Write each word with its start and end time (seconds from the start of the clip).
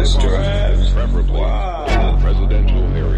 restaurants, 0.00 0.92
preferably 0.92 1.40
Wow. 1.40 2.18
residential 2.24 2.84
area. 2.96 3.09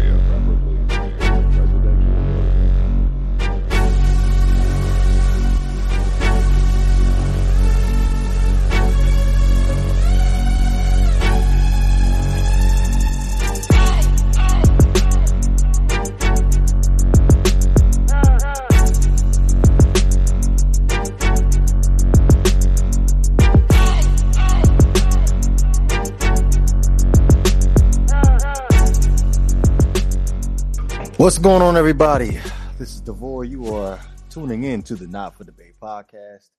What's 31.23 31.37
going 31.37 31.61
on, 31.61 31.77
everybody? 31.77 32.31
This 32.77 32.95
is 32.95 32.99
Devore. 32.99 33.45
You 33.45 33.73
are 33.73 33.97
tuning 34.29 34.65
in 34.65 34.83
to 34.83 34.95
the 34.95 35.07
Not 35.07 35.37
for 35.37 35.45
Debate 35.45 35.75
podcast. 35.81 36.49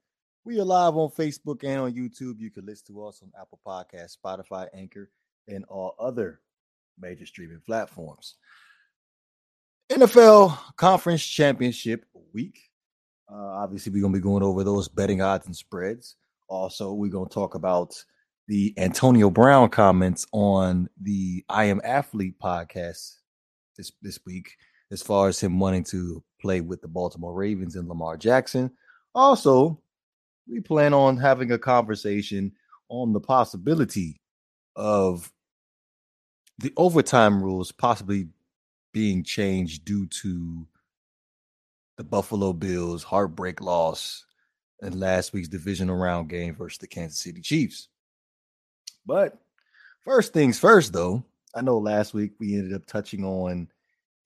We 0.43 0.59
are 0.59 0.65
live 0.65 0.97
on 0.97 1.11
Facebook 1.11 1.63
and 1.65 1.83
on 1.83 1.93
YouTube. 1.93 2.41
You 2.41 2.51
can 2.51 2.65
listen 2.65 2.87
to 2.87 3.05
us 3.05 3.21
on 3.23 3.31
Apple 3.39 3.61
Podcasts, 3.67 4.17
Spotify, 4.17 4.69
Anchor, 4.73 5.11
and 5.47 5.67
all 5.67 5.95
other 5.99 6.41
major 6.99 7.27
streaming 7.27 7.61
platforms. 7.67 8.37
NFL 9.93 10.57
Conference 10.77 11.23
Championship 11.23 12.07
week. 12.33 12.59
Uh, 13.31 13.37
obviously, 13.37 13.93
we're 13.93 14.01
going 14.01 14.15
to 14.15 14.19
be 14.19 14.23
going 14.23 14.43
over 14.43 14.65
those 14.65 14.89
betting 14.89 15.21
odds 15.21 15.45
and 15.45 15.55
spreads. 15.55 16.17
Also, 16.49 16.95
we're 16.95 17.11
going 17.11 17.29
to 17.29 17.35
talk 17.35 17.55
about 17.55 18.03
the 18.49 18.73
Antonio 18.79 19.29
Brown 19.29 19.69
comments 19.69 20.27
on 20.33 20.89
the 21.03 21.45
I 21.51 21.65
Am 21.65 21.83
Athlete 21.85 22.37
podcast 22.43 23.17
this 23.77 23.93
this 24.03 24.19
week 24.25 24.57
as 24.91 25.03
far 25.03 25.29
as 25.29 25.41
him 25.41 25.59
wanting 25.59 25.85
to 25.85 26.23
play 26.41 26.61
with 26.61 26.81
the 26.83 26.89
Baltimore 26.89 27.35
Ravens 27.35 27.77
and 27.77 27.89
Lamar 27.89 28.17
Jackson. 28.17 28.71
Also, 29.15 29.81
we 30.49 30.61
plan 30.61 30.93
on 30.93 31.17
having 31.17 31.53
a 31.53 31.59
conversation 31.59 32.53
on 32.89 33.13
the 33.13 33.21
possibility 33.21 34.21
of 34.77 35.33
the 36.59 36.73
overtime 36.77 37.43
rules 37.43 37.73
possibly 37.73 38.29
being 38.93 39.25
changed 39.25 39.85
due 39.85 40.07
to 40.07 40.67
the 41.97 42.05
Buffalo 42.05 42.53
Bills 42.53 43.03
heartbreak 43.03 43.61
loss 43.61 44.25
in 44.83 44.99
last 45.01 45.33
week's 45.33 45.49
divisional 45.49 45.97
round 45.97 46.29
game 46.29 46.55
versus 46.55 46.79
the 46.79 46.87
Kansas 46.87 47.21
City 47.21 47.41
Chiefs. 47.41 47.89
But 49.07 49.39
first 50.05 50.33
things 50.33 50.59
first, 50.59 50.93
though, 50.93 51.25
I 51.55 51.61
know 51.61 51.79
last 51.79 52.15
week 52.15 52.33
we 52.39 52.55
ended 52.57 52.75
up 52.75 52.87
touching 52.87 53.25
on 53.25 53.69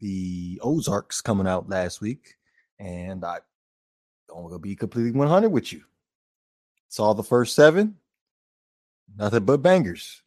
the 0.01 0.59
Ozarks 0.62 1.21
coming 1.21 1.47
out 1.47 1.69
last 1.69 2.01
week, 2.01 2.37
and 2.79 3.25
I 3.25 3.39
don't 4.29 4.45
gonna 4.45 4.59
be 4.59 4.77
completely 4.77 5.12
100 5.12 5.49
with 5.51 5.73
you. 5.73 5.83
Saw 6.89 7.12
the 7.12 7.23
first 7.23 7.55
seven, 7.55 7.97
nothing 9.17 9.45
but 9.45 9.62
bangers. 9.62 10.23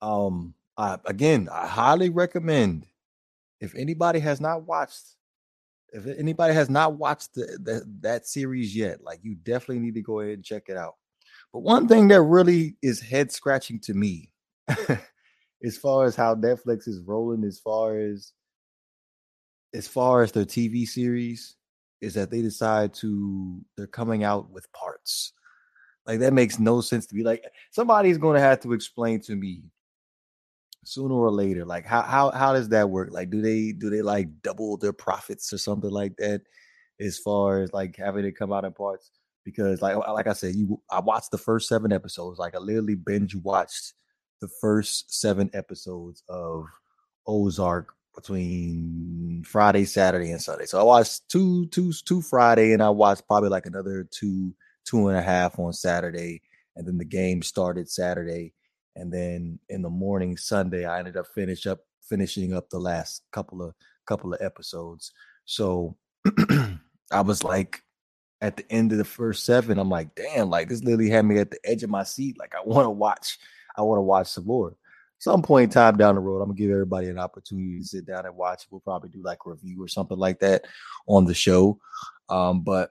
Um, 0.00 0.54
I 0.76 0.98
again, 1.04 1.48
I 1.52 1.66
highly 1.66 2.10
recommend 2.10 2.86
if 3.60 3.74
anybody 3.74 4.20
has 4.20 4.40
not 4.40 4.66
watched, 4.66 5.16
if 5.92 6.06
anybody 6.06 6.54
has 6.54 6.70
not 6.70 6.94
watched 6.94 7.34
the, 7.34 7.58
the, 7.62 7.84
that 8.00 8.26
series 8.26 8.74
yet, 8.74 9.02
like 9.02 9.20
you 9.22 9.34
definitely 9.34 9.80
need 9.80 9.94
to 9.94 10.02
go 10.02 10.20
ahead 10.20 10.34
and 10.34 10.44
check 10.44 10.64
it 10.68 10.76
out. 10.76 10.94
But 11.52 11.60
one 11.60 11.86
thing 11.86 12.08
that 12.08 12.22
really 12.22 12.76
is 12.82 13.00
head 13.00 13.30
scratching 13.30 13.78
to 13.80 13.94
me 13.94 14.32
as 15.64 15.76
far 15.78 16.04
as 16.04 16.14
how 16.14 16.34
Netflix 16.34 16.86
is 16.86 17.00
rolling, 17.00 17.44
as 17.44 17.58
far 17.58 17.98
as 17.98 18.32
as 19.72 19.88
far 19.88 20.22
as 20.22 20.30
their 20.30 20.44
TV 20.44 20.86
series, 20.86 21.56
is 22.00 22.14
that 22.14 22.30
they 22.30 22.42
decide 22.42 22.94
to 22.94 23.60
they're 23.76 23.86
coming 23.86 24.22
out 24.24 24.50
with 24.50 24.70
parts. 24.72 25.32
Like 26.06 26.20
that 26.20 26.34
makes 26.34 26.58
no 26.58 26.80
sense 26.80 27.06
to 27.06 27.14
be 27.14 27.24
like 27.24 27.44
somebody's 27.70 28.18
going 28.18 28.34
to 28.34 28.40
have 28.40 28.60
to 28.60 28.72
explain 28.74 29.20
to 29.22 29.34
me 29.34 29.62
sooner 30.86 31.14
or 31.14 31.30
later 31.30 31.64
like 31.64 31.86
how 31.86 32.02
how 32.02 32.30
how 32.30 32.52
does 32.52 32.68
that 32.68 32.90
work 32.90 33.08
like 33.10 33.30
do 33.30 33.40
they 33.40 33.72
do 33.72 33.88
they 33.88 34.02
like 34.02 34.28
double 34.42 34.76
their 34.76 34.92
profits 34.92 35.50
or 35.50 35.56
something 35.56 35.90
like 35.90 36.14
that 36.18 36.42
as 37.00 37.18
far 37.18 37.62
as 37.62 37.72
like 37.72 37.96
having 37.96 38.26
it 38.26 38.36
come 38.36 38.52
out 38.52 38.66
in 38.66 38.72
parts 38.74 39.10
because 39.44 39.80
like 39.80 39.96
like 39.96 40.26
I 40.26 40.34
said 40.34 40.54
you 40.54 40.78
I 40.90 41.00
watched 41.00 41.30
the 41.30 41.38
first 41.38 41.68
7 41.68 41.90
episodes 41.90 42.38
like 42.38 42.54
I 42.54 42.58
literally 42.58 42.96
binge 42.96 43.34
watched 43.34 43.94
the 44.40 44.48
first 44.60 45.12
7 45.12 45.50
episodes 45.54 46.22
of 46.28 46.66
Ozark 47.26 47.94
between 48.14 49.42
Friday, 49.44 49.84
Saturday, 49.84 50.30
and 50.30 50.40
Sunday. 50.40 50.66
So 50.66 50.78
I 50.78 50.82
watched 50.82 51.28
two, 51.28 51.66
two, 51.66 51.92
two 51.92 52.22
Friday, 52.22 52.72
and 52.72 52.82
I 52.82 52.90
watched 52.90 53.26
probably 53.26 53.48
like 53.48 53.66
another 53.66 54.06
two, 54.10 54.54
two 54.84 55.08
and 55.08 55.18
a 55.18 55.22
half 55.22 55.58
on 55.58 55.72
Saturday, 55.72 56.42
and 56.76 56.86
then 56.86 56.98
the 56.98 57.04
game 57.04 57.42
started 57.42 57.90
Saturday, 57.90 58.52
and 58.96 59.12
then 59.12 59.58
in 59.68 59.82
the 59.82 59.90
morning 59.90 60.36
Sunday, 60.36 60.84
I 60.84 60.98
ended 60.98 61.16
up 61.16 61.26
finish 61.34 61.66
up 61.66 61.80
finishing 62.08 62.52
up 62.52 62.70
the 62.70 62.78
last 62.78 63.22
couple 63.32 63.62
of 63.62 63.74
couple 64.06 64.32
of 64.32 64.42
episodes. 64.42 65.12
So 65.44 65.96
I 67.10 67.20
was 67.22 67.42
like, 67.42 67.82
at 68.40 68.56
the 68.56 68.70
end 68.70 68.92
of 68.92 68.98
the 68.98 69.04
first 69.04 69.44
seven, 69.44 69.78
I'm 69.78 69.88
like, 69.88 70.14
damn, 70.14 70.50
like 70.50 70.68
this 70.68 70.84
literally 70.84 71.10
had 71.10 71.24
me 71.24 71.38
at 71.38 71.50
the 71.50 71.58
edge 71.64 71.82
of 71.82 71.90
my 71.90 72.04
seat. 72.04 72.38
Like 72.38 72.54
I 72.54 72.60
want 72.64 72.86
to 72.86 72.90
watch, 72.90 73.38
I 73.76 73.82
want 73.82 73.98
to 73.98 74.02
watch 74.02 74.28
some 74.28 74.46
more 74.46 74.76
some 75.24 75.40
point 75.40 75.64
in 75.64 75.70
time 75.70 75.96
down 75.96 76.16
the 76.16 76.20
road, 76.20 76.42
I'm 76.42 76.48
gonna 76.48 76.58
give 76.58 76.70
everybody 76.70 77.08
an 77.08 77.18
opportunity 77.18 77.78
to 77.78 77.84
sit 77.84 78.04
down 78.04 78.26
and 78.26 78.36
watch. 78.36 78.66
We'll 78.70 78.80
probably 78.80 79.08
do 79.08 79.22
like 79.22 79.38
a 79.46 79.50
review 79.50 79.82
or 79.82 79.88
something 79.88 80.18
like 80.18 80.38
that 80.40 80.66
on 81.06 81.24
the 81.24 81.32
show. 81.32 81.78
Um, 82.28 82.60
but 82.60 82.90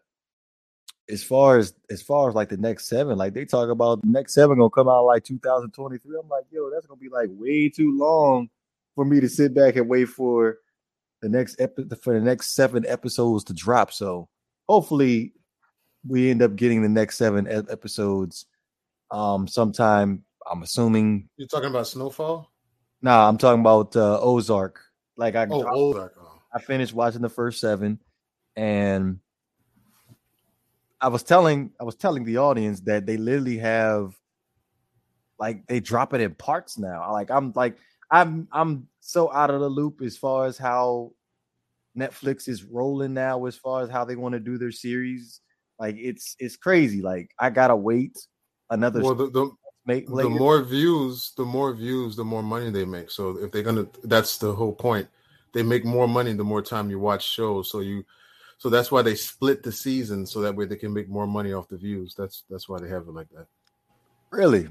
as 1.09 1.23
far 1.23 1.59
as 1.59 1.75
as 1.91 2.01
far 2.01 2.27
as 2.27 2.33
like 2.33 2.49
the 2.49 2.57
next 2.57 2.87
seven, 2.87 3.19
like 3.19 3.35
they 3.35 3.45
talk 3.45 3.69
about 3.69 4.01
the 4.01 4.07
next 4.07 4.33
seven 4.33 4.57
gonna 4.57 4.71
come 4.71 4.89
out 4.89 5.05
like 5.05 5.23
2023. 5.23 6.17
I'm 6.19 6.27
like, 6.27 6.45
yo, 6.49 6.71
that's 6.71 6.87
gonna 6.87 6.99
be 6.99 7.09
like 7.09 7.29
way 7.31 7.69
too 7.69 7.95
long 7.97 8.49
for 8.95 9.05
me 9.05 9.19
to 9.19 9.29
sit 9.29 9.53
back 9.53 9.75
and 9.75 9.87
wait 9.87 10.05
for 10.05 10.57
the 11.21 11.29
next 11.29 11.61
epi- 11.61 11.85
for 12.01 12.13
the 12.13 12.25
next 12.25 12.55
seven 12.55 12.83
episodes 12.87 13.43
to 13.43 13.53
drop. 13.53 13.91
So 13.91 14.27
hopefully 14.67 15.33
we 16.07 16.31
end 16.31 16.41
up 16.41 16.55
getting 16.55 16.81
the 16.81 16.89
next 16.89 17.17
seven 17.17 17.47
ep- 17.47 17.69
episodes 17.69 18.47
um 19.11 19.47
sometime 19.47 20.23
I'm 20.49 20.63
assuming. 20.63 21.29
You're 21.37 21.47
talking 21.47 21.69
about 21.69 21.87
Snowfall? 21.87 22.51
Nah, 23.01 23.27
I'm 23.27 23.37
talking 23.37 23.61
about 23.61 23.95
uh, 23.95 24.19
Ozark. 24.21 24.79
Like 25.17 25.35
I, 25.35 25.47
Oh, 25.49 25.65
Ozark. 25.65 26.15
Oh. 26.19 26.39
I 26.53 26.59
finished 26.59 26.93
watching 26.93 27.21
the 27.21 27.29
first 27.29 27.59
seven, 27.59 27.99
and 28.55 29.19
I 31.01 31.07
was 31.07 31.23
telling 31.23 31.71
I 31.81 31.83
was 31.83 31.95
telling 31.95 32.23
the 32.23 32.37
audience 32.37 32.79
that 32.81 33.05
they 33.05 33.17
literally 33.17 33.57
have 33.57 34.15
like 35.39 35.67
they 35.67 35.79
drop 35.79 36.13
it 36.13 36.21
in 36.21 36.33
parts 36.35 36.77
now. 36.77 37.11
Like 37.11 37.29
I'm 37.29 37.51
like 37.55 37.77
I'm 38.09 38.47
I'm 38.51 38.87
so 39.01 39.31
out 39.33 39.49
of 39.49 39.59
the 39.59 39.69
loop 39.69 40.01
as 40.01 40.15
far 40.15 40.45
as 40.45 40.57
how 40.57 41.11
Netflix 41.97 42.47
is 42.47 42.63
rolling 42.63 43.13
now, 43.13 43.45
as 43.45 43.55
far 43.57 43.81
as 43.83 43.89
how 43.89 44.05
they 44.05 44.15
want 44.15 44.33
to 44.33 44.39
do 44.39 44.57
their 44.57 44.71
series. 44.71 45.41
Like 45.79 45.95
it's 45.97 46.35
it's 46.39 46.55
crazy. 46.55 47.01
Like 47.01 47.31
I 47.39 47.49
gotta 47.49 47.75
wait 47.75 48.17
another 48.69 49.01
Well, 49.01 49.15
the, 49.15 49.29
the, 49.29 49.51
make 49.85 50.07
the 50.07 50.29
more 50.29 50.61
views, 50.61 51.33
the 51.35 51.45
more 51.45 51.73
views, 51.73 52.15
the 52.15 52.23
more 52.23 52.43
money 52.43 52.69
they 52.69 52.85
make. 52.85 53.11
So 53.11 53.37
if 53.37 53.51
they're 53.51 53.63
gonna, 53.63 53.87
that's 54.03 54.37
the 54.37 54.53
whole 54.53 54.73
point. 54.73 55.07
They 55.53 55.63
make 55.63 55.85
more 55.85 56.07
money 56.07 56.33
the 56.33 56.43
more 56.43 56.61
time 56.61 56.89
you 56.89 56.99
watch 56.99 57.29
shows. 57.29 57.69
So 57.69 57.81
you, 57.81 58.03
so 58.57 58.69
that's 58.69 58.91
why 58.91 59.01
they 59.01 59.15
split 59.15 59.61
the 59.61 59.71
season 59.71 60.25
so 60.25 60.41
that 60.41 60.55
way 60.55 60.65
they 60.65 60.75
can 60.75 60.93
make 60.93 61.09
more 61.09 61.27
money 61.27 61.53
off 61.53 61.67
the 61.67 61.77
views. 61.77 62.15
That's 62.15 62.43
that's 62.49 62.69
why 62.69 62.79
they 62.79 62.89
have 62.89 63.07
it 63.07 63.13
like 63.13 63.29
that. 63.31 63.47
really 64.31 64.67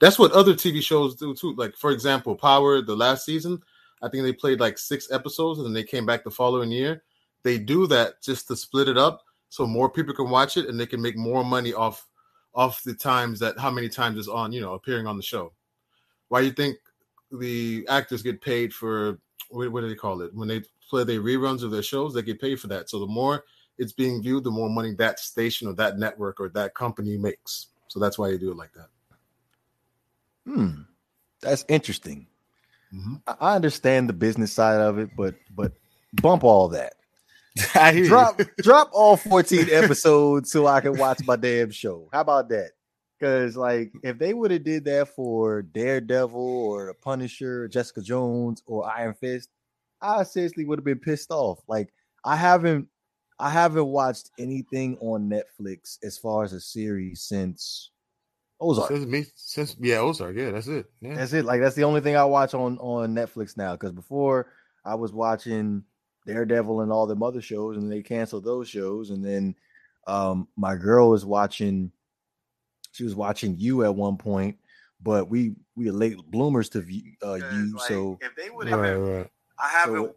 That's 0.00 0.18
what 0.18 0.32
other 0.32 0.54
TV 0.54 0.82
shows 0.82 1.16
do 1.16 1.34
too. 1.34 1.54
Like 1.56 1.74
for 1.74 1.90
example, 1.90 2.36
Power, 2.36 2.82
the 2.82 2.96
last 2.96 3.24
season, 3.24 3.60
I 4.02 4.08
think 4.08 4.22
they 4.22 4.32
played 4.32 4.60
like 4.60 4.78
six 4.78 5.10
episodes 5.10 5.58
and 5.58 5.66
then 5.66 5.74
they 5.74 5.84
came 5.84 6.06
back 6.06 6.24
the 6.24 6.30
following 6.30 6.70
year. 6.70 7.02
They 7.42 7.58
do 7.58 7.86
that 7.88 8.22
just 8.22 8.48
to 8.48 8.56
split 8.56 8.88
it 8.88 8.96
up 8.96 9.22
so 9.48 9.66
more 9.66 9.90
people 9.90 10.14
can 10.14 10.30
watch 10.30 10.56
it 10.56 10.68
and 10.68 10.78
they 10.78 10.86
can 10.86 11.02
make 11.02 11.16
more 11.16 11.44
money 11.44 11.72
off 11.72 12.06
off 12.56 12.82
the 12.82 12.94
times 12.94 13.38
that 13.38 13.58
how 13.58 13.70
many 13.70 13.88
times 13.88 14.18
is 14.18 14.28
on, 14.28 14.50
you 14.50 14.60
know, 14.60 14.74
appearing 14.74 15.06
on 15.06 15.16
the 15.16 15.22
show. 15.22 15.52
Why 16.28 16.40
you 16.40 16.50
think 16.50 16.78
the 17.30 17.86
actors 17.88 18.22
get 18.22 18.40
paid 18.40 18.72
for 18.72 19.18
what, 19.50 19.70
what 19.70 19.82
do 19.82 19.88
they 19.88 19.94
call 19.94 20.22
it? 20.22 20.34
When 20.34 20.48
they 20.48 20.62
play 20.88 21.04
their 21.04 21.20
reruns 21.20 21.62
of 21.62 21.70
their 21.70 21.82
shows, 21.82 22.14
they 22.14 22.22
get 22.22 22.40
paid 22.40 22.58
for 22.58 22.66
that. 22.68 22.88
So 22.88 22.98
the 22.98 23.06
more 23.06 23.44
it's 23.78 23.92
being 23.92 24.22
viewed, 24.22 24.44
the 24.44 24.50
more 24.50 24.70
money 24.70 24.94
that 24.94 25.20
station 25.20 25.68
or 25.68 25.74
that 25.74 25.98
network 25.98 26.40
or 26.40 26.48
that 26.50 26.74
company 26.74 27.18
makes. 27.18 27.68
So 27.88 28.00
that's 28.00 28.18
why 28.18 28.30
they 28.30 28.38
do 28.38 28.50
it 28.50 28.56
like 28.56 28.72
that. 28.72 28.88
Hmm, 30.46 30.82
that's 31.40 31.64
interesting. 31.68 32.26
Mhm. 32.94 33.20
I 33.26 33.36
I 33.40 33.56
understand 33.56 34.08
the 34.08 34.14
business 34.14 34.52
side 34.52 34.80
of 34.80 34.98
it, 34.98 35.10
but 35.16 35.34
but 35.54 35.72
bump 36.14 36.44
all 36.44 36.68
that. 36.68 36.94
I 37.74 37.92
hear 37.92 38.06
Drop 38.06 38.40
drop 38.58 38.90
all 38.92 39.16
14 39.16 39.68
episodes 39.70 40.50
so 40.50 40.66
I 40.66 40.80
can 40.80 40.96
watch 40.96 41.20
my 41.26 41.36
damn 41.36 41.70
show. 41.70 42.08
How 42.12 42.20
about 42.20 42.48
that? 42.50 42.72
Cause 43.20 43.56
like 43.56 43.92
if 44.02 44.18
they 44.18 44.34
would 44.34 44.50
have 44.50 44.64
did 44.64 44.84
that 44.84 45.08
for 45.08 45.62
Daredevil 45.62 46.38
or 46.38 46.86
the 46.86 46.94
Punisher, 46.94 47.66
Jessica 47.68 48.02
Jones 48.02 48.62
or 48.66 48.90
Iron 48.90 49.14
Fist, 49.14 49.48
I 50.02 50.22
seriously 50.24 50.66
would 50.66 50.78
have 50.78 50.84
been 50.84 50.98
pissed 50.98 51.30
off. 51.30 51.60
Like 51.66 51.92
I 52.24 52.36
haven't 52.36 52.88
I 53.38 53.50
haven't 53.50 53.86
watched 53.86 54.30
anything 54.38 54.98
on 55.00 55.30
Netflix 55.30 55.98
as 56.02 56.18
far 56.18 56.44
as 56.44 56.52
a 56.52 56.60
series 56.60 57.22
since 57.22 57.90
Ozark. 58.60 58.88
Since 58.88 59.06
me, 59.06 59.24
since 59.34 59.76
yeah, 59.78 59.98
Ozark. 59.98 60.36
Yeah, 60.36 60.50
that's 60.50 60.68
it. 60.68 60.86
Yeah, 61.00 61.14
that's 61.16 61.32
it. 61.32 61.44
Like 61.44 61.60
that's 61.60 61.74
the 61.74 61.84
only 61.84 62.00
thing 62.00 62.16
I 62.16 62.24
watch 62.24 62.54
on 62.54 62.78
on 62.78 63.14
Netflix 63.14 63.56
now. 63.56 63.72
Because 63.72 63.92
before 63.92 64.48
I 64.84 64.94
was 64.94 65.12
watching 65.12 65.84
Daredevil 66.26 66.82
and 66.82 66.92
all 66.92 67.06
the 67.06 67.16
other 67.24 67.40
shows, 67.40 67.76
and 67.76 67.90
they 67.90 68.02
canceled 68.02 68.44
those 68.44 68.68
shows. 68.68 69.10
And 69.10 69.24
then 69.24 69.54
um 70.06 70.48
my 70.56 70.76
girl 70.76 71.10
was 71.10 71.24
watching 71.24 71.90
she 72.92 73.04
was 73.04 73.14
watching 73.14 73.56
you 73.58 73.84
at 73.84 73.94
one 73.94 74.16
point, 74.16 74.56
but 75.02 75.28
we 75.28 75.54
we 75.76 75.88
are 75.88 75.92
late 75.92 76.18
bloomers 76.30 76.68
to 76.70 76.80
view, 76.80 77.12
uh, 77.22 77.34
you. 77.34 77.76
Like, 77.76 77.88
so 77.88 78.18
if 78.22 78.34
they 78.34 78.50
would 78.50 78.68
have, 78.68 78.80
right, 78.80 78.94
right. 78.94 79.30
I 79.58 79.68
haven't. 79.68 80.06
So, 80.06 80.14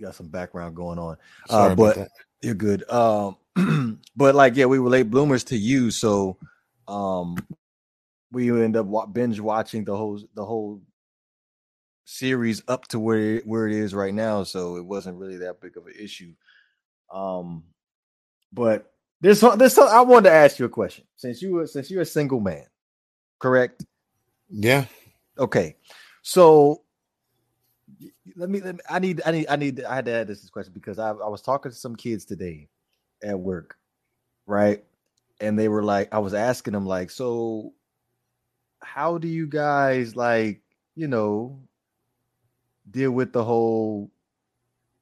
got 0.00 0.14
some 0.16 0.28
background 0.28 0.74
going 0.74 0.98
on, 0.98 1.16
uh, 1.48 1.74
but 1.76 2.08
you're 2.42 2.54
good. 2.54 2.88
Um, 2.90 3.36
but 4.16 4.34
like, 4.34 4.56
yeah, 4.56 4.66
we 4.66 4.80
were 4.80 4.90
late 4.90 5.10
bloomers 5.10 5.44
to 5.44 5.56
you, 5.56 5.92
so 5.92 6.36
um, 6.88 7.36
we 8.32 8.50
end 8.50 8.76
up 8.76 9.12
binge 9.12 9.38
watching 9.38 9.84
the 9.84 9.96
whole 9.96 10.20
the 10.34 10.44
whole 10.44 10.80
series 12.04 12.62
up 12.68 12.88
to 12.88 12.98
where 12.98 13.38
where 13.40 13.66
it 13.66 13.74
is 13.74 13.94
right 13.94 14.14
now. 14.14 14.42
So 14.44 14.76
it 14.76 14.84
wasn't 14.84 15.18
really 15.18 15.38
that 15.38 15.60
big 15.60 15.76
of 15.76 15.86
an 15.86 15.94
issue. 15.98 16.34
Um, 17.12 17.64
but 18.52 18.92
this 19.20 19.40
this 19.56 19.78
I 19.78 20.00
wanted 20.00 20.30
to 20.30 20.34
ask 20.34 20.58
you 20.58 20.64
a 20.64 20.70
question 20.70 21.04
since 21.16 21.42
you 21.42 21.52
were 21.52 21.66
since 21.66 21.90
you're 21.90 22.02
a 22.02 22.06
single 22.06 22.40
man, 22.40 22.66
correct? 23.38 23.84
Yeah. 24.50 24.86
Okay. 25.38 25.76
So 26.22 26.82
let 28.36 28.50
me, 28.50 28.60
let 28.60 28.76
me 28.76 28.80
I 28.88 28.98
need 28.98 29.22
I 29.24 29.30
need 29.32 29.46
I 29.48 29.56
need 29.56 29.84
I 29.84 29.94
had 29.94 30.04
to 30.06 30.12
add 30.12 30.26
this 30.26 30.48
question 30.50 30.72
because 30.72 30.98
I, 30.98 31.10
I 31.10 31.28
was 31.28 31.42
talking 31.42 31.70
to 31.70 31.76
some 31.76 31.96
kids 31.96 32.24
today 32.24 32.68
at 33.22 33.38
work, 33.38 33.76
right? 34.46 34.84
And 35.40 35.58
they 35.58 35.68
were 35.68 35.82
like, 35.82 36.12
I 36.12 36.18
was 36.18 36.34
asking 36.34 36.72
them 36.72 36.86
like, 36.86 37.10
so 37.10 37.72
how 38.80 39.18
do 39.18 39.28
you 39.28 39.46
guys 39.46 40.14
like, 40.16 40.60
you 40.94 41.08
know, 41.08 41.60
deal 42.90 43.10
with 43.10 43.32
the 43.32 43.44
whole 43.44 44.10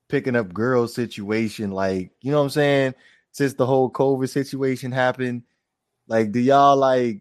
picking 0.09 0.37
up 0.37 0.53
girls 0.53 0.95
situation? 0.95 1.71
Like, 1.71 2.13
you 2.21 2.31
know 2.31 2.39
what 2.39 2.45
I'm 2.45 2.51
saying? 2.51 2.95
since 3.33 3.55
the 3.55 3.67
whole 3.67 3.91
COVID 3.91 4.29
situation 4.29 4.93
happened? 4.93 5.43
Like, 6.07 6.33
do 6.33 6.41
y'all 6.41 6.77
like, 6.77 7.21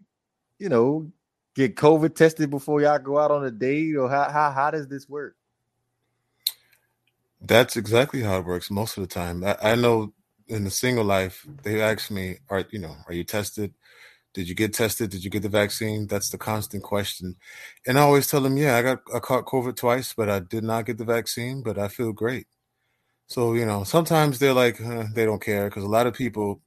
you 0.58 0.68
know, 0.68 1.10
get 1.54 1.76
COVID 1.76 2.14
tested 2.14 2.50
before 2.50 2.80
y'all 2.80 2.98
go 2.98 3.18
out 3.18 3.30
on 3.30 3.44
a 3.44 3.50
date, 3.50 3.96
or 3.96 4.08
how 4.08 4.30
how 4.30 4.50
how 4.50 4.70
does 4.70 4.88
this 4.88 5.08
work? 5.08 5.36
That's 7.40 7.76
exactly 7.76 8.22
how 8.22 8.38
it 8.38 8.44
works 8.44 8.70
most 8.70 8.98
of 8.98 9.02
the 9.02 9.14
time. 9.14 9.44
I, 9.44 9.56
I 9.62 9.74
know 9.74 10.12
in 10.48 10.64
the 10.64 10.70
single 10.70 11.04
life, 11.04 11.46
they 11.62 11.80
ask 11.80 12.10
me, 12.10 12.38
"Are 12.48 12.64
you 12.70 12.80
know, 12.80 12.96
are 13.06 13.14
you 13.14 13.24
tested? 13.24 13.72
Did 14.34 14.48
you 14.48 14.54
get 14.54 14.72
tested? 14.74 15.10
Did 15.10 15.24
you 15.24 15.30
get 15.30 15.42
the 15.42 15.48
vaccine?" 15.48 16.06
That's 16.06 16.30
the 16.30 16.38
constant 16.38 16.82
question, 16.82 17.36
and 17.86 17.98
I 17.98 18.02
always 18.02 18.28
tell 18.28 18.40
them, 18.40 18.56
"Yeah, 18.56 18.76
I 18.76 18.82
got 18.82 19.02
I 19.14 19.18
caught 19.20 19.46
COVID 19.46 19.76
twice, 19.76 20.14
but 20.14 20.28
I 20.30 20.40
did 20.40 20.64
not 20.64 20.86
get 20.86 20.98
the 20.98 21.04
vaccine, 21.04 21.62
but 21.62 21.78
I 21.78 21.88
feel 21.88 22.12
great." 22.12 22.46
So 23.26 23.54
you 23.54 23.66
know, 23.66 23.84
sometimes 23.84 24.38
they're 24.38 24.54
like 24.54 24.78
they 25.14 25.24
don't 25.24 25.42
care 25.42 25.68
because 25.68 25.84
a 25.84 25.88
lot 25.88 26.06
of 26.06 26.14
people, 26.14 26.62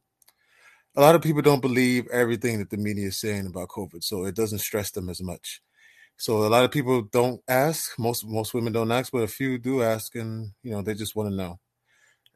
a 0.96 1.02
lot 1.02 1.16
of 1.16 1.22
people 1.22 1.42
don't 1.42 1.62
believe 1.62 2.08
everything 2.08 2.60
that 2.60 2.70
the 2.70 2.78
media 2.78 3.08
is 3.08 3.20
saying 3.20 3.48
about 3.48 3.70
COVID, 3.70 4.04
so 4.04 4.26
it 4.26 4.36
doesn't 4.36 4.60
stress 4.60 4.92
them 4.92 5.10
as 5.10 5.22
much. 5.22 5.62
So 6.18 6.46
a 6.46 6.50
lot 6.50 6.64
of 6.64 6.72
people 6.72 7.02
don't 7.04 7.42
ask. 7.48 7.98
Most 8.00 8.26
most 8.26 8.54
women 8.54 8.74
don't 8.74 8.92
ask, 8.92 9.12
but 9.12 9.24
a 9.24 9.28
few 9.28 9.58
do 9.58 9.84
ask, 9.84 10.16
and 10.16 10.52
you 10.64 10.72
know 10.72 10.82
they 10.82 10.94
just 10.96 11.16
want 11.16 11.30
to 11.30 11.36
know. 11.36 11.60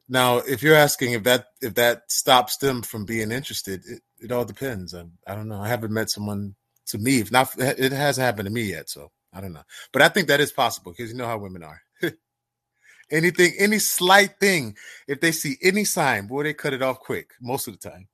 Now, 0.10 0.38
if 0.38 0.64
you're 0.64 0.76
asking 0.76 1.14
if 1.14 1.24
that 1.24 1.48
if 1.62 1.76
that 1.76 2.12
stops 2.12 2.58
them 2.58 2.82
from 2.82 3.06
being 3.06 3.32
interested, 3.32 3.84
it, 3.86 4.02
it 4.20 4.32
all 4.32 4.46
depends. 4.46 4.94
I, 4.94 5.06
I 5.26 5.36
don't 5.36 5.48
know. 5.48 5.62
I 5.62 5.68
haven't 5.68 5.94
met 5.94 6.10
someone 6.10 6.56
to 6.88 6.98
me. 6.98 7.20
If 7.20 7.32
not, 7.32 7.54
it 7.58 7.92
hasn't 7.92 8.26
happened 8.26 8.48
to 8.48 8.54
me 8.54 8.64
yet, 8.64 8.90
so 8.90 9.12
I 9.34 9.42
don't 9.42 9.54
know. 9.54 9.64
But 9.92 10.02
I 10.02 10.10
think 10.10 10.28
that 10.28 10.40
is 10.40 10.52
possible 10.52 10.92
because 10.92 11.12
you 11.12 11.18
know 11.18 11.28
how 11.28 11.38
women 11.38 11.64
are. 11.64 11.82
Anything, 13.10 13.54
any 13.58 13.80
slight 13.80 14.38
thing, 14.38 14.76
if 15.08 15.22
they 15.22 15.32
see 15.32 15.56
any 15.64 15.86
sign, 15.86 16.28
boy, 16.28 16.44
they 16.44 16.54
cut 16.54 16.74
it 16.74 16.82
off 16.82 17.00
quick 17.00 17.32
most 17.40 17.70
of 17.70 17.80
the 17.80 17.90
time. 17.90 18.10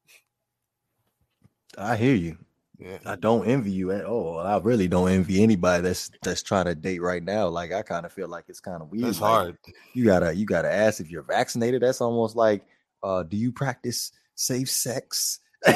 I 1.75 1.95
hear 1.95 2.13
you. 2.13 2.37
Yeah. 2.77 2.99
I 3.05 3.15
don't 3.15 3.47
envy 3.47 3.71
you 3.71 3.91
at 3.91 4.05
all. 4.05 4.39
I 4.39 4.57
really 4.57 4.87
don't 4.87 5.09
envy 5.09 5.41
anybody 5.41 5.81
that's 5.81 6.11
that's 6.21 6.43
trying 6.43 6.65
to 6.65 6.75
date 6.75 7.01
right 7.01 7.23
now. 7.23 7.47
Like 7.47 7.71
I 7.71 7.81
kind 7.81 8.05
of 8.05 8.11
feel 8.11 8.27
like 8.27 8.45
it's 8.49 8.59
kind 8.59 8.81
of 8.81 8.91
weird. 8.91 9.07
It's 9.07 9.21
like, 9.21 9.31
hard. 9.31 9.57
You 9.93 10.05
gotta 10.05 10.35
you 10.35 10.45
gotta 10.45 10.71
ask 10.71 10.99
if 10.99 11.09
you're 11.09 11.23
vaccinated. 11.23 11.81
That's 11.81 12.01
almost 12.01 12.35
like, 12.35 12.63
uh, 13.01 13.23
do 13.23 13.37
you 13.37 13.51
practice 13.51 14.11
safe 14.35 14.69
sex? 14.69 15.39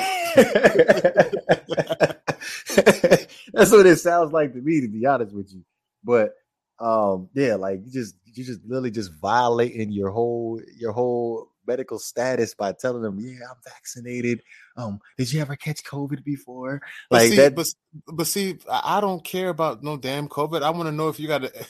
that's 3.54 3.72
what 3.72 3.86
it 3.86 4.00
sounds 4.00 4.32
like 4.34 4.54
to 4.54 4.60
me, 4.60 4.82
to 4.82 4.88
be 4.88 5.06
honest 5.06 5.34
with 5.34 5.52
you. 5.54 5.64
But 6.04 6.34
um, 6.80 7.30
yeah, 7.34 7.56
like 7.56 7.82
you 7.86 7.92
just 7.92 8.16
you 8.26 8.44
just 8.44 8.64
literally 8.66 8.92
just 8.92 9.12
violating 9.14 9.92
your 9.92 10.10
whole 10.12 10.62
your 10.78 10.92
whole 10.92 11.50
medical 11.66 12.00
status 12.00 12.54
by 12.54 12.72
telling 12.74 13.02
them, 13.02 13.20
"Yeah, 13.20 13.40
I'm 13.50 13.58
vaccinated." 13.64 14.42
Um, 14.76 15.00
did 15.18 15.32
you 15.32 15.42
ever 15.42 15.56
catch 15.56 15.84
COVID 15.84 16.24
before? 16.24 16.82
Like 17.10 17.22
but 17.22 17.30
see, 17.30 17.36
that. 17.38 17.56
But, 17.56 17.68
but 18.08 18.28
see, 18.28 18.58
I 18.70 19.02
don't 19.02 19.24
care 19.24 19.50
about 19.50 19.84
no 19.84 19.98
damn 19.98 20.28
COVID. 20.30 20.62
I 20.62 20.70
want 20.70 20.88
to 20.88 20.92
know 20.92 21.10
if 21.10 21.20
you 21.20 21.28
got 21.28 21.44
a. 21.44 21.52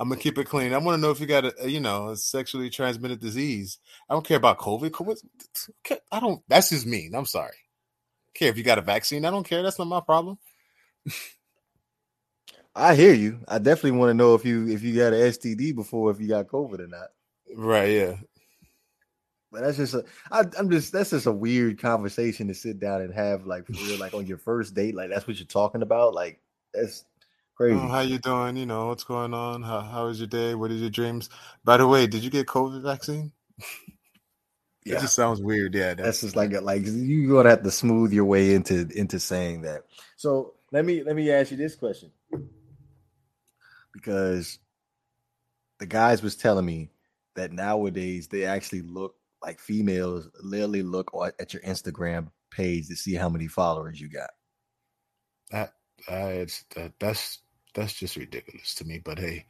I'm 0.00 0.08
gonna 0.08 0.18
keep 0.18 0.38
it 0.38 0.48
clean. 0.48 0.72
I 0.72 0.78
want 0.78 0.96
to 0.96 1.00
know 1.00 1.10
if 1.10 1.20
you 1.20 1.26
got 1.26 1.44
a, 1.44 1.70
you 1.70 1.78
know, 1.78 2.08
a 2.08 2.16
sexually 2.16 2.70
transmitted 2.70 3.20
disease. 3.20 3.78
I 4.08 4.14
don't 4.14 4.26
care 4.26 4.38
about 4.38 4.56
COVID. 4.56 4.90
COVID. 4.92 5.18
I 6.10 6.20
don't. 6.20 6.42
That's 6.48 6.70
just 6.70 6.86
mean. 6.86 7.14
I'm 7.14 7.26
sorry. 7.26 7.52
I 7.52 8.30
care 8.34 8.48
if 8.48 8.56
you 8.56 8.64
got 8.64 8.78
a 8.78 8.82
vaccine. 8.82 9.26
I 9.26 9.30
don't 9.30 9.46
care. 9.46 9.62
That's 9.62 9.78
not 9.78 9.88
my 9.88 10.00
problem. 10.00 10.38
I 12.74 12.94
hear 12.94 13.12
you. 13.12 13.40
I 13.46 13.58
definitely 13.58 13.98
want 13.98 14.08
to 14.08 14.14
know 14.14 14.34
if 14.34 14.42
you 14.42 14.68
if 14.68 14.82
you 14.82 14.96
got 14.96 15.12
an 15.12 15.20
STD 15.20 15.74
before 15.74 16.10
if 16.10 16.18
you 16.18 16.28
got 16.28 16.46
COVID 16.46 16.80
or 16.80 16.86
not. 16.86 17.08
Right. 17.54 17.90
Yeah. 17.90 18.16
But 19.52 19.64
that's 19.64 19.76
just 19.76 19.92
a. 19.92 20.04
I, 20.32 20.44
I'm 20.58 20.70
just 20.70 20.92
that's 20.92 21.10
just 21.10 21.26
a 21.26 21.32
weird 21.32 21.78
conversation 21.78 22.48
to 22.48 22.54
sit 22.54 22.80
down 22.80 23.02
and 23.02 23.12
have 23.12 23.44
like 23.44 23.66
for 23.66 23.72
real, 23.72 23.98
like 23.98 24.14
on 24.14 24.26
your 24.26 24.38
first 24.38 24.74
date. 24.74 24.94
Like 24.94 25.10
that's 25.10 25.26
what 25.26 25.36
you're 25.36 25.46
talking 25.46 25.82
about. 25.82 26.14
Like 26.14 26.40
that's 26.72 27.04
crazy. 27.60 27.76
Oh, 27.78 27.88
how 27.88 28.00
you 28.00 28.18
doing? 28.18 28.56
You 28.56 28.64
know 28.64 28.86
what's 28.86 29.04
going 29.04 29.34
on? 29.34 29.62
How 29.62 29.80
how 29.80 30.06
was 30.06 30.18
your 30.18 30.28
day? 30.28 30.54
What 30.54 30.70
are 30.70 30.74
your 30.74 30.88
dreams? 30.88 31.28
By 31.62 31.76
the 31.76 31.86
way, 31.86 32.06
did 32.06 32.24
you 32.24 32.30
get 32.30 32.46
COVID 32.46 32.82
vaccine? 32.82 33.32
yeah. 34.86 34.96
It 34.96 35.00
just 35.02 35.14
sounds 35.14 35.42
weird. 35.42 35.74
Yeah, 35.74 35.92
that's, 35.92 36.02
that's 36.02 36.20
just 36.22 36.36
like 36.36 36.52
like 36.62 36.82
you're 36.86 37.36
gonna 37.36 37.50
have 37.50 37.62
to 37.62 37.70
smooth 37.70 38.14
your 38.14 38.24
way 38.24 38.54
into 38.54 38.88
into 38.94 39.20
saying 39.20 39.60
that. 39.62 39.82
So 40.16 40.54
let 40.72 40.86
me 40.86 41.02
let 41.02 41.14
me 41.14 41.30
ask 41.30 41.50
you 41.50 41.58
this 41.58 41.74
question 41.74 42.10
because 43.92 44.58
the 45.80 45.86
guys 45.86 46.22
was 46.22 46.36
telling 46.36 46.64
me 46.64 46.88
that 47.36 47.52
nowadays 47.52 48.26
they 48.28 48.46
actually 48.46 48.82
look 48.82 49.16
like 49.42 49.60
females 49.60 50.28
literally 50.42 50.82
look 50.82 51.10
at 51.38 51.52
your 51.52 51.62
Instagram 51.62 52.28
page 52.50 52.88
to 52.88 52.96
see 52.96 53.14
how 53.14 53.28
many 53.28 53.48
followers 53.48 54.00
you 54.00 54.08
got. 54.08 54.30
That 55.50 55.74
uh, 56.08 56.46
that 56.74 56.92
that's 56.98 57.40
that's 57.74 57.94
just 57.94 58.16
ridiculous 58.16 58.74
to 58.76 58.84
me. 58.84 59.00
But 59.04 59.18
hey, 59.18 59.46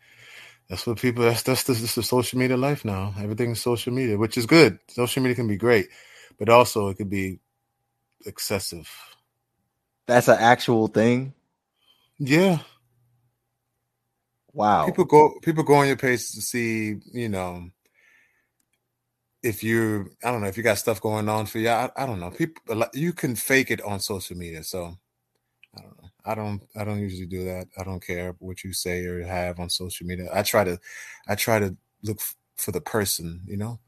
that's 0.68 0.86
what 0.86 0.98
people. 0.98 1.24
That's 1.24 1.42
that's 1.42 1.64
this 1.64 1.82
is 1.82 1.94
the 1.94 2.02
social 2.02 2.38
media 2.38 2.56
life 2.56 2.84
now. 2.84 3.14
Everything's 3.18 3.60
social 3.60 3.92
media, 3.92 4.18
which 4.18 4.38
is 4.38 4.46
good. 4.46 4.78
Social 4.88 5.22
media 5.22 5.36
can 5.36 5.48
be 5.48 5.56
great, 5.56 5.88
but 6.38 6.48
also 6.48 6.88
it 6.88 6.96
could 6.96 7.10
be 7.10 7.40
excessive. 8.26 8.90
That's 10.06 10.28
an 10.28 10.38
actual 10.38 10.88
thing. 10.88 11.34
Yeah, 12.18 12.58
Wow. 14.52 14.86
People 14.86 15.04
go 15.04 15.34
people 15.42 15.64
go 15.64 15.74
on 15.74 15.86
your 15.86 15.96
page 15.96 16.20
to 16.32 16.40
see, 16.40 16.96
you 17.12 17.28
know, 17.28 17.70
if 19.42 19.62
you 19.62 20.10
I 20.24 20.30
don't 20.30 20.40
know 20.40 20.48
if 20.48 20.56
you 20.56 20.62
got 20.62 20.78
stuff 20.78 21.00
going 21.00 21.28
on 21.28 21.46
for 21.46 21.58
you. 21.58 21.68
I, 21.68 21.90
I 21.96 22.06
don't 22.06 22.20
know. 22.20 22.30
People 22.30 22.84
you 22.94 23.12
can 23.12 23.36
fake 23.36 23.70
it 23.70 23.80
on 23.82 24.00
social 24.00 24.36
media. 24.36 24.64
So 24.64 24.96
I 25.76 25.82
don't 25.82 25.99
know. 25.99 25.99
I 26.26 26.34
don't 26.36 26.62
I 26.76 26.84
don't 26.84 27.00
usually 27.00 27.26
do 27.26 27.44
that. 27.46 27.68
I 27.78 27.84
don't 27.84 28.04
care 28.06 28.36
what 28.40 28.64
you 28.64 28.72
say 28.74 29.04
or 29.06 29.24
have 29.24 29.60
on 29.60 29.70
social 29.70 30.06
media. 30.06 30.28
I 30.34 30.42
try 30.42 30.64
to 30.64 30.78
I 31.28 31.36
try 31.36 31.60
to 31.60 31.76
look 32.04 32.18
f- 32.20 32.36
for 32.56 32.72
the 32.72 32.80
person, 32.82 33.42
you 33.46 33.56
know? 33.58 33.80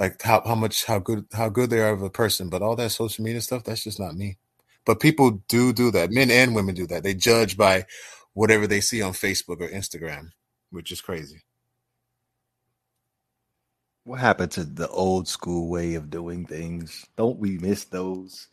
Like 0.00 0.22
how 0.22 0.42
how 0.46 0.56
much 0.56 0.86
how 0.86 1.00
good 1.00 1.26
how 1.32 1.48
good 1.50 1.70
they 1.70 1.80
are 1.80 1.92
of 1.94 2.02
a 2.02 2.10
person, 2.10 2.50
but 2.50 2.62
all 2.62 2.76
that 2.76 2.90
social 2.92 3.24
media 3.24 3.40
stuff 3.42 3.64
that's 3.64 3.84
just 3.84 4.00
not 4.00 4.16
me. 4.16 4.38
But 4.86 5.00
people 5.00 5.42
do 5.48 5.72
do 5.72 5.90
that. 5.92 6.10
Men 6.12 6.30
and 6.30 6.54
women 6.54 6.74
do 6.74 6.86
that. 6.88 7.04
They 7.04 7.14
judge 7.14 7.56
by 7.56 7.86
whatever 8.34 8.66
they 8.66 8.80
see 8.82 9.02
on 9.02 9.12
Facebook 9.14 9.60
or 9.60 9.68
Instagram, 9.68 10.30
which 10.70 10.92
is 10.92 11.00
crazy. 11.02 11.42
What 14.04 14.20
happened 14.20 14.52
to 14.52 14.64
the 14.64 14.88
old 14.88 15.28
school 15.28 15.68
way 15.70 15.94
of 15.94 16.10
doing 16.10 16.46
things? 16.46 17.06
Don't 17.16 17.38
we 17.38 17.58
miss 17.58 17.84
those? 17.84 18.48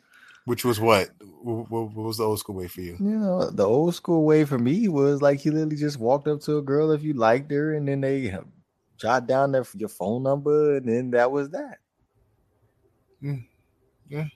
Which 0.48 0.64
was 0.64 0.80
what? 0.80 1.10
what? 1.44 1.94
Was 1.94 2.20
the 2.20 2.24
old 2.24 2.40
school 2.40 2.56
way 2.56 2.70
for 2.70 2.80
you? 2.80 2.96
You 3.02 3.20
know, 3.20 3.50
the 3.50 3.66
old 3.66 3.94
school 3.96 4.24
way 4.24 4.46
for 4.46 4.58
me 4.58 4.88
was 4.88 5.22
like 5.22 5.42
he 5.42 5.50
literally 5.52 5.76
just 5.76 6.00
walked 6.00 6.26
up 6.26 6.40
to 6.44 6.58
a 6.58 6.62
girl 6.62 6.92
if 6.92 7.04
you 7.04 7.12
liked 7.12 7.52
her, 7.52 7.74
and 7.74 7.86
then 7.86 8.00
they 8.00 8.34
jot 8.96 9.28
down 9.28 9.52
their, 9.52 9.66
your 9.76 9.90
phone 9.90 10.24
number, 10.24 10.78
and 10.78 10.88
then 10.88 11.12
that 11.12 11.30
was 11.30 11.50
that. 11.50 11.80
Mm. 13.22 13.46
Yeah, 14.08 14.28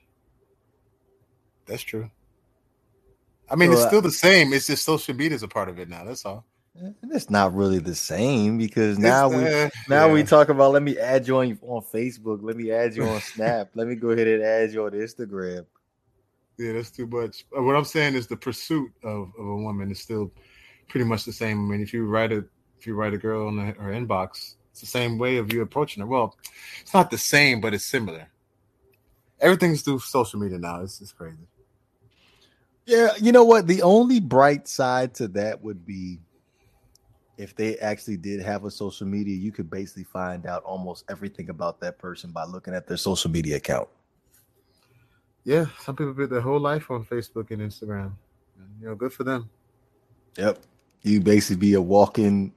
that's 1.64 1.80
true. 1.80 2.10
I 3.50 3.56
mean, 3.56 3.70
so, 3.70 3.78
it's 3.78 3.86
still 3.86 4.02
the 4.02 4.10
same. 4.10 4.52
It's 4.52 4.66
just 4.66 4.84
social 4.84 5.14
media 5.14 5.36
is 5.36 5.42
a 5.42 5.48
part 5.48 5.70
of 5.70 5.78
it 5.78 5.88
now. 5.88 6.04
That's 6.04 6.26
all. 6.26 6.44
It's 7.04 7.30
not 7.30 7.54
really 7.54 7.78
the 7.78 7.94
same 7.94 8.58
because 8.58 8.98
now 8.98 9.30
it's, 9.30 9.36
we 9.36 9.48
uh, 9.48 9.70
now 9.88 10.08
yeah. 10.08 10.12
we 10.12 10.24
talk 10.24 10.50
about 10.50 10.72
let 10.72 10.82
me 10.82 10.98
add 10.98 11.26
you 11.26 11.38
on 11.38 11.58
on 11.62 11.80
Facebook, 11.80 12.40
let 12.42 12.58
me 12.58 12.70
add 12.70 12.94
you 12.94 13.04
on 13.04 13.22
Snap, 13.22 13.70
let 13.74 13.86
me 13.86 13.94
go 13.94 14.10
ahead 14.10 14.26
and 14.26 14.42
add 14.42 14.72
you 14.72 14.84
on 14.84 14.90
Instagram. 14.90 15.64
Yeah, 16.58 16.72
that's 16.72 16.90
too 16.90 17.06
much. 17.06 17.44
Uh, 17.56 17.62
what 17.62 17.76
I'm 17.76 17.84
saying 17.84 18.14
is 18.14 18.26
the 18.26 18.36
pursuit 18.36 18.92
of, 19.02 19.32
of 19.38 19.46
a 19.46 19.56
woman 19.56 19.90
is 19.90 20.00
still 20.00 20.30
pretty 20.88 21.04
much 21.04 21.24
the 21.24 21.32
same. 21.32 21.66
I 21.66 21.72
mean, 21.72 21.80
if 21.80 21.92
you 21.92 22.06
write 22.06 22.32
a 22.32 22.44
if 22.78 22.86
you 22.86 22.94
write 22.94 23.14
a 23.14 23.18
girl 23.18 23.48
in 23.48 23.58
her 23.58 23.92
inbox, 23.92 24.56
it's 24.72 24.80
the 24.80 24.86
same 24.86 25.16
way 25.18 25.36
of 25.36 25.52
you 25.52 25.62
approaching 25.62 26.00
her. 26.00 26.06
Well, 26.06 26.36
it's 26.80 26.92
not 26.92 27.10
the 27.10 27.18
same, 27.18 27.60
but 27.60 27.74
it's 27.74 27.84
similar. 27.84 28.28
Everything's 29.40 29.82
through 29.82 30.00
social 30.00 30.40
media 30.40 30.58
now. 30.58 30.82
It's 30.82 31.00
it's 31.00 31.12
crazy. 31.12 31.46
Yeah, 32.84 33.10
you 33.20 33.32
know 33.32 33.44
what? 33.44 33.66
The 33.66 33.82
only 33.82 34.20
bright 34.20 34.66
side 34.66 35.14
to 35.14 35.28
that 35.28 35.62
would 35.62 35.86
be 35.86 36.18
if 37.38 37.56
they 37.56 37.76
actually 37.78 38.16
did 38.16 38.40
have 38.42 38.64
a 38.64 38.70
social 38.70 39.06
media, 39.06 39.36
you 39.36 39.52
could 39.52 39.70
basically 39.70 40.04
find 40.04 40.46
out 40.46 40.62
almost 40.64 41.04
everything 41.08 41.48
about 41.50 41.80
that 41.80 41.98
person 41.98 42.30
by 42.30 42.44
looking 42.44 42.74
at 42.74 42.86
their 42.86 42.96
social 42.96 43.30
media 43.30 43.56
account. 43.56 43.88
Yeah, 45.44 45.66
some 45.80 45.96
people 45.96 46.14
put 46.14 46.30
their 46.30 46.40
whole 46.40 46.60
life 46.60 46.90
on 46.90 47.04
Facebook 47.04 47.50
and 47.50 47.60
Instagram. 47.62 48.12
You 48.80 48.88
know, 48.88 48.94
good 48.94 49.12
for 49.12 49.24
them. 49.24 49.50
Yep. 50.36 50.58
You 51.02 51.20
basically 51.20 51.56
be 51.56 51.74
a 51.74 51.80
walking 51.80 52.52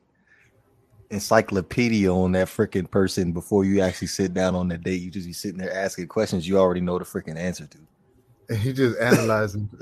encyclopedia 1.09 2.13
on 2.13 2.31
that 2.33 2.47
freaking 2.47 2.89
person 2.89 3.31
before 3.31 3.65
you 3.65 3.81
actually 3.81 4.07
sit 4.07 4.33
down 4.33 4.55
on 4.55 4.67
the 4.67 4.77
date. 4.77 5.01
You 5.01 5.11
just 5.11 5.27
be 5.27 5.33
sitting 5.33 5.57
there 5.57 5.73
asking 5.73 6.07
questions 6.07 6.47
you 6.47 6.57
already 6.57 6.81
know 6.81 6.99
the 6.99 7.05
freaking 7.05 7.37
answer 7.37 7.65
to. 7.67 7.77
And 8.49 8.63
you 8.63 8.73
just 8.73 8.99
analyzing. 8.99 9.69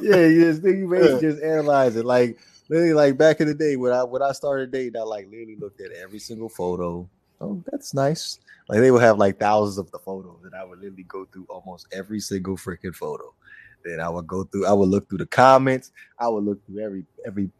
yeah, 0.00 0.26
you 0.26 0.44
just 0.44 0.62
you 0.62 0.88
basically 0.88 1.20
just 1.20 1.42
analyze 1.42 1.96
it. 1.96 2.04
Like 2.04 2.38
literally 2.68 2.92
like 2.92 3.16
back 3.16 3.40
in 3.40 3.48
the 3.48 3.54
day 3.54 3.76
when 3.76 3.92
I 3.92 4.02
when 4.04 4.22
I 4.22 4.32
started 4.32 4.70
dating, 4.70 5.00
I 5.00 5.04
like 5.04 5.26
literally 5.30 5.56
looked 5.56 5.80
at 5.80 5.92
every 5.92 6.18
single 6.18 6.48
photo. 6.48 7.08
Oh, 7.40 7.62
that's 7.70 7.94
nice. 7.94 8.38
Like 8.68 8.80
they 8.80 8.90
would 8.90 9.02
have 9.02 9.18
like 9.18 9.38
thousands 9.38 9.78
of 9.78 9.90
the 9.90 9.98
photos, 9.98 10.40
and 10.44 10.54
I 10.54 10.64
would 10.64 10.80
literally 10.80 11.04
go 11.04 11.26
through 11.26 11.46
almost 11.48 11.88
every 11.92 12.20
single 12.20 12.56
freaking 12.56 12.94
photo. 12.94 13.34
Then 13.84 14.00
I 14.00 14.08
would 14.08 14.26
go 14.26 14.44
through, 14.44 14.66
I 14.66 14.72
would 14.72 14.88
look 14.88 15.08
through 15.08 15.18
the 15.18 15.26
comments, 15.26 15.90
I 16.18 16.28
would 16.28 16.44
look 16.44 16.64
through 16.66 16.80
every 16.80 17.04
every 17.26 17.50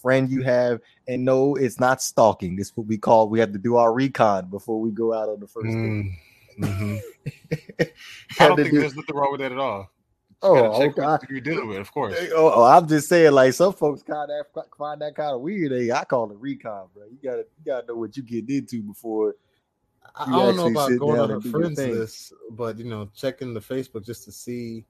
friend 0.00 0.30
you 0.30 0.42
have, 0.42 0.80
and 1.08 1.24
no, 1.24 1.56
it's 1.56 1.80
not 1.80 2.02
stalking. 2.02 2.58
It's 2.58 2.76
what 2.76 2.86
we 2.86 2.98
call 2.98 3.28
we 3.28 3.40
have 3.40 3.52
to 3.52 3.58
do 3.58 3.76
our 3.76 3.92
recon 3.92 4.48
before 4.50 4.80
we 4.80 4.90
go 4.90 5.12
out 5.12 5.28
on 5.28 5.40
the 5.40 5.48
first 5.48 5.66
mm, 5.66 6.04
date. 6.04 6.66
Mm-hmm. 6.68 6.96
I 8.40 8.48
don't 8.48 8.56
think 8.56 8.70
do, 8.70 8.80
there's 8.80 8.96
nothing 8.96 9.16
wrong 9.16 9.32
with 9.32 9.40
that 9.40 9.52
at 9.52 9.58
all. 9.58 9.90
Oh, 10.44 10.82
okay. 10.82 11.26
You're 11.30 11.40
dealing 11.40 11.68
with, 11.68 11.78
of 11.78 11.92
course. 11.92 12.16
Oh, 12.32 12.52
oh, 12.56 12.64
I'm 12.64 12.88
just 12.88 13.08
saying, 13.08 13.30
like 13.30 13.52
some 13.52 13.72
folks 13.72 14.02
kind 14.02 14.28
of 14.28 14.64
find 14.76 15.00
that 15.00 15.14
kind 15.14 15.34
of 15.34 15.40
weird. 15.40 15.70
Hey, 15.70 15.92
I 15.92 16.04
call 16.04 16.30
it 16.32 16.36
recon, 16.38 16.88
bro. 16.92 17.04
You 17.04 17.18
gotta, 17.22 17.44
you 17.58 17.64
gotta 17.64 17.86
know 17.86 17.94
what 17.94 18.16
you 18.16 18.24
get 18.24 18.50
into 18.50 18.82
before. 18.82 19.36
I 20.14 20.30
don't 20.30 20.56
know 20.56 20.68
about 20.68 20.98
going 20.98 21.20
on 21.20 21.30
a 21.30 21.40
friends 21.40 21.78
list, 21.78 22.32
but 22.50 22.78
you 22.78 22.84
know, 22.84 23.08
checking 23.14 23.54
the 23.54 23.60
Facebook 23.60 24.04
just 24.04 24.24
to 24.24 24.32
see 24.32 24.84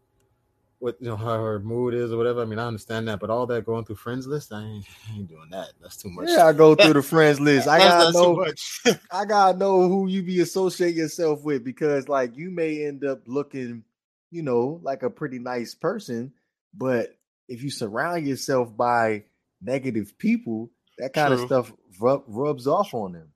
what 0.78 0.96
you 1.00 1.06
know 1.06 1.16
how 1.16 1.40
her 1.40 1.60
mood 1.60 1.94
is 1.94 2.12
or 2.12 2.16
whatever. 2.16 2.42
I 2.42 2.44
mean, 2.44 2.58
I 2.58 2.66
understand 2.66 3.06
that, 3.08 3.20
but 3.20 3.30
all 3.30 3.46
that 3.46 3.64
going 3.64 3.84
through 3.84 3.96
friends 3.96 4.26
list, 4.26 4.52
I 4.52 4.62
ain't, 4.64 4.84
I 5.08 5.16
ain't 5.16 5.28
doing 5.28 5.48
that. 5.50 5.68
That's 5.80 5.96
too 5.96 6.10
much. 6.10 6.28
Yeah, 6.28 6.46
I 6.46 6.52
go 6.52 6.74
through 6.74 6.94
the 6.94 7.02
friends 7.02 7.38
list. 7.38 7.68
I 7.68 7.78
gotta 7.80 8.12
know. 8.12 8.44
I 9.10 9.24
gotta 9.24 9.56
know 9.56 9.88
who 9.88 10.08
you 10.08 10.22
be 10.22 10.40
associating 10.40 10.98
yourself 10.98 11.44
with 11.44 11.62
because, 11.62 12.08
like, 12.08 12.36
you 12.36 12.50
may 12.50 12.84
end 12.84 13.04
up 13.04 13.20
looking 13.26 13.84
you 14.32 14.42
know, 14.42 14.80
like 14.82 15.04
a 15.04 15.10
pretty 15.10 15.38
nice 15.38 15.74
person. 15.74 16.32
But 16.74 17.14
if 17.48 17.62
you 17.62 17.70
surround 17.70 18.26
yourself 18.26 18.76
by 18.76 19.24
negative 19.60 20.18
people, 20.18 20.70
that 20.98 21.12
kind 21.12 21.32
true. 21.32 21.42
of 21.42 21.46
stuff 21.46 21.72
rub, 22.00 22.24
rubs 22.26 22.66
off 22.66 22.94
on 22.94 23.12
them. 23.12 23.28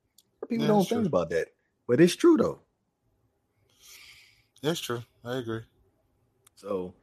People 0.49 0.65
yeah, 0.65 0.73
don't 0.73 0.89
think 0.89 1.01
true. 1.03 1.07
about 1.07 1.31
that, 1.31 1.49
but 1.87 2.01
it's 2.01 2.17
true 2.17 2.37
though. 2.37 2.61
That's 4.63 4.81
true. 4.81 5.03
I 5.25 5.39
agree. 5.39 5.61
So, 6.57 6.95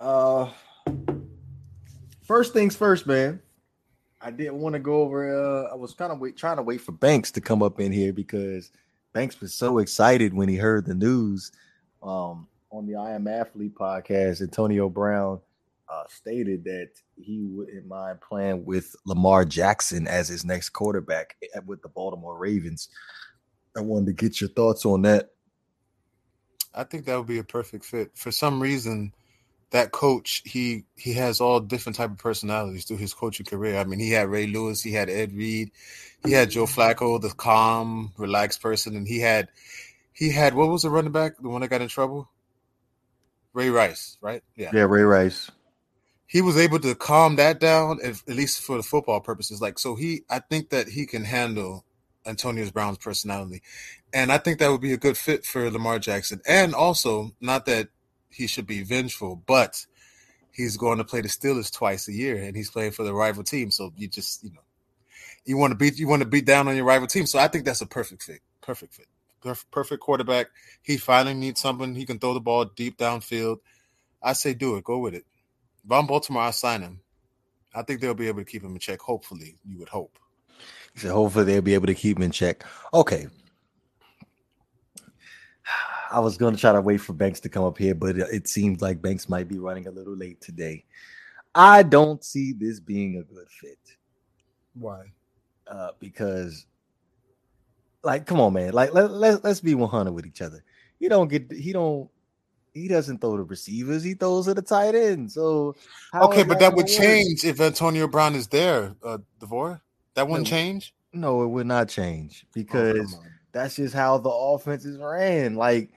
uh, 0.00 0.50
first 2.22 2.52
things 2.52 2.76
first, 2.76 3.06
man. 3.06 3.40
I 4.20 4.30
didn't 4.30 4.60
want 4.60 4.74
to 4.74 4.78
go 4.78 5.02
over. 5.02 5.66
Uh, 5.66 5.72
I 5.72 5.74
was 5.74 5.94
kind 5.94 6.12
of 6.12 6.20
wait, 6.20 6.36
trying 6.36 6.56
to 6.56 6.62
wait 6.62 6.80
for 6.80 6.92
Banks 6.92 7.30
to 7.32 7.40
come 7.40 7.62
up 7.62 7.80
in 7.80 7.90
here 7.90 8.12
because 8.12 8.70
Banks 9.12 9.40
was 9.40 9.52
so 9.52 9.78
excited 9.78 10.32
when 10.32 10.48
he 10.48 10.56
heard 10.56 10.86
the 10.86 10.94
news. 10.94 11.50
Um, 12.02 12.46
on 12.70 12.86
the 12.86 12.96
I 12.96 13.12
Am 13.12 13.28
Athlete 13.28 13.74
podcast, 13.74 14.40
Antonio 14.40 14.88
Brown 14.88 15.40
uh, 15.88 16.04
stated 16.08 16.64
that 16.64 16.90
he 17.16 17.42
wouldn't 17.42 17.86
mind 17.86 18.20
playing 18.20 18.64
with 18.64 18.94
Lamar 19.04 19.44
Jackson 19.44 20.06
as 20.06 20.28
his 20.28 20.44
next 20.44 20.70
quarterback 20.70 21.36
with 21.66 21.82
the 21.82 21.88
Baltimore 21.88 22.38
Ravens. 22.38 22.88
I 23.76 23.80
wanted 23.80 24.06
to 24.06 24.12
get 24.12 24.40
your 24.40 24.50
thoughts 24.50 24.84
on 24.84 25.02
that. 25.02 25.30
I 26.74 26.84
think 26.84 27.04
that 27.04 27.16
would 27.16 27.26
be 27.26 27.38
a 27.38 27.44
perfect 27.44 27.84
fit. 27.84 28.10
For 28.14 28.30
some 28.30 28.60
reason, 28.60 29.12
that 29.70 29.90
coach 29.90 30.42
he 30.44 30.84
he 30.96 31.14
has 31.14 31.40
all 31.40 31.60
different 31.60 31.96
type 31.96 32.10
of 32.10 32.18
personalities 32.18 32.84
through 32.84 32.98
his 32.98 33.14
coaching 33.14 33.46
career. 33.46 33.78
I 33.78 33.84
mean, 33.84 33.98
he 33.98 34.10
had 34.10 34.28
Ray 34.28 34.46
Lewis, 34.46 34.82
he 34.82 34.92
had 34.92 35.10
Ed 35.10 35.34
Reed, 35.34 35.70
he 36.24 36.32
had 36.32 36.50
Joe 36.50 36.66
Flacco, 36.66 37.20
the 37.20 37.30
calm, 37.30 38.12
relaxed 38.16 38.62
person, 38.62 38.96
and 38.96 39.06
he 39.06 39.18
had 39.20 39.48
he 40.12 40.30
had 40.30 40.54
what 40.54 40.68
was 40.68 40.82
the 40.82 40.90
running 40.90 41.12
back, 41.12 41.38
the 41.38 41.48
one 41.48 41.62
that 41.62 41.68
got 41.68 41.80
in 41.80 41.88
trouble? 41.88 42.28
Ray 43.52 43.70
Rice, 43.70 44.16
right? 44.20 44.42
Yeah. 44.56 44.70
Yeah, 44.72 44.82
Ray 44.82 45.02
Rice. 45.02 45.50
He 46.26 46.40
was 46.40 46.56
able 46.56 46.78
to 46.80 46.94
calm 46.94 47.36
that 47.36 47.60
down, 47.60 47.98
at, 48.02 48.26
least 48.26 48.62
for 48.62 48.78
the 48.78 48.82
football 48.82 49.20
purposes. 49.20 49.60
Like, 49.60 49.78
so 49.78 49.94
he, 49.94 50.22
I 50.30 50.38
think 50.38 50.70
that 50.70 50.88
he 50.88 51.04
can 51.04 51.24
handle 51.24 51.84
Antonio 52.26 52.68
Brown's 52.70 52.98
personality, 52.98 53.62
and 54.12 54.30
I 54.32 54.38
think 54.38 54.58
that 54.58 54.70
would 54.70 54.80
be 54.80 54.92
a 54.92 54.98
good 54.98 55.16
fit 55.16 55.44
for 55.44 55.70
Lamar 55.70 55.98
Jackson. 55.98 56.40
And 56.46 56.74
also, 56.74 57.32
not 57.40 57.66
that 57.66 57.88
he 58.30 58.46
should 58.46 58.66
be 58.66 58.82
vengeful, 58.82 59.42
but 59.46 59.86
he's 60.52 60.76
going 60.76 60.98
to 60.98 61.04
play 61.04 61.20
the 61.20 61.28
Steelers 61.28 61.72
twice 61.72 62.08
a 62.08 62.12
year, 62.12 62.36
and 62.36 62.56
he's 62.56 62.70
playing 62.70 62.92
for 62.92 63.02
the 63.02 63.14
rival 63.14 63.42
team. 63.42 63.70
So 63.70 63.92
you 63.96 64.08
just, 64.08 64.44
you 64.44 64.50
know, 64.50 64.60
you 65.44 65.56
want 65.56 65.72
to 65.72 65.76
beat, 65.76 65.98
you 65.98 66.08
want 66.08 66.22
to 66.22 66.28
beat 66.28 66.46
down 66.46 66.68
on 66.68 66.76
your 66.76 66.84
rival 66.84 67.06
team. 67.06 67.26
So 67.26 67.38
I 67.38 67.48
think 67.48 67.64
that's 67.64 67.80
a 67.80 67.86
perfect 67.86 68.22
fit. 68.22 68.40
Perfect 68.60 68.94
fit 68.94 69.06
perfect 69.70 70.00
quarterback. 70.00 70.48
He 70.82 70.96
finally 70.96 71.34
needs 71.34 71.60
someone 71.60 71.94
he 71.94 72.06
can 72.06 72.18
throw 72.18 72.34
the 72.34 72.40
ball 72.40 72.64
deep 72.64 72.96
downfield. 72.96 73.58
I 74.22 74.34
say 74.34 74.54
do 74.54 74.76
it. 74.76 74.84
Go 74.84 74.98
with 74.98 75.14
it. 75.14 75.24
I'm 75.90 76.06
Baltimore, 76.06 76.42
I 76.42 76.52
sign 76.52 76.82
him. 76.82 77.00
I 77.74 77.82
think 77.82 78.00
they'll 78.00 78.14
be 78.14 78.28
able 78.28 78.40
to 78.40 78.44
keep 78.44 78.62
him 78.62 78.72
in 78.72 78.78
check. 78.78 79.00
Hopefully, 79.00 79.56
you 79.64 79.78
would 79.78 79.88
hope. 79.88 80.18
So 80.96 81.12
hopefully 81.12 81.44
they'll 81.44 81.62
be 81.62 81.74
able 81.74 81.86
to 81.86 81.94
keep 81.94 82.16
him 82.16 82.22
in 82.22 82.30
check. 82.30 82.64
Okay. 82.92 83.28
I 86.10 86.20
was 86.20 86.36
going 86.36 86.54
to 86.54 86.60
try 86.60 86.72
to 86.72 86.80
wait 86.80 86.98
for 86.98 87.14
Banks 87.14 87.40
to 87.40 87.48
come 87.48 87.64
up 87.64 87.78
here, 87.78 87.94
but 87.94 88.16
it 88.16 88.46
seems 88.46 88.82
like 88.82 89.00
Banks 89.00 89.28
might 89.28 89.48
be 89.48 89.58
running 89.58 89.86
a 89.86 89.90
little 89.90 90.16
late 90.16 90.40
today. 90.42 90.84
I 91.54 91.82
don't 91.82 92.22
see 92.22 92.52
this 92.52 92.80
being 92.80 93.16
a 93.16 93.22
good 93.22 93.48
fit. 93.48 93.78
Why? 94.74 95.12
Uh, 95.66 95.90
because 95.98 96.66
like, 98.02 98.26
come 98.26 98.40
on, 98.40 98.52
man. 98.52 98.72
Like, 98.72 98.92
let, 98.92 99.10
let, 99.10 99.44
let's 99.44 99.60
be 99.60 99.74
100 99.74 100.12
with 100.12 100.26
each 100.26 100.42
other. 100.42 100.62
He 100.98 101.08
don't 101.08 101.28
get, 101.28 101.50
he 101.52 101.72
don't, 101.72 102.08
he 102.74 102.88
doesn't 102.88 103.20
throw 103.20 103.36
the 103.36 103.44
receivers. 103.44 104.02
He 104.02 104.14
throws 104.14 104.46
to 104.46 104.54
the 104.54 104.62
tight 104.62 104.94
end. 104.94 105.30
So, 105.30 105.74
okay, 106.14 106.42
but 106.42 106.58
that, 106.58 106.70
that 106.70 106.74
would 106.74 106.86
change 106.86 107.44
if 107.44 107.60
Antonio 107.60 108.08
Brown 108.08 108.34
is 108.34 108.48
there, 108.48 108.94
uh, 109.04 109.18
Devore. 109.38 109.82
That 110.14 110.28
wouldn't 110.28 110.46
no, 110.46 110.50
change. 110.50 110.94
No, 111.12 111.42
it 111.42 111.48
would 111.48 111.66
not 111.66 111.88
change 111.88 112.44
oh, 112.44 112.50
because 112.54 113.14
oh, 113.18 113.24
that's 113.52 113.76
just 113.76 113.94
how 113.94 114.18
the 114.18 114.30
offense 114.30 114.84
is 114.84 114.98
ran. 114.98 115.54
Like, 115.54 115.90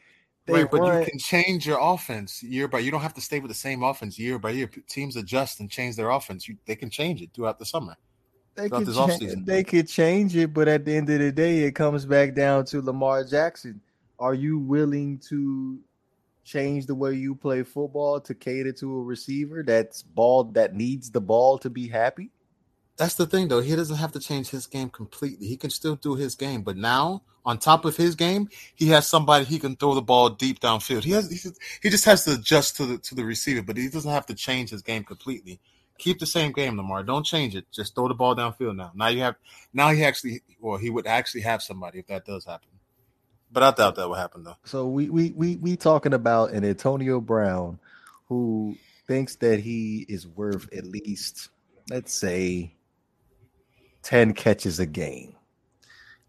right, 0.48 0.70
but 0.70 0.78
you 0.78 1.06
can 1.06 1.20
change 1.20 1.66
your 1.66 1.80
offense 1.82 2.44
year 2.44 2.68
by. 2.68 2.80
You 2.80 2.92
don't 2.92 3.02
have 3.02 3.14
to 3.16 3.22
stay 3.22 3.40
with 3.40 3.50
the 3.50 3.56
same 3.56 3.84
offense 3.84 4.20
year 4.20 4.40
by 4.40 4.52
year. 4.52 4.70
Teams 4.88 5.16
adjust 5.16 5.60
and 5.60 5.70
change 5.70 5.96
their 5.96 6.10
offense. 6.10 6.48
You, 6.48 6.58
they 6.66 6.76
can 6.76 6.90
change 6.90 7.22
it 7.22 7.32
throughout 7.34 7.60
the 7.60 7.66
summer. 7.66 7.96
They 8.56 8.70
could, 8.70 8.94
cha- 8.94 9.18
they 9.44 9.64
could 9.66 9.88
change 9.90 10.34
it, 10.36 10.54
but 10.54 10.70
at 10.70 10.86
the 10.86 10.96
end 10.96 11.10
of 11.10 11.20
the 11.20 11.32
day, 11.32 11.64
it 11.64 11.74
comes 11.74 12.06
back 12.06 12.34
down 12.34 12.64
to 12.68 12.82
Lamar 12.82 13.26
Jackson. 13.26 13.82
Are 14.18 14.34
you 14.34 14.58
willing 14.58 15.20
to 15.28 15.78
change 16.46 16.86
the 16.86 16.96
way 16.96 17.14
you 17.14 17.36
play 17.36 17.64
football 17.64 18.22
to 18.22 18.34
cater 18.34 18.72
to 18.72 19.00
a 19.00 19.04
receiver 19.04 19.62
that's 19.62 20.04
ball 20.04 20.46
that 20.46 20.74
needs 20.74 21.12
the 21.12 21.20
ball 21.20 21.58
to 21.58 21.70
be 21.70 21.90
happy? 21.90 22.32
That's 22.98 23.16
the 23.16 23.26
thing 23.26 23.48
though. 23.48 23.62
He 23.62 23.76
doesn't 23.76 23.98
have 23.98 24.12
to 24.14 24.20
change 24.20 24.50
his 24.50 24.68
game 24.68 24.90
completely. 24.90 25.48
He 25.48 25.58
can 25.58 25.70
still 25.70 25.96
do 25.96 26.16
his 26.16 26.36
game, 26.36 26.62
but 26.62 26.78
now 26.78 27.24
on 27.46 27.60
top 27.60 27.86
of 27.86 27.96
his 27.96 28.16
game, 28.16 28.50
he 28.74 28.88
has 28.90 29.08
somebody 29.08 29.46
he 29.46 29.60
can 29.60 29.76
throw 29.76 29.94
the 29.94 30.02
ball 30.02 30.30
deep 30.30 30.60
downfield. 30.60 31.04
He 31.04 31.12
has 31.12 31.30
he, 31.82 31.90
just 31.90 32.06
has 32.06 32.26
to 32.26 32.34
adjust 32.34 32.78
to 32.78 32.86
the 32.86 32.98
to 33.00 33.16
the 33.16 33.26
receiver, 33.26 33.62
but 33.62 33.78
he 33.78 33.90
doesn't 33.90 34.12
have 34.12 34.26
to 34.28 34.34
change 34.34 34.70
his 34.70 34.82
game 34.82 35.04
completely. 35.04 35.60
Keep 35.98 36.20
the 36.20 36.26
same 36.26 36.52
game, 36.52 36.76
Lamar. 36.76 37.04
Don't 37.04 37.26
change 37.26 37.56
it. 37.56 37.66
Just 37.72 37.96
throw 37.96 38.08
the 38.08 38.14
ball 38.14 38.36
downfield 38.36 38.76
now. 38.76 38.92
Now 38.96 39.08
you 39.08 39.22
have 39.22 39.36
now 39.74 39.90
he 39.90 40.04
actually 40.04 40.42
or 40.62 40.80
he 40.80 40.90
would 40.90 41.08
actually 41.08 41.42
have 41.42 41.62
somebody 41.62 42.00
if 42.00 42.08
that 42.08 42.26
does 42.26 42.46
happen. 42.46 42.70
But 43.52 43.64
I 43.64 43.72
doubt 43.72 43.96
that 43.96 44.08
will 44.08 44.16
happen 44.16 44.44
though. 44.44 44.58
So 44.64 44.88
we 44.88 45.10
we 45.10 45.32
we 45.32 45.56
we 45.58 45.76
talking 45.78 46.14
about 46.14 46.52
an 46.52 46.66
Antonio 46.66 47.22
Brown 47.22 47.80
who 48.28 48.76
thinks 49.08 49.36
that 49.38 49.60
he 49.60 50.06
is 50.10 50.28
worth 50.28 50.72
at 50.74 50.86
least 50.86 51.50
let's 51.90 52.14
say 52.14 52.74
10 54.06 54.34
catches 54.36 54.80
a 54.80 54.86
game. 54.86 55.36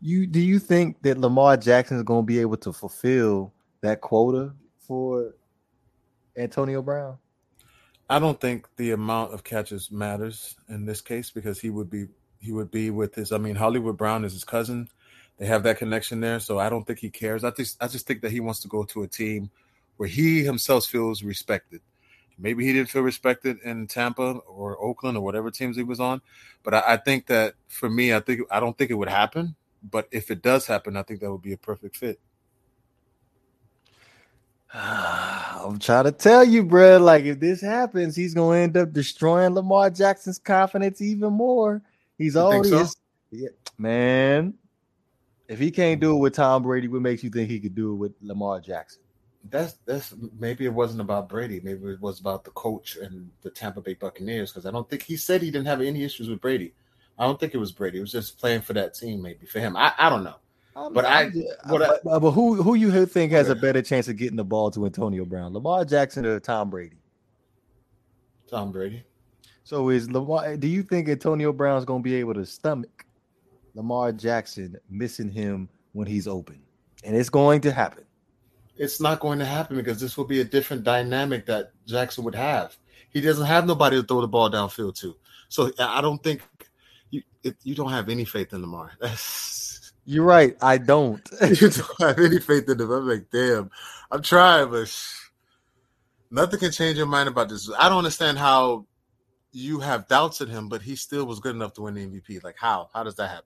You 0.00 0.26
do 0.26 0.40
you 0.40 0.58
think 0.58 1.00
that 1.02 1.18
Lamar 1.18 1.56
Jackson 1.56 1.98
is 1.98 2.02
going 2.02 2.22
to 2.22 2.26
be 2.26 2.40
able 2.40 2.56
to 2.58 2.72
fulfill 2.72 3.52
that 3.82 4.00
quota 4.00 4.52
for 4.78 5.34
Antonio 6.36 6.82
Brown? 6.82 7.18
I 8.08 8.18
don't 8.18 8.40
think 8.40 8.66
the 8.76 8.92
amount 8.92 9.34
of 9.34 9.44
catches 9.44 9.90
matters 9.90 10.56
in 10.68 10.86
this 10.86 11.00
case 11.00 11.30
because 11.30 11.60
he 11.60 11.70
would 11.70 11.90
be 11.90 12.06
he 12.40 12.52
would 12.52 12.70
be 12.70 12.90
with 12.90 13.14
his 13.14 13.30
I 13.30 13.38
mean 13.38 13.56
Hollywood 13.56 13.96
Brown 13.96 14.24
is 14.24 14.32
his 14.32 14.44
cousin. 14.44 14.88
They 15.38 15.46
have 15.46 15.62
that 15.64 15.76
connection 15.76 16.20
there, 16.20 16.40
so 16.40 16.58
I 16.58 16.70
don't 16.70 16.86
think 16.86 16.98
he 16.98 17.10
cares. 17.10 17.44
I 17.44 17.50
just 17.50 17.82
I 17.82 17.88
just 17.88 18.06
think 18.06 18.22
that 18.22 18.32
he 18.32 18.40
wants 18.40 18.60
to 18.60 18.68
go 18.68 18.84
to 18.84 19.02
a 19.02 19.08
team 19.08 19.50
where 19.98 20.08
he 20.08 20.42
himself 20.42 20.86
feels 20.86 21.22
respected. 21.22 21.82
Maybe 22.38 22.66
he 22.66 22.72
didn't 22.72 22.90
feel 22.90 23.02
respected 23.02 23.58
in 23.64 23.86
Tampa 23.86 24.40
or 24.46 24.78
Oakland 24.82 25.16
or 25.16 25.22
whatever 25.22 25.50
teams 25.50 25.76
he 25.76 25.82
was 25.82 26.00
on, 26.00 26.20
but 26.62 26.74
I, 26.74 26.82
I 26.88 26.96
think 26.98 27.26
that 27.26 27.54
for 27.66 27.88
me, 27.88 28.12
I 28.12 28.20
think 28.20 28.42
I 28.50 28.60
don't 28.60 28.76
think 28.76 28.90
it 28.90 28.94
would 28.94 29.08
happen. 29.08 29.56
But 29.82 30.08
if 30.10 30.30
it 30.30 30.42
does 30.42 30.66
happen, 30.66 30.96
I 30.96 31.02
think 31.02 31.20
that 31.20 31.30
would 31.30 31.42
be 31.42 31.52
a 31.52 31.58
perfect 31.58 31.96
fit. 31.96 32.20
I'm 34.74 35.78
trying 35.78 36.04
to 36.04 36.12
tell 36.12 36.44
you, 36.44 36.64
bro. 36.64 36.98
Like, 36.98 37.24
if 37.24 37.40
this 37.40 37.60
happens, 37.60 38.14
he's 38.14 38.34
gonna 38.34 38.58
end 38.58 38.76
up 38.76 38.92
destroying 38.92 39.54
Lamar 39.54 39.90
Jackson's 39.90 40.38
confidence 40.38 41.00
even 41.00 41.32
more. 41.32 41.82
He's 42.18 42.34
you 42.34 42.40
already, 42.40 42.68
so? 42.68 42.86
yeah, 43.30 43.48
man. 43.78 44.54
If 45.48 45.58
he 45.58 45.70
can't 45.70 46.00
do 46.00 46.16
it 46.16 46.18
with 46.18 46.34
Tom 46.34 46.64
Brady, 46.64 46.88
what 46.88 47.02
makes 47.02 47.22
you 47.22 47.30
think 47.30 47.48
he 47.48 47.60
could 47.60 47.74
do 47.74 47.92
it 47.92 47.96
with 47.96 48.12
Lamar 48.20 48.60
Jackson? 48.60 49.02
That's 49.50 49.74
that's 49.84 50.14
maybe 50.38 50.64
it 50.64 50.72
wasn't 50.72 51.00
about 51.00 51.28
Brady. 51.28 51.60
Maybe 51.62 51.92
it 51.92 52.00
was 52.00 52.20
about 52.20 52.44
the 52.44 52.50
coach 52.50 52.96
and 52.96 53.30
the 53.42 53.50
Tampa 53.50 53.80
Bay 53.80 53.94
Buccaneers 53.94 54.50
because 54.50 54.66
I 54.66 54.70
don't 54.70 54.88
think 54.88 55.02
he 55.02 55.16
said 55.16 55.42
he 55.42 55.50
didn't 55.50 55.66
have 55.66 55.80
any 55.80 56.04
issues 56.04 56.28
with 56.28 56.40
Brady. 56.40 56.74
I 57.18 57.24
don't 57.24 57.40
think 57.40 57.54
it 57.54 57.58
was 57.58 57.72
Brady. 57.72 57.98
It 57.98 58.02
was 58.02 58.12
just 58.12 58.38
playing 58.38 58.60
for 58.60 58.72
that 58.74 58.94
team, 58.94 59.22
maybe 59.22 59.46
for 59.46 59.58
him. 59.58 59.76
I, 59.76 59.92
I 59.98 60.10
don't 60.10 60.24
know. 60.24 60.36
I'm, 60.74 60.92
but 60.92 61.06
I'm, 61.06 61.32
I, 61.64 61.70
what 61.70 61.78
but, 61.78 62.12
I, 62.12 62.18
but 62.18 62.30
who 62.32 62.62
who 62.62 62.74
you 62.74 63.06
think 63.06 63.32
has 63.32 63.48
a 63.48 63.54
better 63.54 63.80
chance 63.80 64.08
of 64.08 64.16
getting 64.16 64.36
the 64.36 64.44
ball 64.44 64.70
to 64.72 64.84
Antonio 64.84 65.24
Brown, 65.24 65.54
Lamar 65.54 65.84
Jackson 65.84 66.26
or 66.26 66.38
Tom 66.38 66.68
Brady? 66.68 66.98
Tom 68.48 68.72
Brady. 68.72 69.02
So 69.64 69.88
is 69.88 70.10
Lamar? 70.10 70.56
Do 70.56 70.68
you 70.68 70.82
think 70.82 71.08
Antonio 71.08 71.52
Brown's 71.52 71.84
going 71.84 72.02
to 72.02 72.04
be 72.04 72.14
able 72.14 72.34
to 72.34 72.46
stomach 72.46 73.06
Lamar 73.74 74.12
Jackson 74.12 74.76
missing 74.90 75.30
him 75.30 75.68
when 75.92 76.06
he's 76.06 76.28
open? 76.28 76.60
And 77.04 77.16
it's 77.16 77.30
going 77.30 77.60
to 77.62 77.72
happen. 77.72 78.04
It's 78.76 79.00
not 79.00 79.20
going 79.20 79.38
to 79.38 79.44
happen 79.44 79.76
because 79.76 80.00
this 80.00 80.16
will 80.16 80.24
be 80.24 80.40
a 80.40 80.44
different 80.44 80.84
dynamic 80.84 81.46
that 81.46 81.72
Jackson 81.86 82.24
would 82.24 82.34
have. 82.34 82.76
He 83.10 83.20
doesn't 83.20 83.46
have 83.46 83.66
nobody 83.66 84.00
to 84.00 84.06
throw 84.06 84.20
the 84.20 84.28
ball 84.28 84.50
downfield 84.50 84.98
to. 85.00 85.16
So 85.48 85.70
I 85.78 86.00
don't 86.00 86.22
think 86.22 86.42
you 87.10 87.22
you 87.62 87.74
don't 87.74 87.92
have 87.92 88.08
any 88.08 88.24
faith 88.24 88.52
in 88.52 88.60
Lamar. 88.60 88.92
You're 90.08 90.24
right. 90.24 90.56
I 90.62 90.78
don't. 90.78 91.26
you 91.40 91.68
don't 91.68 92.00
have 92.00 92.18
any 92.18 92.38
faith 92.38 92.68
in 92.68 92.80
him. 92.80 92.92
I'm 92.92 93.08
like, 93.08 93.26
damn. 93.30 93.70
I'm 94.10 94.22
trying, 94.22 94.70
but 94.70 94.88
nothing 96.30 96.60
can 96.60 96.70
change 96.70 96.96
your 96.96 97.06
mind 97.06 97.28
about 97.28 97.48
this. 97.48 97.68
I 97.76 97.88
don't 97.88 97.98
understand 97.98 98.38
how 98.38 98.86
you 99.50 99.80
have 99.80 100.06
doubts 100.06 100.40
in 100.40 100.48
him, 100.48 100.68
but 100.68 100.82
he 100.82 100.94
still 100.94 101.24
was 101.24 101.40
good 101.40 101.56
enough 101.56 101.72
to 101.74 101.82
win 101.82 101.94
the 101.94 102.06
MVP. 102.06 102.44
Like, 102.44 102.56
how? 102.56 102.88
How 102.94 103.02
does 103.02 103.16
that 103.16 103.28
happen? 103.28 103.44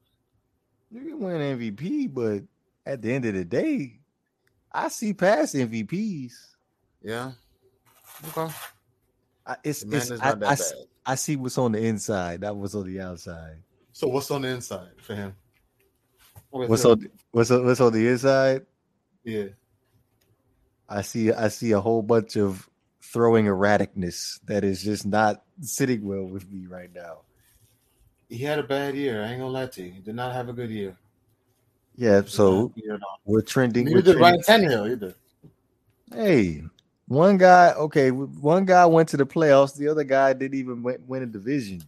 You 0.90 1.01
can 1.03 1.21
win 1.21 1.59
MVP, 1.59 2.12
but 2.12 2.43
at 2.85 3.01
the 3.01 3.12
end 3.12 3.25
of 3.25 3.35
the 3.35 3.45
day, 3.45 4.00
I 4.72 4.88
see 4.88 5.12
past 5.12 5.54
MVPs. 5.54 6.33
Yeah. 7.02 7.33
Okay. 8.28 8.52
I, 9.46 9.56
it's, 9.64 9.83
it's 9.83 10.11
I, 10.12 10.35
I, 10.42 10.56
I, 11.06 11.14
see 11.14 11.37
what's 11.37 11.59
on 11.59 11.72
the 11.72 11.85
inside. 11.85 12.42
That 12.42 12.56
was 12.56 12.74
on 12.74 12.87
the 12.87 13.00
outside. 13.00 13.56
So 13.92 14.06
what's 14.09 14.30
on 14.30 14.42
the 14.42 14.48
inside 14.48 14.90
for 14.98 15.14
him? 15.14 15.35
What's 16.50 16.85
on 16.85 17.09
what's 17.30 17.50
on, 17.50 17.64
what's 17.64 17.80
on 17.80 17.92
the 17.92 18.09
inside? 18.09 18.66
Yeah. 19.24 19.46
I 20.88 21.02
see 21.02 21.33
I 21.33 21.48
see 21.48 21.72
a 21.72 21.80
whole 21.80 22.02
bunch 22.02 22.37
of 22.37 22.68
throwing 23.02 23.46
erraticness 23.46 24.40
that 24.46 24.64
is 24.64 24.83
just 24.83 25.06
not 25.06 25.42
sitting 25.62 26.04
well 26.04 26.24
with 26.24 26.50
me 26.50 26.66
right 26.66 26.92
now. 26.94 27.20
He 28.28 28.38
had 28.38 28.59
a 28.59 28.64
bad 28.64 28.94
year. 28.94 29.22
I 29.22 29.28
ain't 29.28 29.40
gonna 29.40 29.50
lie 29.50 29.66
to 29.66 29.83
you. 29.83 29.90
He 29.90 30.00
did 30.00 30.14
not 30.14 30.33
have 30.33 30.48
a 30.48 30.52
good 30.52 30.70
year. 30.70 30.96
Yeah, 32.01 32.23
so 32.25 32.73
we're 33.27 33.43
trending. 33.43 33.87
You 33.87 34.01
did 34.01 34.17
Ryan 34.17 34.41
Tannehill. 34.41 35.15
Hey, 36.11 36.65
one 37.09 37.37
guy. 37.37 37.73
Okay, 37.73 38.11
one 38.11 38.65
guy 38.65 38.87
went 38.87 39.11
to 39.11 39.19
the 39.19 39.27
playoffs. 39.27 39.77
The 39.77 39.87
other 39.89 40.03
guy 40.03 40.33
didn't 40.33 40.59
even 40.59 40.83
win, 40.83 41.05
win 41.07 41.25
a 41.25 41.27
division. 41.27 41.83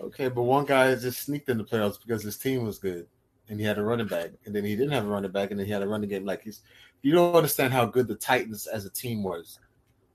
Okay, 0.00 0.28
but 0.28 0.44
one 0.44 0.64
guy 0.64 0.94
just 0.94 1.20
sneaked 1.20 1.50
in 1.50 1.58
the 1.58 1.64
playoffs 1.64 2.00
because 2.00 2.22
his 2.22 2.38
team 2.38 2.64
was 2.64 2.78
good 2.78 3.06
and 3.50 3.60
he 3.60 3.66
had 3.66 3.76
a 3.76 3.82
running 3.82 4.06
back, 4.06 4.30
and 4.46 4.56
then 4.56 4.64
he 4.64 4.74
didn't 4.74 4.92
have 4.92 5.04
a 5.04 5.08
running 5.08 5.30
back, 5.30 5.50
and 5.50 5.60
then 5.60 5.66
he 5.66 5.72
had 5.72 5.82
a 5.82 5.86
running 5.86 6.08
game. 6.08 6.24
Like 6.24 6.44
he's, 6.44 6.62
you 7.02 7.12
don't 7.12 7.34
understand 7.34 7.74
how 7.74 7.84
good 7.84 8.08
the 8.08 8.14
Titans 8.14 8.66
as 8.66 8.86
a 8.86 8.90
team 8.90 9.22
was. 9.22 9.58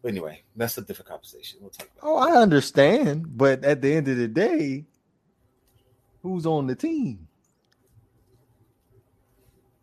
But 0.01 0.09
anyway, 0.09 0.41
that's 0.55 0.79
a 0.79 0.81
different 0.81 1.09
conversation. 1.09 1.59
We'll 1.61 1.69
talk 1.69 1.89
about. 1.95 2.09
Oh, 2.09 2.17
I 2.17 2.41
understand, 2.41 3.37
but 3.37 3.63
at 3.63 3.83
the 3.83 3.93
end 3.93 4.07
of 4.07 4.17
the 4.17 4.27
day, 4.27 4.85
who's 6.23 6.47
on 6.47 6.65
the 6.65 6.73
team? 6.73 7.27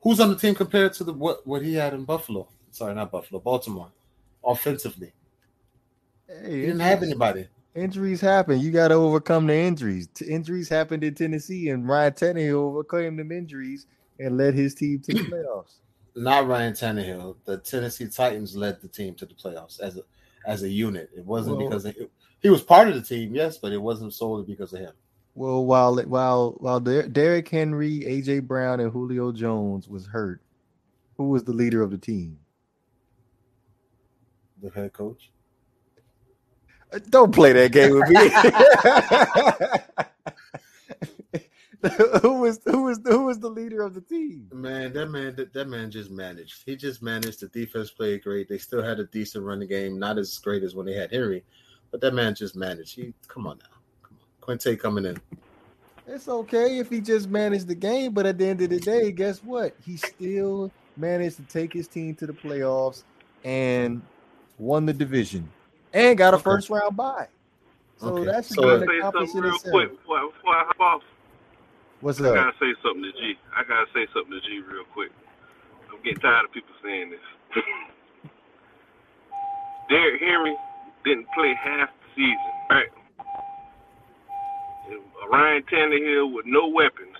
Who's 0.08 0.20
on 0.20 0.30
the 0.30 0.36
team 0.36 0.54
compared 0.54 0.94
to 0.94 1.04
the 1.04 1.12
what 1.12 1.46
what 1.46 1.60
he 1.60 1.74
had 1.74 1.92
in 1.92 2.06
Buffalo? 2.06 2.48
Sorry, 2.70 2.94
not 2.94 3.12
Buffalo, 3.12 3.42
Baltimore, 3.42 3.92
offensively. 4.42 5.12
Hey, 6.26 6.50
he 6.50 6.60
didn't 6.62 6.80
have 6.80 7.02
anybody. 7.02 7.46
Injuries 7.74 8.22
happen. 8.22 8.58
You 8.58 8.70
got 8.70 8.88
to 8.88 8.94
overcome 8.94 9.46
the 9.46 9.54
injuries. 9.54 10.08
Injuries 10.26 10.70
happened 10.70 11.04
in 11.04 11.14
Tennessee, 11.14 11.68
and 11.68 11.86
Ryan 11.86 12.14
Tannehill 12.14 12.54
overcame 12.54 13.18
them 13.18 13.30
injuries 13.30 13.86
and 14.18 14.38
led 14.38 14.54
his 14.54 14.74
team 14.74 15.00
to 15.00 15.12
the 15.12 15.20
playoffs. 15.30 15.74
Not 16.16 16.46
Ryan 16.46 16.72
Tannehill. 16.72 17.36
The 17.44 17.58
Tennessee 17.58 18.08
Titans 18.08 18.56
led 18.56 18.80
the 18.80 18.88
team 18.88 19.14
to 19.16 19.26
the 19.26 19.34
playoffs 19.34 19.78
as 19.78 19.98
a 19.98 20.04
as 20.46 20.62
a 20.62 20.70
unit. 20.70 21.10
It 21.14 21.26
wasn't 21.26 21.58
well, 21.58 21.68
because 21.68 21.84
of, 21.84 21.94
it, 21.98 22.10
he 22.40 22.48
was 22.48 22.62
part 22.62 22.88
of 22.88 22.94
the 22.94 23.02
team, 23.02 23.34
yes, 23.34 23.58
but 23.58 23.72
it 23.72 23.82
wasn't 23.82 24.14
solely 24.14 24.46
because 24.46 24.72
of 24.72 24.80
him. 24.80 24.92
Well, 25.38 25.64
while 25.64 25.94
while 26.02 26.56
while 26.58 26.80
Derrick 26.80 27.48
Henry, 27.48 28.00
AJ 28.00 28.48
Brown, 28.48 28.80
and 28.80 28.90
Julio 28.90 29.30
Jones 29.30 29.88
was 29.88 30.04
hurt, 30.04 30.42
who 31.16 31.28
was 31.28 31.44
the 31.44 31.52
leader 31.52 31.80
of 31.80 31.92
the 31.92 31.96
team? 31.96 32.40
The 34.60 34.70
head 34.70 34.92
coach. 34.92 35.30
Uh, 36.92 36.98
don't 37.10 37.32
play 37.32 37.52
that 37.52 37.70
game 37.70 37.94
with 37.94 38.08
me. 38.08 38.16
who 42.20 42.40
was 42.40 42.58
who 42.64 42.82
was 42.82 42.98
who 43.04 43.22
was 43.22 43.38
the 43.38 43.48
leader 43.48 43.82
of 43.82 43.94
the 43.94 44.00
team? 44.00 44.48
Man, 44.52 44.92
that 44.94 45.06
man 45.06 45.36
that, 45.36 45.52
that 45.52 45.68
man 45.68 45.88
just 45.92 46.10
managed. 46.10 46.64
He 46.66 46.74
just 46.74 47.00
managed. 47.00 47.38
The 47.38 47.46
defense 47.46 47.92
played 47.92 48.24
great. 48.24 48.48
They 48.48 48.58
still 48.58 48.82
had 48.82 48.98
a 48.98 49.04
decent 49.04 49.44
running 49.44 49.68
game, 49.68 50.00
not 50.00 50.18
as 50.18 50.36
great 50.40 50.64
as 50.64 50.74
when 50.74 50.86
they 50.86 50.94
had 50.94 51.12
Henry, 51.12 51.44
but 51.92 52.00
that 52.00 52.12
man 52.12 52.34
just 52.34 52.56
managed. 52.56 52.96
He 52.96 53.14
come 53.28 53.46
on 53.46 53.58
now, 53.58 53.77
Quinte 54.48 54.78
coming 54.78 55.04
in. 55.04 55.20
It's 56.06 56.26
okay 56.26 56.78
if 56.78 56.88
he 56.88 57.02
just 57.02 57.28
managed 57.28 57.68
the 57.68 57.74
game, 57.74 58.12
but 58.12 58.24
at 58.24 58.38
the 58.38 58.46
end 58.46 58.62
of 58.62 58.70
the 58.70 58.80
day, 58.80 59.12
guess 59.12 59.44
what? 59.44 59.76
He 59.84 59.98
still 59.98 60.72
managed 60.96 61.36
to 61.36 61.42
take 61.42 61.70
his 61.72 61.86
team 61.86 62.14
to 62.14 62.26
the 62.26 62.32
playoffs 62.32 63.02
and 63.44 64.00
won 64.58 64.86
the 64.86 64.94
division 64.94 65.48
and 65.92 66.16
got 66.16 66.32
a 66.32 66.38
okay. 66.38 66.44
first 66.44 66.70
round 66.70 66.96
bye. 66.96 67.28
So 67.98 68.06
okay. 68.08 68.24
that's 68.24 68.54
so, 68.54 68.68
an 68.68 68.88
accomplishment 68.88 69.44
real 69.44 69.54
itself. 69.54 69.72
quick 69.72 69.90
before, 69.90 70.30
before 70.30 70.54
I 70.54 70.64
hop 70.64 70.80
off. 70.80 71.02
What's 72.00 72.20
I 72.20 72.28
up? 72.28 72.32
I 72.32 72.36
gotta 72.36 72.56
say 72.58 72.74
something 72.82 73.02
to 73.02 73.12
G. 73.12 73.38
I 73.54 73.64
gotta 73.64 73.86
say 73.92 74.06
something 74.14 74.32
to 74.32 74.40
G 74.40 74.60
real 74.60 74.84
quick. 74.94 75.10
I'm 75.92 76.02
getting 76.02 76.20
tired 76.20 76.46
of 76.46 76.52
people 76.52 76.74
saying 76.82 77.10
this. 77.10 77.62
Derrick 79.90 80.22
Henry 80.22 80.56
didn't 81.04 81.26
play 81.34 81.54
half 81.54 81.90
the 81.90 82.22
season, 82.22 82.52
right? 82.70 82.88
Ryan 85.26 85.62
Tannehill 85.66 86.32
with 86.32 86.46
no 86.46 86.68
weapons. 86.68 87.16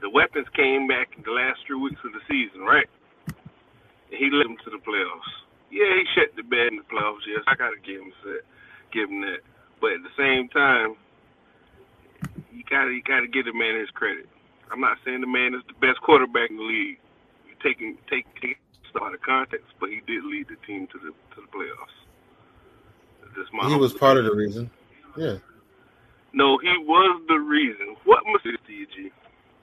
The 0.00 0.10
weapons 0.10 0.46
came 0.56 0.88
back 0.88 1.12
in 1.16 1.22
the 1.22 1.30
last 1.30 1.60
three 1.66 1.78
weeks 1.78 2.00
of 2.04 2.12
the 2.12 2.24
season, 2.26 2.62
right? 2.62 2.88
And 3.26 4.18
he 4.18 4.30
led 4.32 4.48
them 4.48 4.56
to 4.64 4.70
the 4.70 4.82
playoffs. 4.82 5.30
Yeah, 5.70 5.88
he 5.94 6.04
shut 6.16 6.34
the 6.36 6.42
bed 6.42 6.72
in 6.72 6.76
the 6.76 6.88
playoffs. 6.88 7.24
Yes, 7.26 7.44
I 7.46 7.54
gotta 7.54 7.78
give 7.80 8.02
him 8.02 8.12
that. 8.24 8.42
Give 8.92 9.08
him 9.08 9.20
that. 9.22 9.40
But 9.80 9.92
at 9.98 10.02
the 10.02 10.14
same 10.18 10.48
time, 10.48 10.96
you 12.52 12.64
gotta 12.68 12.90
you 12.92 13.02
gotta 13.02 13.28
give 13.28 13.46
the 13.46 13.54
man 13.54 13.78
his 13.78 13.90
credit. 13.90 14.28
I'm 14.70 14.80
not 14.80 14.98
saying 15.04 15.20
the 15.20 15.30
man 15.30 15.54
is 15.54 15.62
the 15.68 15.78
best 15.80 16.00
quarterback 16.02 16.50
in 16.50 16.56
the 16.56 16.64
league. 16.64 16.98
You 17.46 17.54
taking 17.62 17.96
take 18.10 18.26
take 18.40 18.58
stuff 18.90 19.02
out 19.02 19.14
of 19.14 19.22
context, 19.22 19.68
but 19.80 19.88
he 19.88 20.02
did 20.06 20.24
lead 20.24 20.48
the 20.48 20.58
team 20.66 20.88
to 20.92 20.98
the 20.98 21.12
to 21.34 21.38
the 21.40 21.50
playoffs. 21.52 21.96
My 23.52 23.68
He 23.68 23.76
was 23.76 23.94
part 23.94 24.18
of 24.18 24.24
the 24.24 24.34
reason. 24.34 24.70
Yeah. 25.16 25.36
No, 26.32 26.58
he 26.58 26.72
was 26.78 27.22
the 27.28 27.38
reason. 27.38 27.96
What 28.04 28.22
mistake 28.26 28.60
did 28.66 28.88
you? 28.96 29.10
G? 29.10 29.12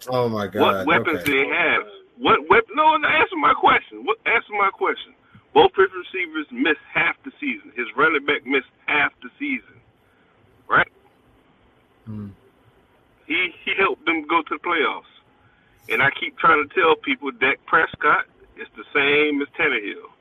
Oh 0.08 0.30
my 0.30 0.48
God. 0.48 0.62
What 0.62 0.86
weapons 0.86 1.20
okay. 1.20 1.32
did 1.32 1.48
they 1.48 1.54
have? 1.54 1.84
What 2.18 2.48
weapon? 2.50 2.76
No, 2.76 2.96
no, 2.98 3.08
answer 3.08 3.36
my 3.38 3.54
question. 3.54 4.06
What? 4.06 4.18
Answer 4.26 4.54
my 4.58 4.70
question. 4.72 5.14
Both 5.54 5.72
his 5.76 5.90
receivers 5.92 6.46
missed 6.52 6.86
half 6.94 7.16
the 7.26 7.32
season. 7.40 7.72
His 7.76 7.88
running 7.98 8.26
back 8.26 8.46
missed 8.46 8.70
half 8.86 9.12
the 9.24 9.30
season. 9.40 9.82
Right? 10.70 10.88
Hmm. 12.06 12.30
He 13.26 13.50
he 13.66 13.74
helped 13.78 14.06
them 14.06 14.28
go 14.28 14.42
to 14.44 14.58
the 14.58 14.62
playoffs. 14.62 15.10
And 15.90 16.04
I 16.04 16.10
keep 16.20 16.38
trying 16.38 16.68
to 16.68 16.74
tell 16.76 16.96
people 16.96 17.32
Dak 17.32 17.58
Prescott 17.66 18.26
is 18.58 18.68
the 18.78 18.86
same 18.94 19.42
as 19.42 19.48
Tannehill. 19.58 20.14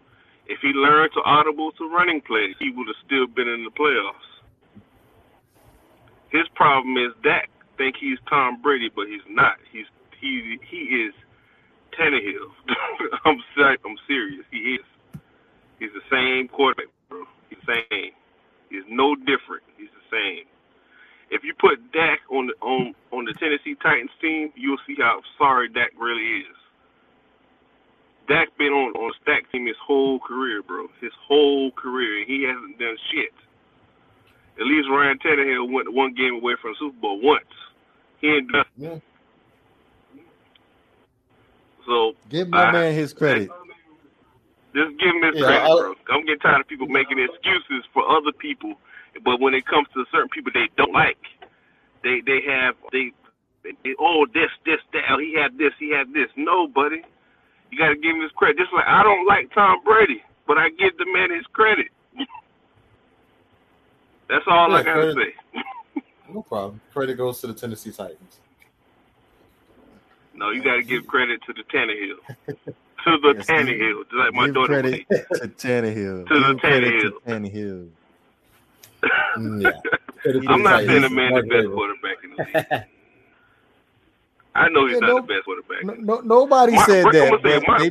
If 0.47 0.61
he 0.63 0.69
learned 0.69 1.13
to 1.13 1.21
audible 1.25 1.73
to 1.73 1.89
running 1.91 2.23
plays, 2.23 2.57
he 2.59 2.71
would 2.71 2.87
have 2.87 2.97
still 3.05 3.27
been 3.27 3.49
in 3.49 3.65
the 3.65 3.71
playoffs. 3.71 4.38
His 6.31 6.49
problem 6.55 6.97
is 6.97 7.13
Dak 7.25 7.51
think 7.79 7.97
he's 8.01 8.19
Tom 8.29 8.61
Brady, 8.63 8.91
but 8.95 9.07
he's 9.09 9.25
not. 9.29 9.57
He's 9.73 9.87
he 10.21 10.59
he 10.71 11.09
is 11.09 11.15
Tannehill. 11.99 12.51
I'm 13.25 13.39
ser- 13.57 13.79
I'm 13.85 13.99
serious. 14.07 14.45
He 14.51 14.79
is. 14.81 14.87
He's 15.79 15.91
the 15.95 16.07
same 16.11 16.49
quarterback, 16.49 16.89
bro. 17.09 17.25
He's 17.51 17.59
the 17.67 17.83
same. 17.91 18.13
He's 18.71 18.85
no 18.89 19.15
different. 19.17 19.65
He's 19.79 19.91
the 19.95 20.07
same. 20.17 20.47
If 21.31 21.45
you 21.45 21.55
put 21.61 21.93
Dak 21.93 22.21
on 22.31 22.49
the 22.49 22.55
on 22.61 22.95
on 23.13 23.25
the 23.25 23.35
Tennessee 23.35 23.77
Titans 23.83 24.11
team, 24.21 24.53
you'll 24.57 24.81
see 24.87 24.97
how 24.99 25.21
sorry 25.39 25.69
Dak 25.69 25.93
really 25.99 26.45
is. 26.45 26.57
Dak 28.29 28.49
been 28.59 28.73
on 28.73 28.93
on 28.95 29.13
stack 29.23 29.51
team 29.53 29.67
his 29.67 29.77
whole 29.85 30.21
career, 30.21 30.63
bro. 30.63 30.89
His 31.01 31.13
whole 31.27 31.73
career, 31.73 32.25
he 32.27 32.45
hasn't 32.45 32.79
done 32.79 32.97
shit. 33.13 33.33
At 34.61 34.67
least 34.67 34.89
Ryan 34.91 35.19
Tannehill 35.19 35.71
went 35.73 35.93
one 35.93 36.15
game 36.15 36.35
away 36.35 36.55
from 36.61 36.73
the 36.73 36.77
Super 36.81 36.99
Bowl 37.01 37.21
once. 37.23 37.45
He 38.21 38.29
ain't 38.29 38.51
done. 38.51 38.65
Yeah. 38.77 38.99
So 41.87 42.13
Give 42.29 42.49
my 42.49 42.65
I- 42.65 42.73
man 42.73 42.95
his 42.95 43.13
credit. 43.13 43.51
Just 44.75 44.99
give 44.99 45.09
him 45.15 45.23
his 45.23 45.35
Yeah, 45.41 45.47
credit, 45.47 45.63
I'll- 45.63 45.79
bro. 45.81 45.95
I'm 46.11 46.25
getting 46.27 46.41
tired 46.41 46.61
of 46.61 46.69
people 46.69 46.87
making 46.89 47.19
excuses 47.19 47.85
for 47.93 48.07
other 48.09 48.33
people, 48.33 48.79
but 49.25 49.41
when 49.41 49.55
it 49.55 49.65
comes 49.67 49.89
to 49.95 50.05
certain 50.13 50.29
people 50.29 50.53
they 50.53 50.69
don't 50.77 50.93
like, 50.93 51.19
they 52.03 52.21
they 52.21 52.41
have 52.43 52.77
they, 52.93 53.13
they 53.65 53.95
oh 53.99 54.27
this 54.35 54.51
this 54.67 54.81
that 54.93 55.05
oh, 55.11 55.19
he 55.19 55.35
had 55.35 55.57
this 55.57 55.73
he 55.79 55.91
had 55.91 56.13
this. 56.13 56.29
No, 56.37 56.69
buddy, 56.69 57.03
you 57.71 57.79
got 57.79 57.89
to 57.89 57.97
give 57.97 58.15
him 58.15 58.21
his 58.23 58.31
credit. 58.33 58.59
Just 58.59 58.73
like 58.73 58.87
I 58.87 59.03
don't 59.03 59.27
like 59.27 59.53
Tom 59.55 59.83
Brady, 59.85 60.23
but 60.47 60.59
I 60.59 60.69
give 60.71 60.97
the 60.99 61.07
man 61.13 61.31
his 61.31 61.47
credit. 61.47 61.89
That's 64.29 64.45
all 64.47 64.75
I 64.75 64.83
gotta 64.83 65.13
credit- 65.15 65.35
say. 65.55 65.63
No 66.33 66.43
problem. 66.43 66.79
Credit 66.93 67.17
goes 67.17 67.41
to 67.41 67.47
the 67.47 67.55
Tennessee 67.55 67.91
Titans. 67.91 68.41
No, 70.35 70.51
you 70.51 70.63
got 70.63 70.75
to 70.77 70.83
give 70.83 71.07
credit 71.07 71.41
to 71.47 71.55
the 71.55 71.63
Tannehill, 71.75 72.19
to 72.47 73.19
the 73.23 73.35
Yes, 73.39 73.47
Tannehill, 73.47 74.03
just 74.05 74.15
like 74.15 74.35
my 74.35 74.45
Give 74.47 74.55
daughter. 74.55 74.73
credit 74.83 75.07
to 75.09 75.49
Tannehill. 75.49 76.29
To 76.29 76.35
the 76.41 76.49
Give 76.53 76.61
credit 76.61 76.95
Tannehill. 76.95 77.11
to 77.11 77.31
Tannehill. 77.31 77.89
Yeah. 79.63 79.71
I'm 80.53 80.63
not 80.63 80.85
saying 80.85 81.03
the 81.03 81.09
man 81.11 81.33
the 81.35 81.43
best 81.43 81.69
quarterback 81.69 82.17
in 82.25 82.31
the 82.31 82.37
league. 82.45 82.85
I 84.55 84.69
know 84.69 84.87
he's 84.87 84.95
Yeah, 84.95 84.99
not 85.01 85.09
no- 85.09 85.21
the 85.23 85.27
best 85.29 85.45
quarterback. 85.45 85.85
No, 85.85 85.95
no, 85.95 86.21
nobody 86.21 86.77
said 86.81 87.05
that, 87.07 87.13
say, 87.15 87.59
they 87.61 87.91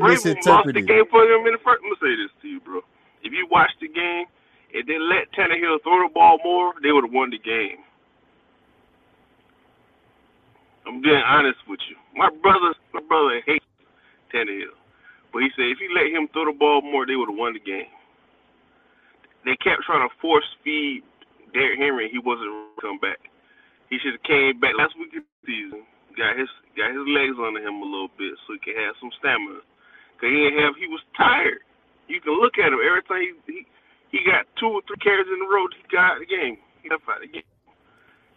lost 0.51 0.65
the 0.67 0.81
game 0.81 1.05
for 1.09 1.25
them 1.25 1.45
in 1.47 1.53
the 1.53 1.59
first. 1.63 1.81
I'm 1.83 1.89
gonna 1.89 1.95
say 2.01 2.15
this 2.21 2.31
to 2.41 2.47
you, 2.49 2.59
bro. 2.59 2.81
If 3.23 3.31
you 3.33 3.47
watch 3.49 3.71
the 3.79 3.87
game 3.87 4.25
and 4.77 4.85
they 4.85 5.01
let 5.01 5.33
Tannehill 5.33 5.81
throw 5.81 6.05
the 6.05 6.13
ball 6.13 6.37
more, 6.45 6.77
they 6.85 6.93
would 6.93 7.09
have 7.09 7.13
won 7.13 7.33
the 7.33 7.41
game. 7.41 7.81
I'm 10.85 11.01
being 11.01 11.25
honest 11.25 11.57
with 11.67 11.81
you. 11.89 11.97
My 12.13 12.29
brother, 12.29 12.77
my 12.93 13.01
brother 13.09 13.41
hates 13.43 13.65
Tannehill, 14.29 14.77
but 15.33 15.41
he 15.41 15.49
said 15.57 15.73
if 15.73 15.81
you 15.81 15.89
let 15.97 16.13
him 16.13 16.29
throw 16.31 16.45
the 16.45 16.53
ball 16.53 16.85
more, 16.85 17.09
they 17.09 17.17
would 17.17 17.27
have 17.27 17.37
won 17.37 17.57
the 17.57 17.63
game. 17.65 17.89
They 19.43 19.57
kept 19.59 19.83
trying 19.83 20.05
to 20.05 20.13
force 20.21 20.45
feed 20.63 21.01
Derrick 21.57 21.79
Henry. 21.81 22.07
He 22.13 22.21
wasn't 22.21 22.53
come 22.79 22.99
back. 23.01 23.17
He 23.89 23.97
should 23.99 24.19
have 24.19 24.27
came 24.27 24.59
back 24.59 24.77
last 24.77 24.93
week 24.99 25.15
of 25.15 25.23
the 25.23 25.43
season. 25.47 25.87
Got 26.13 26.37
his 26.37 26.49
got 26.75 26.93
his 26.93 27.07
legs 27.07 27.37
under 27.39 27.61
him 27.61 27.81
a 27.81 27.87
little 27.87 28.11
bit 28.19 28.35
so 28.45 28.53
he 28.53 28.61
could 28.61 28.77
have 28.77 28.93
some 28.99 29.13
stamina. 29.17 29.63
Cause 30.19 30.29
he 30.29 30.37
didn't 30.37 30.59
have 30.61 30.75
he 30.75 30.89
was 30.89 31.03
tired. 31.15 31.61
You 32.09 32.19
can 32.19 32.35
look 32.35 32.57
at 32.57 32.73
him 32.73 32.81
every 32.81 33.03
time 33.05 33.23
he 33.23 33.31
he, 33.47 33.59
he 34.11 34.23
got 34.23 34.47
two 34.59 34.71
or 34.71 34.81
three 34.87 34.97
carries 35.03 35.27
in 35.27 35.39
a 35.43 35.49
row. 35.49 35.67
He 35.71 35.83
got 35.91 36.15
out 36.15 36.21
of 36.21 36.27
the 36.27 36.31
game. 36.31 36.57
He 36.83 36.89
left 36.89 37.03
out 37.09 37.19
of 37.19 37.27
the 37.27 37.33
game. 37.33 37.49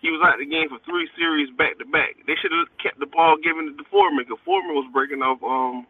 He 0.01 0.09
was 0.09 0.21
out 0.25 0.41
of 0.41 0.43
the 0.43 0.49
game 0.49 0.69
for 0.73 0.81
three 0.89 1.05
series 1.15 1.53
back 1.61 1.77
to 1.79 1.85
back. 1.85 2.17
They 2.27 2.35
should 2.41 2.53
have 2.57 2.73
kept 2.81 2.99
the 2.99 3.07
ball 3.07 3.37
given 3.37 3.77
to 3.77 3.85
Foreman 3.93 4.25
because 4.25 4.41
Foreman 4.49 4.73
was 4.75 4.89
breaking 4.97 5.21
off 5.21 5.39
um 5.45 5.85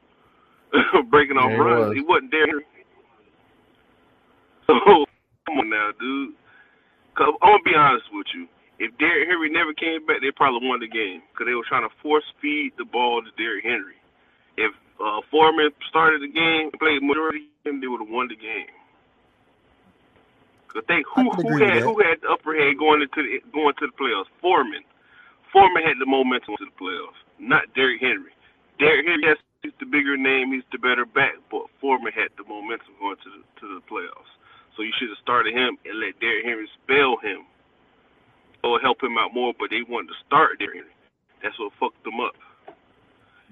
breaking 1.11 1.39
off 1.39 1.51
Yeah, 1.55 1.57
he 1.57 1.63
runs. 1.63 1.87
was. 1.89 1.97
He 1.97 2.03
wasn't 2.03 2.31
there. 2.35 2.59
So 4.67 4.79
come 5.47 5.59
on 5.59 5.71
now, 5.71 5.91
dude. 5.99 6.35
Cause 7.19 7.35
I'm 7.43 7.59
gonna 7.59 7.67
be 7.67 7.75
honest 7.75 8.07
with 8.15 8.27
you. 8.35 8.47
If 8.79 8.97
Derrick 9.03 9.27
Henry 9.29 9.51
never 9.51 9.75
came 9.75 10.07
back, 10.07 10.23
they 10.23 10.31
probably 10.31 10.63
won 10.63 10.79
the 10.79 10.87
game 10.89 11.27
because 11.33 11.51
they 11.51 11.59
were 11.59 11.67
trying 11.69 11.83
to 11.83 11.93
force 12.01 12.25
feed 12.41 12.73
the 12.79 12.87
ball 12.87 13.21
to 13.21 13.31
Derrick 13.35 13.67
Henry. 13.67 13.99
If 14.57 14.73
uh, 15.03 15.21
Foreman 15.31 15.71
started 15.91 16.23
the 16.23 16.31
game, 16.31 16.71
and 16.71 16.79
played 16.79 17.03
majority, 17.03 17.51
of 17.51 17.67
the 17.67 17.71
game, 17.71 17.81
they 17.83 17.91
would 17.91 18.01
have 18.01 18.09
won 18.15 18.29
the 18.31 18.39
game. 18.39 18.71
They 20.75 21.03
who 21.15 21.31
who 21.31 21.59
had 21.59 21.83
who 21.83 21.99
had 21.99 22.23
the 22.23 22.31
upper 22.31 22.55
hand 22.55 22.79
going 22.79 23.03
into 23.03 23.23
the 23.23 23.43
going 23.51 23.75
to 23.79 23.87
the 23.91 23.97
playoffs? 23.99 24.31
Foreman. 24.41 24.85
Foreman 25.53 25.83
had 25.83 25.99
the 25.99 26.07
momentum 26.07 26.55
to 26.59 26.67
the 26.67 26.77
playoffs, 26.79 27.19
not 27.43 27.67
Derrick 27.75 28.01
Henry. 28.01 28.31
Derrick 28.79 29.03
Henry, 29.07 29.27
yes, 29.27 29.39
he's 29.63 29.75
the 29.83 29.87
bigger 29.87 30.17
name, 30.17 30.55
he's 30.55 30.67
the 30.71 30.79
better 30.79 31.05
back, 31.05 31.35
but 31.51 31.67
Foreman 31.83 32.15
had 32.15 32.31
the 32.39 32.47
momentum 32.47 32.95
going 33.03 33.19
to 33.19 33.31
the 33.35 33.43
to 33.61 33.67
the 33.67 33.83
playoffs. 33.91 34.31
So 34.77 34.87
you 34.87 34.95
should 34.95 35.11
have 35.11 35.19
started 35.19 35.53
him 35.53 35.77
and 35.85 35.99
let 35.99 36.19
Derrick 36.23 36.47
Henry 36.47 36.71
spell 36.79 37.19
him 37.19 37.45
or 38.63 38.79
help 38.79 39.03
him 39.03 39.19
out 39.19 39.35
more. 39.35 39.53
But 39.59 39.75
they 39.75 39.83
wanted 39.83 40.15
to 40.15 40.19
start 40.25 40.63
Derrick 40.63 40.87
Henry. 40.87 40.97
That's 41.43 41.59
what 41.59 41.75
fucked 41.81 42.05
them 42.07 42.21
up. 42.23 42.39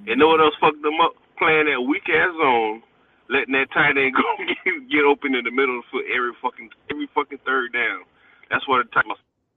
And 0.06 0.20
know 0.20 0.28
what 0.28 0.40
else 0.40 0.54
fucked 0.60 0.82
them 0.82 1.02
up? 1.02 1.18
Playing 1.36 1.66
that 1.66 1.82
weak 1.82 2.06
ass 2.08 2.30
zone, 2.38 2.82
letting 3.28 3.52
that 3.52 3.70
tight 3.72 3.96
end 3.96 4.14
go 4.16 4.24
get, 4.44 4.90
get 4.90 5.04
open 5.04 5.34
in 5.34 5.44
the 5.44 5.50
middle 5.50 5.78
of 5.78 5.84
the 5.84 5.90
foot 5.92 6.06
every 6.08 6.32
fucking 6.42 6.70
every 6.90 7.08
fucking 7.14 7.38
third 7.44 7.72
down. 7.72 8.04
That's 8.50 8.66
what 8.66 8.84
the 8.84 8.90
tight 8.92 9.04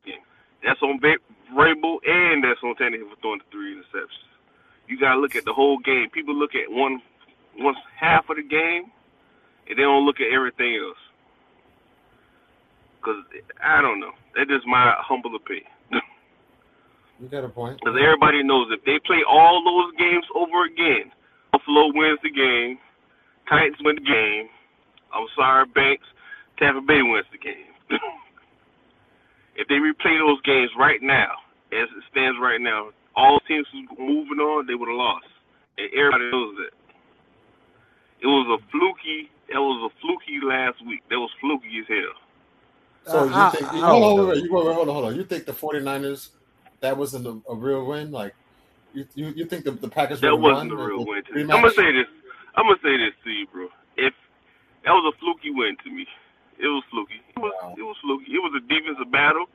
game. 0.06 0.24
That's 0.64 0.82
on 0.82 1.00
Vrabel 1.00 1.98
and 2.06 2.44
that's 2.44 2.62
on 2.64 2.76
Tannehill 2.76 3.10
for 3.10 3.20
throwing 3.22 3.40
the 3.40 3.50
three 3.52 3.76
interceptions. 3.76 4.28
You 4.88 5.00
gotta 5.00 5.20
look 5.20 5.36
at 5.36 5.46
the 5.46 5.54
whole 5.54 5.80
game. 5.80 6.10
People 6.12 6.36
look 6.36 6.56
at 6.56 6.70
one 6.70 7.02
one 7.58 7.76
half 8.00 8.30
of 8.30 8.38
the 8.38 8.44
game 8.44 8.92
and 9.68 9.78
they 9.78 9.84
don't 9.84 10.06
look 10.06 10.20
at 10.20 10.32
everything 10.34 10.76
else. 10.76 11.00
Cause 13.02 13.18
I 13.64 13.82
don't 13.82 14.00
know. 14.00 14.12
That's 14.36 14.50
just 14.50 14.68
my 14.68 14.94
humble 15.00 15.36
opinion. 15.36 15.72
You 17.22 17.30
got 17.30 17.46
a 17.46 17.50
point. 17.50 17.78
Because 17.78 18.00
everybody 18.02 18.42
knows 18.42 18.74
if 18.74 18.84
they 18.84 18.98
play 19.06 19.22
all 19.30 19.62
those 19.62 19.94
games 20.00 20.26
over 20.34 20.66
again, 20.66 21.12
Buffalo 21.52 21.94
wins 21.94 22.18
the 22.24 22.32
game, 22.32 22.80
Titans 23.50 23.78
win 23.84 23.96
the 23.96 24.02
game. 24.02 24.48
I'm 25.14 25.28
sorry, 25.36 25.66
Banks, 25.76 26.06
Tampa 26.58 26.82
Bay 26.82 27.02
wins 27.02 27.26
the 27.32 27.38
game. 27.38 27.68
if 29.56 29.68
they 29.68 29.76
replay 29.76 30.18
those 30.20 30.42
games 30.44 30.72
right 30.78 31.02
now, 31.02 31.32
as 31.74 31.88
it 31.96 32.04
stands 32.12 32.38
right 32.42 32.62
now, 32.62 32.90
all 33.16 33.40
teams 33.48 33.68
moving 34.00 34.40
on, 34.40 34.66
they 34.68 34.76
would 34.76 34.88
have 34.88 34.98
lost. 34.98 35.26
And 35.78 35.90
everybody 35.94 36.32
knows 36.32 36.56
that. 36.58 36.72
It 38.22 38.28
was 38.28 38.60
a 38.60 38.72
fluky. 38.72 39.30
It 39.50 39.58
was 39.58 39.92
a 39.92 40.00
fluky 40.00 40.40
last 40.46 40.78
week. 40.86 41.02
That 41.10 41.18
was 41.20 41.30
fluky 41.42 41.80
as 41.82 41.88
hell. 41.88 42.16
So 43.14 43.24
you 43.26 43.32
I- 43.34 43.50
think 43.50 43.64
I- 43.74 43.78
I 43.78 43.80
hold 43.90 44.02
don't 44.04 44.04
on, 44.04 44.16
wait, 44.16 44.16
know. 44.18 44.28
wait, 44.28 44.44
you, 44.44 44.54
wait, 44.54 44.66
wait, 44.66 44.76
hold 44.76 44.88
on, 44.90 44.94
hold 44.96 45.06
on. 45.08 45.16
You 45.16 45.24
think 45.26 45.46
the 45.46 45.54
49ers 45.54 46.30
that 46.82 46.96
wasn't 46.98 47.26
a, 47.28 47.42
a 47.50 47.56
real 47.56 47.86
win? 47.86 48.12
Like 48.12 48.34
you, 48.94 49.06
you, 49.16 49.28
you 49.36 49.46
think 49.46 49.66
the, 49.66 49.72
the 49.72 49.88
Packers 49.90 50.22
That 50.22 50.36
wasn't 50.38 50.72
won? 50.72 50.80
a 50.80 50.86
real 50.88 51.06
win 51.06 51.24
to 51.24 51.34
me. 51.34 51.42
rematch? 51.44 51.54
I'm 51.56 51.62
gonna 51.64 51.74
say 51.74 51.92
this. 51.92 52.08
I'm 52.56 52.66
gonna 52.66 52.80
say 52.84 52.98
this 52.98 53.16
to 53.24 53.30
you, 53.30 53.48
bro. 53.48 53.68
If 53.98 54.14
that 54.86 54.92
was 54.92 55.14
a 55.14 55.18
fluky 55.20 55.52
win 55.52 55.78
to 55.84 55.90
me, 55.90 56.06
it 56.60 56.68
was 56.68 56.84
fluky. 56.92 57.22
It 57.36 57.40
was, 57.40 57.54
Wow. 57.62 57.76
it 57.78 57.84
was 57.84 57.98
fluky. 58.02 58.32
It 58.34 58.40
was 58.40 58.54
a 58.56 58.64
defensive 58.68 59.12
battle. 59.12 59.46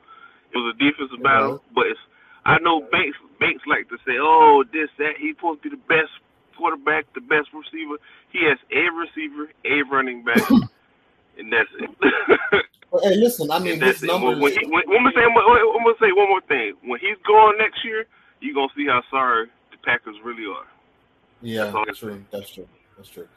It 0.53 0.57
was 0.57 0.75
a 0.75 0.77
defensive 0.77 1.19
It 1.19 1.23
battle. 1.23 1.63
But 1.75 1.87
it's, 1.87 1.99
I 2.45 2.59
know 2.59 2.81
Banks. 2.91 3.17
Banks 3.39 3.63
like 3.67 3.89
to 3.89 3.97
say, 4.05 4.17
"Oh, 4.19 4.63
this, 4.73 4.89
that." 4.97 5.17
He's 5.17 5.35
supposed 5.35 5.63
to 5.63 5.69
be 5.69 5.75
the 5.75 5.83
best 5.87 6.09
quarterback, 6.57 7.05
the 7.13 7.21
best 7.21 7.49
receiver. 7.53 7.97
He 8.33 8.43
has 8.45 8.57
a 8.71 8.89
receiver, 8.89 9.51
a 9.65 9.83
running 9.83 10.23
back, 10.23 10.41
and 11.37 11.51
that's 11.53 11.69
it. 11.79 11.89
Hey, 13.03 13.15
listen. 13.17 13.51
I 13.51 13.59
mean, 13.59 13.73
and 13.73 13.81
that's 13.81 13.99
his 13.99 14.09
it. 14.09 14.13
When, 14.21 14.39
when, 14.39 14.51
he, 14.53 14.65
when, 14.65 14.81
when, 14.87 14.97
I'm 14.97 15.11
gonna 15.11 15.93
say 15.99 16.11
one 16.13 16.29
more 16.29 16.41
thing. 16.47 16.73
When 16.85 16.99
he's 17.01 17.17
gone 17.27 17.57
next 17.57 17.83
year, 17.83 18.05
you're 18.39 18.55
gonna 18.55 18.71
see 18.77 18.87
how 18.87 19.03
sorry 19.11 19.47
the 19.71 19.77
Packers 19.83 20.15
really 20.23 20.45
are. 20.45 20.65
Yeah, 21.41 21.65
that's, 21.65 21.85
that's 21.85 21.99
true. 21.99 22.25
That's 22.31 22.49
true. 22.49 22.67
That's 22.97 23.09
true. 23.09 23.27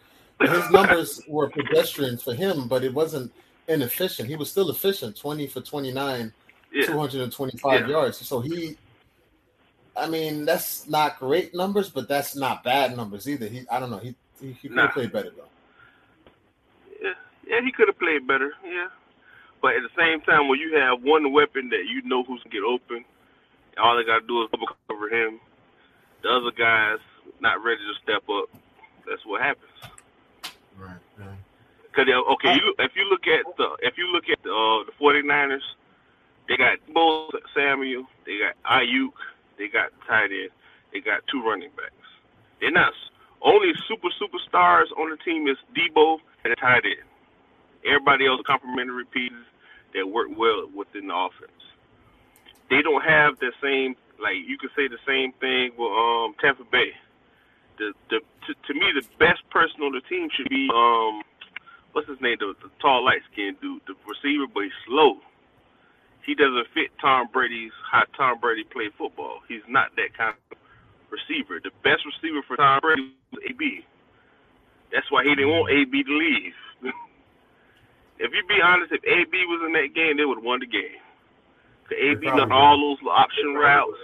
His 0.41 0.71
numbers 0.71 1.21
were 1.29 1.51
pedestrian 1.51 2.17
for 2.17 2.33
him, 2.33 2.67
but 2.67 2.83
it 2.83 2.95
wasn't 2.95 3.31
inefficient. 3.69 4.29
He 4.29 4.37
was 4.37 4.51
still 4.51 4.71
efficient, 4.71 5.17
twenty 5.17 5.47
for 5.47 5.61
twenty 5.61 5.93
nine, 5.93 6.33
yeah. 6.73 6.87
two 6.87 6.99
hundred 6.99 7.21
and 7.21 7.33
twenty 7.33 7.59
five 7.59 7.83
yeah. 7.83 7.89
yards. 7.89 8.27
So 8.27 8.41
he, 8.41 8.79
I 9.97 10.09
mean, 10.09 10.47
that's 10.47 10.89
not 10.89 11.19
great 11.19 11.55
numbers, 11.55 11.91
but 11.91 12.09
that's 12.09 12.35
not 12.35 12.65
bad 12.65 12.97
numbers 12.97 13.29
either. 13.29 13.47
He, 13.47 13.67
I 13.71 13.79
don't 13.79 13.91
know. 13.91 13.99
He 13.99 14.15
he, 14.41 14.53
he 14.53 14.69
could 14.69 14.79
have 14.79 14.89
nah. 14.89 14.93
played 14.93 15.13
better 15.13 15.31
though. 15.37 15.45
Yeah, 17.03 17.13
yeah, 17.47 17.61
he 17.63 17.71
could 17.71 17.89
have 17.89 17.99
played 17.99 18.27
better. 18.27 18.53
Yeah, 18.65 18.89
but 19.61 19.75
at 19.75 19.83
the 19.83 19.91
same 19.97 20.23
time, 20.23 20.49
when 20.49 20.59
you 20.59 20.77
have 20.77 21.03
one 21.03 21.33
weapon 21.33 21.69
that 21.69 21.85
you 21.87 22.01
know 22.09 22.25
who's 22.25 22.43
gonna 22.45 22.55
get 22.55 22.65
open, 22.65 23.05
all 23.77 23.95
they 23.97 24.05
gotta 24.05 24.27
do 24.27 24.43
is 24.43 24.49
cover 24.89 25.09
him. 25.09 25.39
The 26.23 26.31
other 26.31 26.51
guys 26.51 26.99
not 27.41 27.63
ready 27.63 27.81
to 27.81 27.95
step 28.03 28.23
up. 28.29 28.49
That's 29.11 29.27
what 29.27 29.43
happens. 29.43 29.75
Right. 30.79 31.03
right. 31.19 31.43
Cause 31.91 32.07
okay, 32.07 32.55
you, 32.55 32.75
if 32.79 32.95
you 32.95 33.03
look 33.11 33.27
at 33.27 33.43
the 33.59 33.75
if 33.83 33.99
you 33.99 34.07
look 34.15 34.31
at 34.31 34.39
the 34.47 34.55
uh, 34.55 34.87
the 34.87 34.95
49ers, 35.03 35.67
they 36.47 36.57
got 36.57 36.79
Bo 36.95 37.29
Samuel, 37.53 38.07
they 38.25 38.39
got 38.39 38.55
Aiyuk, 38.63 39.11
they 39.59 39.67
got 39.67 39.91
tight 40.07 40.31
end, 40.31 40.55
they 40.95 41.01
got 41.01 41.27
two 41.27 41.43
running 41.43 41.75
backs. 41.75 42.07
They're 42.61 42.71
not 42.71 42.95
only 43.43 43.75
super 43.91 44.09
superstars 44.23 44.87
on 44.97 45.11
the 45.11 45.19
team 45.27 45.49
is 45.49 45.59
Deebo 45.75 46.19
and 46.45 46.53
the 46.53 46.57
tight 46.57 46.87
end. 46.87 47.11
Everybody 47.85 48.27
else 48.27 48.41
complementary 48.47 49.07
pieces 49.11 49.45
that 49.95 50.07
work 50.07 50.29
well 50.37 50.71
within 50.71 51.09
the 51.09 51.17
offense. 51.17 51.59
They 52.71 52.83
don't 52.83 53.03
have 53.03 53.35
the 53.41 53.51
same 53.61 53.97
like 54.23 54.39
you 54.47 54.59
could 54.59 54.71
say 54.77 54.87
the 54.87 55.03
same 55.03 55.33
thing 55.41 55.75
with 55.75 55.91
um 55.91 56.39
Tampa 56.39 56.63
Bay. 56.71 56.95
The 57.81 57.97
the 58.13 58.21
to, 58.21 58.51
to 58.53 58.73
me 58.77 58.93
the 58.93 59.09
best 59.17 59.41
person 59.49 59.81
on 59.81 59.97
the 59.97 60.05
team 60.05 60.29
should 60.37 60.53
be 60.53 60.69
um 60.69 61.25
what's 61.97 62.05
his 62.09 62.21
name 62.21 62.37
the, 62.39 62.53
the 62.61 62.69
tall 62.77 63.01
light 63.01 63.25
skinned 63.33 63.57
dude 63.65 63.81
the 63.89 63.97
receiver 64.05 64.45
but 64.53 64.69
he's 64.69 64.81
slow. 64.85 65.17
He 66.21 66.37
doesn't 66.37 66.69
fit 66.77 66.93
Tom 67.01 67.33
Brady's 67.33 67.73
how 67.91 68.05
Tom 68.13 68.39
Brady 68.39 68.65
played 68.69 68.93
football. 69.01 69.41
He's 69.49 69.65
not 69.65 69.97
that 69.97 70.13
kind 70.13 70.37
of 70.53 70.59
receiver. 71.09 71.59
The 71.65 71.73
best 71.81 72.05
receiver 72.05 72.45
for 72.45 72.61
Tom 72.61 72.85
Brady 72.85 73.17
was 73.33 73.41
AB. 73.49 73.81
That's 74.93 75.09
why 75.11 75.25
he 75.25 75.35
didn't 75.35 75.49
want 75.49 75.73
AB 75.73 76.05
to 76.05 76.13
leave. 76.13 76.53
if 78.21 78.31
you 78.37 78.43
be 78.45 78.61
honest, 78.63 78.93
if 78.93 79.01
AB 79.01 79.33
was 79.49 79.65
in 79.65 79.73
that 79.73 79.95
game, 79.97 80.21
they 80.21 80.29
would 80.29 80.39
have 80.39 80.45
won 80.45 80.61
the 80.61 80.69
game. 80.69 81.01
The 81.89 81.97
AB 81.97 82.27
done 82.27 82.53
all 82.53 82.79
those 82.79 83.03
option 83.09 83.55
routes, 83.55 83.99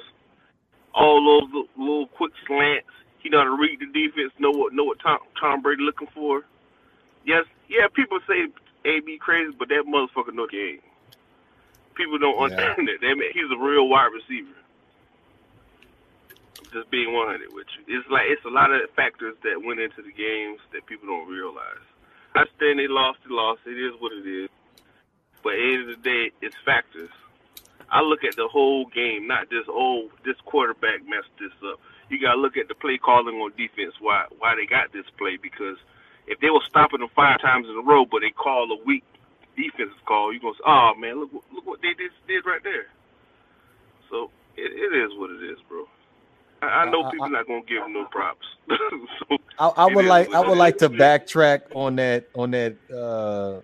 all 0.95 1.21
those 1.23 1.67
little 1.77 2.09
quick 2.09 2.33
slants. 2.47 2.89
He 3.27 3.31
know 3.31 3.39
how 3.39 3.57
to 3.57 3.59
read 3.59 3.81
the 3.81 3.87
defense, 3.91 4.31
know 4.39 4.53
what 4.53 4.73
know 4.73 4.85
what 4.85 5.01
Tom, 5.01 5.19
Tom 5.35 5.61
Brady 5.61 5.83
looking 5.83 6.07
for. 6.15 6.47
Yes, 7.25 7.43
yeah, 7.67 7.89
people 7.93 8.21
say 8.23 8.47
AB 8.85 9.19
crazy, 9.19 9.51
but 9.59 9.67
that 9.67 9.83
motherfucker 9.83 10.33
know 10.33 10.47
the 10.47 10.55
game. 10.55 10.81
People 11.97 12.19
don't 12.19 12.39
understand 12.39 12.87
yeah. 12.87 13.03
that. 13.03 13.33
He's 13.35 13.51
a 13.51 13.59
real 13.59 13.89
wide 13.89 14.15
receiver 14.15 14.55
just 16.71 16.89
being 16.91 17.12
100 17.12 17.51
with 17.51 17.67
you. 17.75 17.99
It's 17.99 18.07
like 18.09 18.31
it's 18.31 18.45
a 18.45 18.55
lot 18.55 18.71
of 18.71 18.79
factors 18.95 19.35
that 19.43 19.59
went 19.59 19.81
into 19.81 20.07
the 20.07 20.15
games 20.15 20.62
that 20.71 20.87
people 20.87 21.11
don't 21.11 21.27
realize. 21.27 21.83
I 22.39 22.47
understand 22.47 22.79
they 22.79 22.87
lost, 22.87 23.19
they 23.27 23.35
lost. 23.35 23.67
It 23.67 23.75
is 23.75 23.99
what 23.99 24.12
it 24.12 24.23
is. 24.23 24.51
But 25.43 25.55
at 25.55 25.59
the 25.59 25.75
end 25.75 25.83
of 25.83 25.91
the 25.99 26.03
day, 26.07 26.31
it's 26.47 26.55
factors. 26.65 27.11
I 27.91 28.03
look 28.07 28.23
at 28.23 28.37
the 28.37 28.47
whole 28.47 28.87
game, 28.87 29.27
not 29.27 29.51
just 29.51 29.67
oh 29.67 30.15
this 30.25 30.39
quarterback 30.47 31.03
messed 31.03 31.35
this 31.43 31.51
up. 31.67 31.83
You 32.09 32.21
gotta 32.21 32.38
look 32.38 32.57
at 32.57 32.69
the 32.69 32.75
play 32.75 32.99
calling 32.99 33.37
on 33.37 33.53
defense. 33.57 33.95
Why 34.01 34.25
why 34.38 34.55
they 34.55 34.66
got 34.66 34.92
this 34.92 35.07
play? 35.19 35.38
Because 35.40 35.77
if 36.27 36.38
they 36.40 36.51
were 36.51 36.62
stopping 36.69 37.01
them 37.01 37.11
five 37.14 37.40
times 37.40 37.66
in 37.69 37.77
a 37.77 37.83
row, 37.83 38.05
but 38.05 38.21
they 38.21 38.31
call 38.31 38.71
a 38.71 38.85
weak 38.85 39.05
defensive 39.57 40.05
call, 40.07 40.33
you 40.33 40.40
gonna 40.40 40.55
say, 40.55 40.66
oh 40.66 40.92
man, 40.99 41.21
look 41.21 41.33
look 41.53 41.66
what 41.66 41.83
they 41.83 41.95
just 41.99 42.14
did 42.29 42.47
right 42.47 42.62
there. 42.62 42.87
So 44.11 44.31
it, 44.57 44.71
it 44.71 44.97
is 44.97 45.11
what 45.19 45.31
it 45.31 45.42
is, 45.51 45.59
bro. 45.69 45.85
I, 46.62 46.66
I 46.66 46.90
know 46.90 47.11
people 47.11 47.27
I, 47.27 47.31
not 47.31 47.47
gonna 47.47 47.62
give 47.66 47.83
him 47.83 47.92
no 47.92 48.07
props. 48.07 48.47
so 48.69 49.37
I, 49.59 49.69
I 49.69 49.87
would 49.87 50.05
like 50.05 50.33
I 50.33 50.40
would 50.40 50.59
like 50.59 50.79
to 50.79 50.90
backtrack 50.90 51.75
on 51.75 51.97
that 51.97 52.29
on 52.35 52.53
that 52.53 52.77
uh 52.90 53.61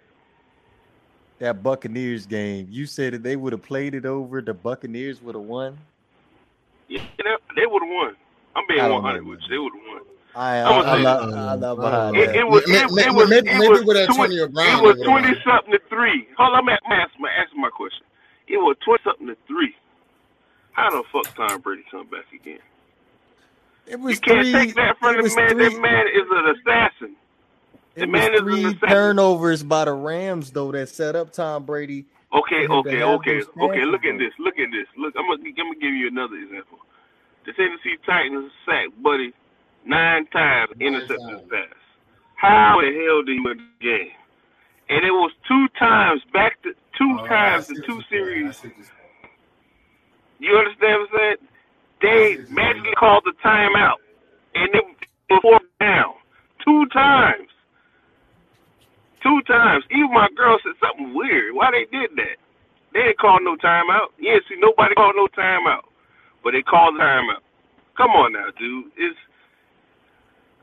that 1.38 1.62
Buccaneers 1.62 2.26
game. 2.26 2.68
You 2.70 2.86
said 2.86 3.14
that 3.14 3.22
they 3.22 3.34
would 3.34 3.52
have 3.52 3.62
played 3.62 3.94
it 3.94 4.06
over. 4.06 4.40
The 4.40 4.54
Buccaneers 4.54 5.20
would 5.20 5.34
have 5.34 5.44
won. 5.44 5.76
Yeah, 6.88 7.00
they 7.56 7.66
would 7.66 7.82
have 7.82 7.90
won. 7.90 8.16
I'm 8.54 8.64
being 8.68 8.90
100 8.90 9.26
with 9.26 9.40
you. 9.42 9.48
They 9.48 9.58
would 9.58 9.72
have 9.72 9.82
won. 9.88 10.02
I, 10.34 10.58
I, 10.58 10.62
I'm, 10.62 10.86
I'm, 10.86 11.02
not, 11.02 11.62
I'm 11.62 11.76
behind 11.76 12.16
it, 12.16 12.36
it 12.36 12.48
was, 12.48 12.62
it, 12.64 12.70
it, 12.70 13.12
was, 13.12 13.28
maybe, 13.28 13.50
it 13.50 13.70
was, 13.70 13.84
with 13.84 13.96
Antonio 13.98 14.48
Brown. 14.48 14.78
It 14.78 14.82
was 14.82 15.06
20 15.06 15.28
something 15.44 15.72
to 15.72 15.80
three. 15.90 16.26
Hold 16.38 16.54
on, 16.54 16.68
I'm 16.68 16.78
asking 16.90 17.20
my, 17.20 17.28
asking 17.28 17.60
my 17.60 17.68
question. 17.68 18.04
It 18.48 18.56
was 18.56 18.76
20 18.84 19.02
something 19.04 19.26
to 19.26 19.36
three. 19.46 19.74
How 20.72 20.88
the 20.90 21.02
fuck 21.12 21.34
Tom 21.36 21.60
Brady 21.60 21.84
come 21.90 22.06
back 22.06 22.24
again? 22.32 22.60
It 23.86 24.00
was 24.00 24.14
you 24.14 24.20
can't 24.20 24.40
three, 24.40 24.52
take 24.52 24.74
that 24.76 24.96
from 24.98 25.16
the 25.16 25.34
man. 25.36 25.50
Three, 25.50 25.68
that 25.68 25.80
man 25.80 26.06
is 26.08 26.26
an 26.30 26.54
assassin. 26.56 27.16
The 27.94 28.06
man 28.06 28.34
is 28.34 28.40
three 28.40 28.74
turnovers 28.88 29.62
by 29.62 29.84
the 29.84 29.92
Rams 29.92 30.50
though 30.50 30.72
that 30.72 30.88
set 30.88 31.14
up 31.14 31.32
Tom 31.32 31.64
Brady. 31.64 32.06
Okay, 32.32 32.66
okay, 32.66 33.02
okay, 33.02 33.42
okay. 33.60 33.84
Look 33.84 34.04
at 34.06 34.16
this. 34.16 34.32
Look 34.38 34.58
at 34.58 34.70
this. 34.72 34.88
Look, 34.96 35.14
I'm 35.18 35.28
gonna, 35.28 35.42
I'm 35.44 35.54
gonna 35.54 35.78
give 35.78 35.92
you 35.92 36.08
another 36.08 36.36
example. 36.36 36.78
The 37.44 37.52
Tennessee 37.52 37.96
Titans 38.06 38.52
sacked 38.64 39.02
Buddy 39.02 39.32
nine 39.84 40.26
times, 40.26 40.72
intercepted 40.80 41.28
his 41.28 41.48
pass. 41.50 41.74
How 42.36 42.80
the 42.80 42.86
hell 42.86 43.22
did 43.22 43.34
he 43.34 43.40
win 43.40 43.58
the 43.58 43.84
game? 43.84 44.12
And 44.88 45.04
it 45.04 45.10
was 45.10 45.32
two 45.48 45.66
times 45.78 46.22
back 46.32 46.62
to 46.62 46.72
two 46.98 47.18
oh, 47.20 47.26
times 47.26 47.70
in 47.70 47.76
two 47.86 48.00
series. 48.10 48.62
You 50.38 50.56
understand 50.56 51.00
what 51.00 51.20
I'm 51.20 51.36
saying? 51.36 51.36
They 52.02 52.52
magically 52.52 52.94
called 52.98 53.22
the 53.24 53.32
timeout, 53.44 53.98
and 54.54 54.74
it 54.74 54.84
was 55.30 55.40
fourth 55.40 55.62
down 55.80 56.14
two 56.64 56.86
times. 56.92 57.48
Two 59.22 59.40
times. 59.46 59.84
Even 59.90 60.12
my 60.12 60.28
girl 60.36 60.58
said 60.64 60.72
something 60.80 61.14
weird. 61.14 61.54
Why 61.54 61.70
they 61.70 61.86
did 61.96 62.10
that? 62.16 62.36
They 62.92 63.02
didn't 63.02 63.18
call 63.18 63.38
no 63.40 63.56
timeout. 63.56 64.08
Yeah, 64.18 64.38
see, 64.48 64.56
nobody 64.58 64.94
called 64.94 65.14
no 65.16 65.28
timeout, 65.28 65.86
but 66.44 66.52
they 66.52 66.62
called 66.62 66.96
the 66.96 67.00
timeout. 67.00 67.42
Come 67.96 68.10
on 68.10 68.32
now, 68.32 68.46
dude. 68.58 68.92
It's 68.96 69.18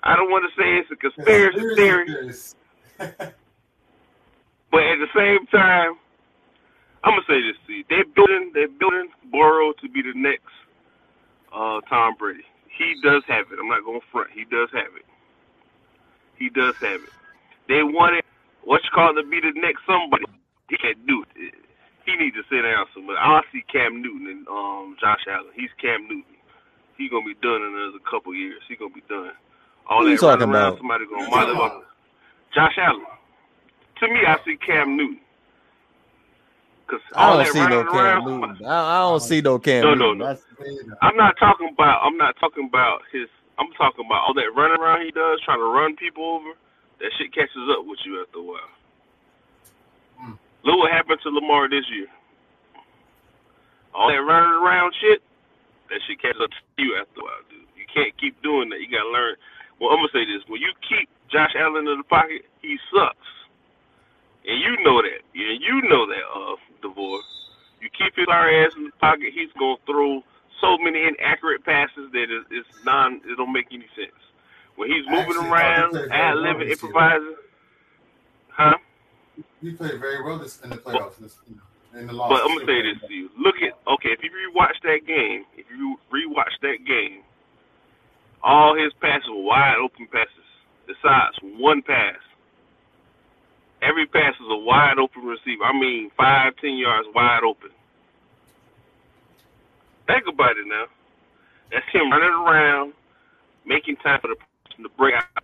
I 0.03 0.15
don't 0.15 0.31
want 0.31 0.45
to 0.49 0.61
say 0.61 0.77
it's 0.79 0.91
a 0.91 0.95
conspiracy 0.95 1.65
theory, 1.75 2.09
but 2.99 4.81
at 4.83 4.99
the 4.99 5.09
same 5.15 5.45
time, 5.47 5.93
I'm 7.03 7.11
gonna 7.13 7.21
say 7.27 7.41
this 7.41 7.57
to 7.67 7.73
you: 7.73 7.83
they're 7.89 8.05
building, 8.15 8.51
they're 8.53 8.67
building 8.69 9.09
Burrow 9.31 9.73
to 9.81 9.89
be 9.89 10.01
the 10.01 10.13
next 10.15 10.53
uh, 11.53 11.81
Tom 11.89 12.15
Brady. 12.17 12.45
He 12.77 12.95
does 13.03 13.23
have 13.27 13.47
it. 13.51 13.59
I'm 13.59 13.67
not 13.67 13.83
going 13.83 13.99
to 13.99 14.05
front. 14.11 14.31
He 14.33 14.45
does 14.45 14.69
have 14.73 14.95
it. 14.95 15.05
He 16.37 16.49
does 16.49 16.75
have 16.81 17.01
it. 17.03 17.09
They 17.67 17.83
wanted 17.83 18.23
what's 18.63 18.87
called 18.95 19.17
to 19.17 19.23
be 19.29 19.39
the 19.41 19.51
next 19.59 19.81
somebody. 19.85 20.25
He 20.69 20.77
can't 20.77 21.05
do 21.05 21.23
it. 21.35 21.53
He 22.09 22.15
needs 22.17 22.35
to 22.37 22.43
sit 22.49 22.63
down 22.63 22.85
somewhere. 22.93 23.17
I 23.17 23.41
see 23.51 23.61
Cam 23.71 24.01
Newton 24.01 24.25
and 24.27 24.47
um, 24.47 24.97
Josh 24.99 25.21
Allen. 25.29 25.53
He's 25.53 25.69
Cam 25.79 26.07
Newton. 26.07 26.33
He's 26.97 27.11
gonna 27.11 27.25
be 27.25 27.37
done 27.41 27.61
in 27.61 27.69
another 27.69 28.01
couple 28.09 28.33
years. 28.33 28.61
He's 28.67 28.79
gonna 28.79 28.93
be 28.93 29.05
done. 29.07 29.31
All 29.87 30.01
Who 30.03 30.09
that 30.09 30.19
talking 30.19 30.49
about? 30.49 30.77
Somebody 30.77 31.05
gonna 31.05 31.29
mother 31.29 31.55
up. 31.55 31.85
Josh 32.53 32.73
Allen. 32.81 33.05
To 33.99 34.07
me, 34.07 34.25
I 34.25 34.37
see 34.43 34.57
Cam 34.57 34.97
Newton. 34.97 35.19
Cause 36.87 36.99
I 37.13 37.43
don't 37.43 37.53
see 37.53 37.67
no 37.67 37.85
Cam 37.91 38.25
Newton. 38.25 38.65
I, 38.65 38.97
I, 38.97 38.99
don't 39.05 39.21
see 39.21 39.41
no 39.41 39.59
Cam. 39.59 39.83
No, 39.83 39.93
no, 39.93 40.13
no. 40.13 40.37
I'm 41.03 41.15
not 41.15 41.37
talking 41.37 41.69
about. 41.71 42.01
I'm 42.03 42.17
not 42.17 42.35
talking 42.39 42.65
about 42.65 43.01
his. 43.13 43.29
I'm 43.59 43.71
talking 43.77 44.05
about 44.05 44.25
all 44.25 44.33
that 44.33 44.49
running 44.57 44.81
around 44.81 45.05
he 45.05 45.11
does, 45.11 45.41
trying 45.45 45.59
to 45.59 45.69
run 45.69 45.95
people 45.95 46.23
over. 46.25 46.57
That 46.99 47.11
shit 47.19 47.33
catches 47.33 47.69
up 47.69 47.85
with 47.85 47.99
you 48.03 48.19
after 48.23 48.39
a 48.39 48.41
while. 48.41 48.78
Look 50.63 50.77
what 50.77 50.91
happened 50.91 51.19
to 51.23 51.29
Lamar 51.29 51.69
this 51.69 51.85
year. 51.91 52.07
All 53.95 54.09
that 54.09 54.21
running 54.21 54.59
around 54.59 54.93
shit, 55.01 55.21
that 55.89 55.99
shit 56.07 56.21
catches 56.21 56.41
up 56.43 56.51
to 56.51 56.83
you 56.83 56.95
after 56.99 57.21
a 57.21 57.23
while, 57.23 57.43
dude. 57.49 57.65
You 57.75 57.85
can't 57.89 58.13
keep 58.19 58.41
doing 58.43 58.69
that. 58.69 58.79
You 58.79 58.87
gotta 58.91 59.09
learn. 59.09 59.35
Well, 59.79 59.91
I'm 59.91 60.03
gonna 60.03 60.13
say 60.13 60.25
this: 60.25 60.43
when 60.47 60.61
you 60.61 60.71
keep 60.83 61.09
Josh 61.31 61.55
Allen 61.57 61.87
in 61.87 61.97
the 61.97 62.07
pocket, 62.07 62.45
he 62.61 62.77
sucks, 62.93 63.29
and 64.45 64.59
you 64.59 64.77
know 64.83 65.01
that. 65.01 65.23
Yeah, 65.33 65.55
you 65.57 65.81
know 65.89 66.05
that, 66.05 66.25
uh, 66.27 66.55
DeVore. 66.81 67.21
You 67.81 67.89
keep 67.97 68.15
his 68.15 68.27
sorry 68.27 68.65
ass 68.65 68.73
in 68.75 68.85
the 68.85 68.91
pocket, 68.99 69.31
he's 69.33 69.51
gonna 69.57 69.79
throw 69.87 70.21
so 70.61 70.77
many 70.77 71.07
inaccurate 71.07 71.63
passes 71.65 72.11
that 72.11 72.27
it's, 72.29 72.45
it's 72.51 72.67
non. 72.85 73.21
It 73.25 73.37
don't 73.37 73.53
make 73.53 73.67
any 73.71 73.87
sense. 73.95 74.15
When 74.75 74.89
he's 74.91 75.05
moving 75.07 75.39
Actually, 75.39 75.49
around, 75.49 75.95
ad 76.11 76.35
libbing, 76.35 76.71
improvising, 76.71 77.35
huh? 78.49 78.77
He 79.61 79.71
played 79.71 79.99
very 79.99 80.23
well 80.23 80.37
this 80.37 80.61
in 80.61 80.69
the 80.69 80.77
playoffs. 80.77 81.17
This, 81.19 81.37
But 81.93 82.41
I'm 82.43 82.57
gonna 82.57 82.65
say 82.65 82.81
this 82.81 83.01
to 83.07 83.13
you: 83.13 83.29
Look 83.37 83.55
at 83.57 83.73
okay, 83.91 84.09
if 84.09 84.23
you 84.23 84.31
rewatch 84.31 84.79
that 84.83 85.05
game, 85.05 85.45
if 85.57 85.65
you 85.69 85.97
rewatch 86.11 86.55
that 86.61 86.85
game, 86.85 87.23
all 88.43 88.75
his 88.75 88.93
passes 89.01 89.27
were 89.29 89.41
wide 89.43 89.77
open 89.83 90.07
passes. 90.07 90.31
Besides 90.87 91.37
one 91.59 91.81
pass, 91.81 92.17
every 93.81 94.05
pass 94.07 94.33
was 94.39 94.49
a 94.49 94.63
wide 94.65 94.97
open 94.97 95.23
receiver. 95.23 95.63
I 95.63 95.73
mean, 95.73 96.09
five, 96.17 96.53
ten 96.61 96.77
yards 96.77 97.07
wide 97.13 97.41
open. 97.43 97.69
Think 100.07 100.23
about 100.27 100.57
it 100.57 100.65
now. 100.67 100.85
That's 101.71 101.85
him 101.93 102.09
running 102.11 102.29
around, 102.29 102.93
making 103.65 103.97
time 103.97 104.19
for 104.21 104.29
the 104.29 104.35
person 104.35 104.83
to 104.83 104.89
break 104.97 105.15
out. 105.15 105.43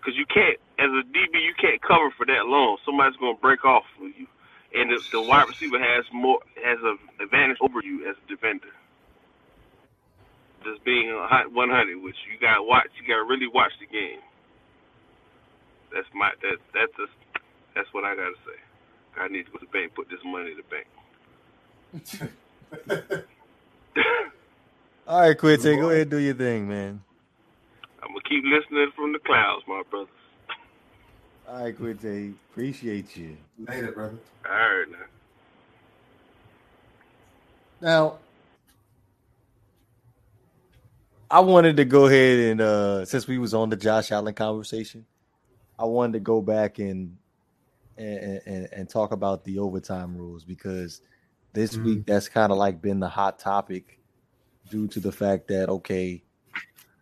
Because 0.00 0.16
you 0.16 0.24
can't, 0.26 0.58
as 0.78 0.90
a 0.90 1.02
DB, 1.04 1.34
you 1.44 1.54
can't 1.60 1.80
cover 1.82 2.10
for 2.16 2.26
that 2.26 2.46
long. 2.46 2.78
Somebody's 2.84 3.16
going 3.16 3.36
to 3.36 3.40
break 3.40 3.64
off 3.64 3.84
for 3.98 4.06
you, 4.06 4.26
and 4.74 4.90
the, 4.90 5.00
the 5.12 5.20
wide 5.20 5.48
receiver 5.48 5.78
has 5.78 6.04
more 6.12 6.40
has 6.64 6.78
an 6.82 6.98
advantage 7.20 7.58
over 7.60 7.80
you 7.82 8.08
as 8.08 8.16
a 8.24 8.28
defender. 8.28 8.72
Just 10.64 10.84
being 10.84 11.10
a 11.10 11.26
hot 11.26 11.52
100, 11.52 12.02
which 12.02 12.16
you 12.30 12.38
got 12.38 12.56
to 12.56 12.62
watch. 12.62 12.88
You 13.00 13.06
got 13.06 13.22
to 13.22 13.28
really 13.28 13.48
watch 13.52 13.72
the 13.80 13.86
game. 13.86 14.20
That's 15.92 16.06
my 16.14 16.30
that 16.40 16.56
that's 16.72 16.92
just, 16.96 17.12
that's 17.74 17.88
what 17.92 18.04
I 18.04 18.14
got 18.14 18.30
to 18.30 18.38
say. 18.46 18.58
I 19.20 19.28
need 19.28 19.44
to 19.44 19.52
go 19.52 19.58
to 19.58 19.66
the 19.66 19.72
bank, 19.72 19.94
put 19.94 20.08
this 20.08 20.20
money 20.24 20.52
in 20.52 20.56
the 20.56 20.64
bank. 20.72 20.86
All 25.06 25.20
right, 25.20 25.36
Quinte, 25.36 25.78
go 25.78 25.90
ahead 25.90 26.02
and 26.02 26.10
do 26.10 26.16
your 26.18 26.34
thing, 26.34 26.68
man. 26.68 27.02
I'm 28.02 28.08
gonna 28.08 28.20
keep 28.28 28.44
listening 28.44 28.90
from 28.96 29.12
the 29.12 29.18
clouds, 29.18 29.64
my 29.68 29.82
brothers. 29.90 30.08
All 31.52 31.62
right, 31.62 31.78
Quinte, 31.78 32.32
appreciate 32.50 33.14
you. 33.14 33.36
Later, 33.68 33.92
brother. 33.92 34.16
All 34.48 34.52
right, 34.52 34.86
now. 34.90 34.96
Now, 37.82 38.18
I 41.30 41.40
wanted 41.40 41.76
to 41.76 41.84
go 41.84 42.06
ahead 42.06 42.38
and 42.38 42.60
uh 42.62 43.04
since 43.04 43.26
we 43.26 43.36
was 43.36 43.52
on 43.52 43.68
the 43.68 43.76
Josh 43.76 44.10
Allen 44.12 44.32
conversation, 44.32 45.04
I 45.78 45.84
wanted 45.84 46.14
to 46.14 46.20
go 46.20 46.40
back 46.40 46.78
and 46.78 47.18
and 47.98 48.40
and, 48.46 48.68
and 48.72 48.88
talk 48.88 49.12
about 49.12 49.44
the 49.44 49.58
overtime 49.58 50.16
rules 50.16 50.44
because 50.44 51.02
this 51.52 51.76
Mhm. 51.76 51.84
week 51.84 52.06
that's 52.06 52.30
kind 52.30 52.50
of 52.50 52.56
like 52.56 52.80
been 52.80 52.98
the 52.98 53.08
hot 53.10 53.38
topic 53.38 53.98
due 54.70 54.88
to 54.88 55.00
the 55.00 55.12
fact 55.12 55.48
that 55.48 55.68
okay, 55.68 56.22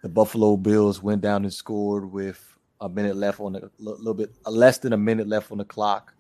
the 0.03 0.09
Buffalo 0.09 0.57
Bills 0.57 1.01
went 1.01 1.23
down 1.23 1.45
and 1.45 1.55
scored 1.55 2.11
with 2.11 2.50
a 2.81 2.89
minute 2.89 3.17
left 3.17 3.41
on 3.41 3.57
a 3.57 3.71
little 3.79 4.15
bit 4.15 4.31
uh, 4.47 4.51
less 4.51 4.79
than 4.79 4.93
a 4.93 4.97
minute 4.97 5.29
left 5.29 5.53
on 5.53 5.59
the 5.59 5.65
clock, 5.65 6.15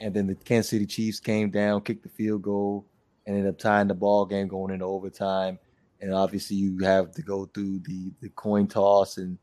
and 0.00 0.12
then 0.12 0.26
the 0.26 0.34
Kansas 0.34 0.70
City 0.70 0.86
Chiefs 0.86 1.20
came 1.20 1.50
down, 1.50 1.82
kicked 1.82 2.02
the 2.02 2.08
field 2.08 2.42
goal, 2.42 2.86
and 3.26 3.36
ended 3.36 3.50
up 3.50 3.58
tying 3.58 3.88
the 3.88 3.94
ball 3.94 4.26
game 4.26 4.48
going 4.48 4.72
into 4.72 4.84
overtime. 4.84 5.58
And 6.00 6.12
obviously, 6.12 6.56
you 6.56 6.78
have 6.78 7.12
to 7.12 7.22
go 7.22 7.46
through 7.46 7.80
the 7.80 8.12
the 8.20 8.28
coin 8.30 8.66
toss, 8.66 9.18
and 9.18 9.38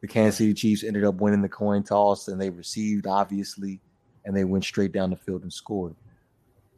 the 0.00 0.08
Kansas 0.08 0.38
City 0.38 0.54
Chiefs 0.54 0.84
ended 0.84 1.04
up 1.04 1.16
winning 1.16 1.42
the 1.42 1.48
coin 1.48 1.82
toss, 1.82 2.28
and 2.28 2.40
they 2.40 2.50
received 2.50 3.06
obviously, 3.06 3.80
and 4.24 4.36
they 4.36 4.44
went 4.44 4.64
straight 4.64 4.92
down 4.92 5.10
the 5.10 5.16
field 5.16 5.42
and 5.42 5.52
scored. 5.52 5.96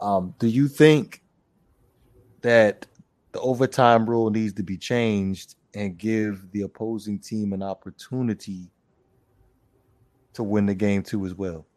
Um, 0.00 0.34
do 0.38 0.46
you 0.46 0.68
think 0.68 1.22
that 2.42 2.86
the 3.32 3.40
overtime 3.40 4.08
rule 4.08 4.30
needs 4.30 4.54
to 4.54 4.62
be 4.62 4.78
changed 4.78 5.56
and 5.74 5.98
give 5.98 6.50
the 6.52 6.62
opposing 6.62 7.18
team 7.18 7.52
an 7.52 7.62
opportunity 7.62 8.70
to 10.36 10.42
win 10.42 10.66
the 10.66 10.74
game 10.74 11.02
too 11.02 11.26
as 11.26 11.34
well? 11.34 11.66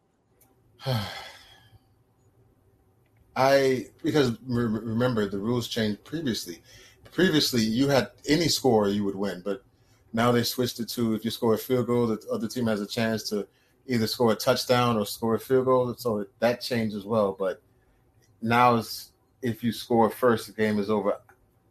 I 3.36 3.86
because 4.02 4.32
re- 4.46 4.64
remember 4.64 5.28
the 5.28 5.38
rules 5.38 5.68
changed 5.68 6.04
previously. 6.04 6.62
Previously, 7.12 7.62
you 7.62 7.88
had 7.88 8.10
any 8.28 8.48
score 8.48 8.88
you 8.88 9.04
would 9.04 9.16
win, 9.16 9.42
but 9.44 9.62
now 10.12 10.32
they 10.32 10.42
switched 10.42 10.80
it 10.80 10.88
to 10.90 11.14
if 11.14 11.24
you 11.24 11.30
score 11.30 11.54
a 11.54 11.58
field 11.58 11.86
goal, 11.86 12.06
the 12.06 12.20
other 12.32 12.48
team 12.48 12.66
has 12.66 12.80
a 12.80 12.86
chance 12.86 13.28
to 13.30 13.46
either 13.86 14.06
score 14.06 14.32
a 14.32 14.36
touchdown 14.36 14.96
or 14.96 15.06
score 15.06 15.34
a 15.34 15.38
field 15.38 15.66
goal. 15.66 15.94
So 15.94 16.26
that 16.38 16.60
changed 16.60 16.96
as 16.96 17.04
well. 17.04 17.36
But 17.38 17.60
now 18.42 18.76
it's 18.76 19.10
if 19.42 19.64
you 19.64 19.72
score 19.72 20.10
first, 20.10 20.46
the 20.46 20.52
game 20.52 20.78
is 20.78 20.90
over. 20.90 21.16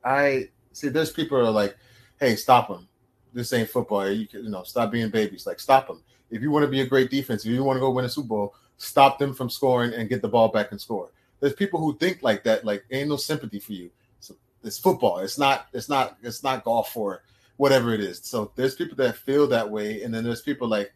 I 0.04 0.50
see. 0.72 0.90
There's 0.90 1.12
people 1.12 1.38
are 1.38 1.52
like, 1.52 1.78
"Hey, 2.20 2.36
stop 2.36 2.68
them. 2.70 2.88
This 3.34 3.54
ain't 3.54 3.70
football. 3.70 4.10
You 4.10 4.28
can, 4.28 4.44
you 4.44 4.50
know, 4.50 4.64
stop 4.64 4.92
being 4.92 5.10
babies. 5.10 5.46
Like, 5.46 5.60
stop 5.60 5.88
them. 5.88 6.04
If 6.32 6.42
you 6.42 6.52
want 6.52 6.64
to 6.64 6.72
be 6.72 6.82
a 6.82 6.86
great 6.86 7.10
defense, 7.10 7.46
if 7.46 7.52
you 7.52 7.64
want 7.64 7.78
to 7.78 7.82
go 7.82 7.90
win 7.92 8.06
a 8.06 8.10
Super 8.10 8.28
Bowl, 8.28 8.56
stop 8.78 9.20
them 9.20 9.34
from 9.34 9.50
scoring 9.50 9.94
and 9.94 10.10
get 10.10 10.22
the 10.22 10.28
ball 10.28 10.50
back 10.50 10.72
and 10.72 10.80
score." 10.80 11.10
There's 11.40 11.54
people 11.54 11.80
who 11.80 11.98
think 11.98 12.22
like 12.22 12.44
that. 12.44 12.66
Like, 12.66 12.84
ain't 12.92 13.10
no 13.10 13.16
sympathy 13.16 13.60
for 13.60 13.74
you. 13.74 13.90
So 14.20 14.36
it's 14.64 14.78
football. 14.78 15.20
It's 15.20 15.38
not. 15.38 15.68
It's 15.74 15.90
not. 15.90 16.18
It's 16.22 16.44
not 16.44 16.64
golf 16.64 16.96
or 16.96 17.24
whatever 17.58 17.94
it 17.94 18.00
is. 18.00 18.20
So 18.24 18.52
there's 18.56 18.76
people 18.76 18.98
that 18.98 19.18
feel 19.18 19.48
that 19.48 19.70
way, 19.70 20.04
and 20.04 20.14
then 20.14 20.24
there's 20.24 20.42
people 20.42 20.68
like, 20.68 20.94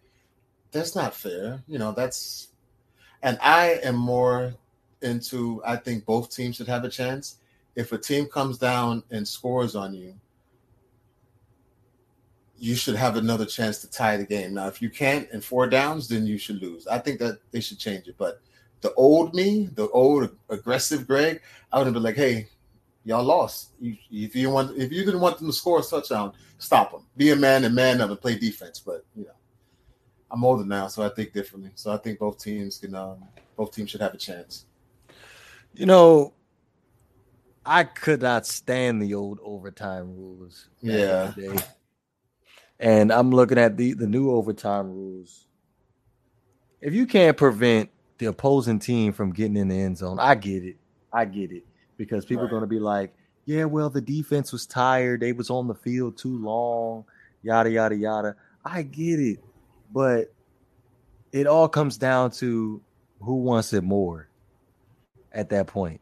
that's 0.71 0.95
not 0.95 1.13
fair. 1.13 1.63
You 1.67 1.79
know, 1.79 1.91
that's. 1.91 2.49
And 3.21 3.37
I 3.41 3.79
am 3.83 3.95
more 3.95 4.53
into. 5.01 5.61
I 5.65 5.77
think 5.77 6.05
both 6.05 6.29
teams 6.29 6.57
should 6.57 6.67
have 6.67 6.83
a 6.83 6.89
chance. 6.89 7.37
If 7.75 7.91
a 7.91 7.97
team 7.97 8.27
comes 8.27 8.57
down 8.57 9.03
and 9.09 9.27
scores 9.27 9.75
on 9.75 9.93
you, 9.95 10.13
you 12.63 12.75
should 12.75 12.95
have 12.95 13.17
another 13.17 13.45
chance 13.45 13.79
to 13.79 13.91
tie 13.91 14.15
the 14.15 14.23
game. 14.23 14.53
Now, 14.53 14.67
if 14.67 14.81
you 14.81 14.89
can't 14.89 15.29
in 15.31 15.41
four 15.41 15.67
downs, 15.67 16.07
then 16.07 16.25
you 16.25 16.37
should 16.37 16.61
lose. 16.61 16.87
I 16.87 16.97
think 16.97 17.19
that 17.19 17.39
they 17.51 17.59
should 17.59 17.77
change 17.77 18.07
it. 18.07 18.15
But 18.17 18.39
the 18.79 18.93
old 18.93 19.33
me, 19.33 19.69
the 19.73 19.89
old 19.89 20.29
aggressive 20.49 21.05
Greg, 21.05 21.41
I 21.73 21.77
would 21.77 21.87
have 21.87 21.93
been 21.93 22.03
like, 22.03 22.15
"Hey, 22.15 22.47
y'all 23.03 23.21
lost. 23.25 23.71
You, 23.81 23.97
if 24.09 24.33
you 24.33 24.49
want, 24.49 24.77
if 24.77 24.93
you 24.93 25.03
didn't 25.03 25.19
want 25.19 25.39
them 25.39 25.47
to 25.47 25.53
score 25.53 25.81
a 25.81 25.83
touchdown, 25.83 26.31
stop 26.57 26.93
them. 26.93 27.01
Be 27.17 27.31
a 27.31 27.35
man 27.35 27.65
and 27.65 27.75
man 27.75 27.99
up 27.99 28.09
and 28.09 28.21
play 28.21 28.37
defense." 28.37 28.79
But 28.79 29.03
you 29.13 29.25
know, 29.25 29.35
I'm 30.31 30.45
older 30.45 30.63
now, 30.63 30.87
so 30.87 31.03
I 31.03 31.09
think 31.09 31.33
differently. 31.33 31.71
So 31.75 31.91
I 31.91 31.97
think 31.97 32.17
both 32.17 32.41
teams 32.41 32.77
can, 32.77 32.95
um, 32.95 33.25
both 33.57 33.75
teams 33.75 33.89
should 33.89 33.99
have 33.99 34.13
a 34.13 34.17
chance. 34.17 34.67
You 35.73 35.85
know, 35.85 36.33
I 37.65 37.83
could 37.83 38.21
not 38.21 38.45
stand 38.45 39.01
the 39.01 39.15
old 39.15 39.39
overtime 39.43 40.15
rules. 40.15 40.69
Yeah. 40.81 41.33
And 42.79 43.11
I'm 43.11 43.31
looking 43.31 43.57
at 43.57 43.77
the 43.77 43.93
the 43.93 44.07
new 44.07 44.31
overtime 44.31 44.91
rules. 44.91 45.47
If 46.81 46.93
you 46.93 47.05
can't 47.05 47.37
prevent 47.37 47.89
the 48.17 48.25
opposing 48.25 48.79
team 48.79 49.13
from 49.13 49.31
getting 49.31 49.57
in 49.57 49.69
the 49.69 49.79
end 49.79 49.97
zone, 49.97 50.19
I 50.19 50.35
get 50.35 50.63
it. 50.63 50.77
I 51.11 51.25
get 51.25 51.51
it 51.51 51.65
because 51.97 52.25
people 52.25 52.45
are 52.45 52.49
going 52.49 52.61
to 52.61 52.67
be 52.67 52.79
like, 52.79 53.13
"Yeah, 53.45 53.65
well, 53.65 53.89
the 53.89 54.01
defense 54.01 54.51
was 54.51 54.65
tired. 54.65 55.21
They 55.21 55.31
was 55.31 55.49
on 55.49 55.67
the 55.67 55.75
field 55.75 56.17
too 56.17 56.37
long. 56.37 57.05
Yada 57.41 57.69
yada 57.69 57.95
yada." 57.95 58.35
I 58.65 58.81
get 58.81 59.19
it, 59.19 59.39
but 59.91 60.33
it 61.31 61.47
all 61.47 61.67
comes 61.67 61.97
down 61.97 62.31
to 62.31 62.81
who 63.21 63.35
wants 63.41 63.73
it 63.73 63.83
more 63.83 64.29
at 65.31 65.49
that 65.49 65.67
point. 65.67 66.01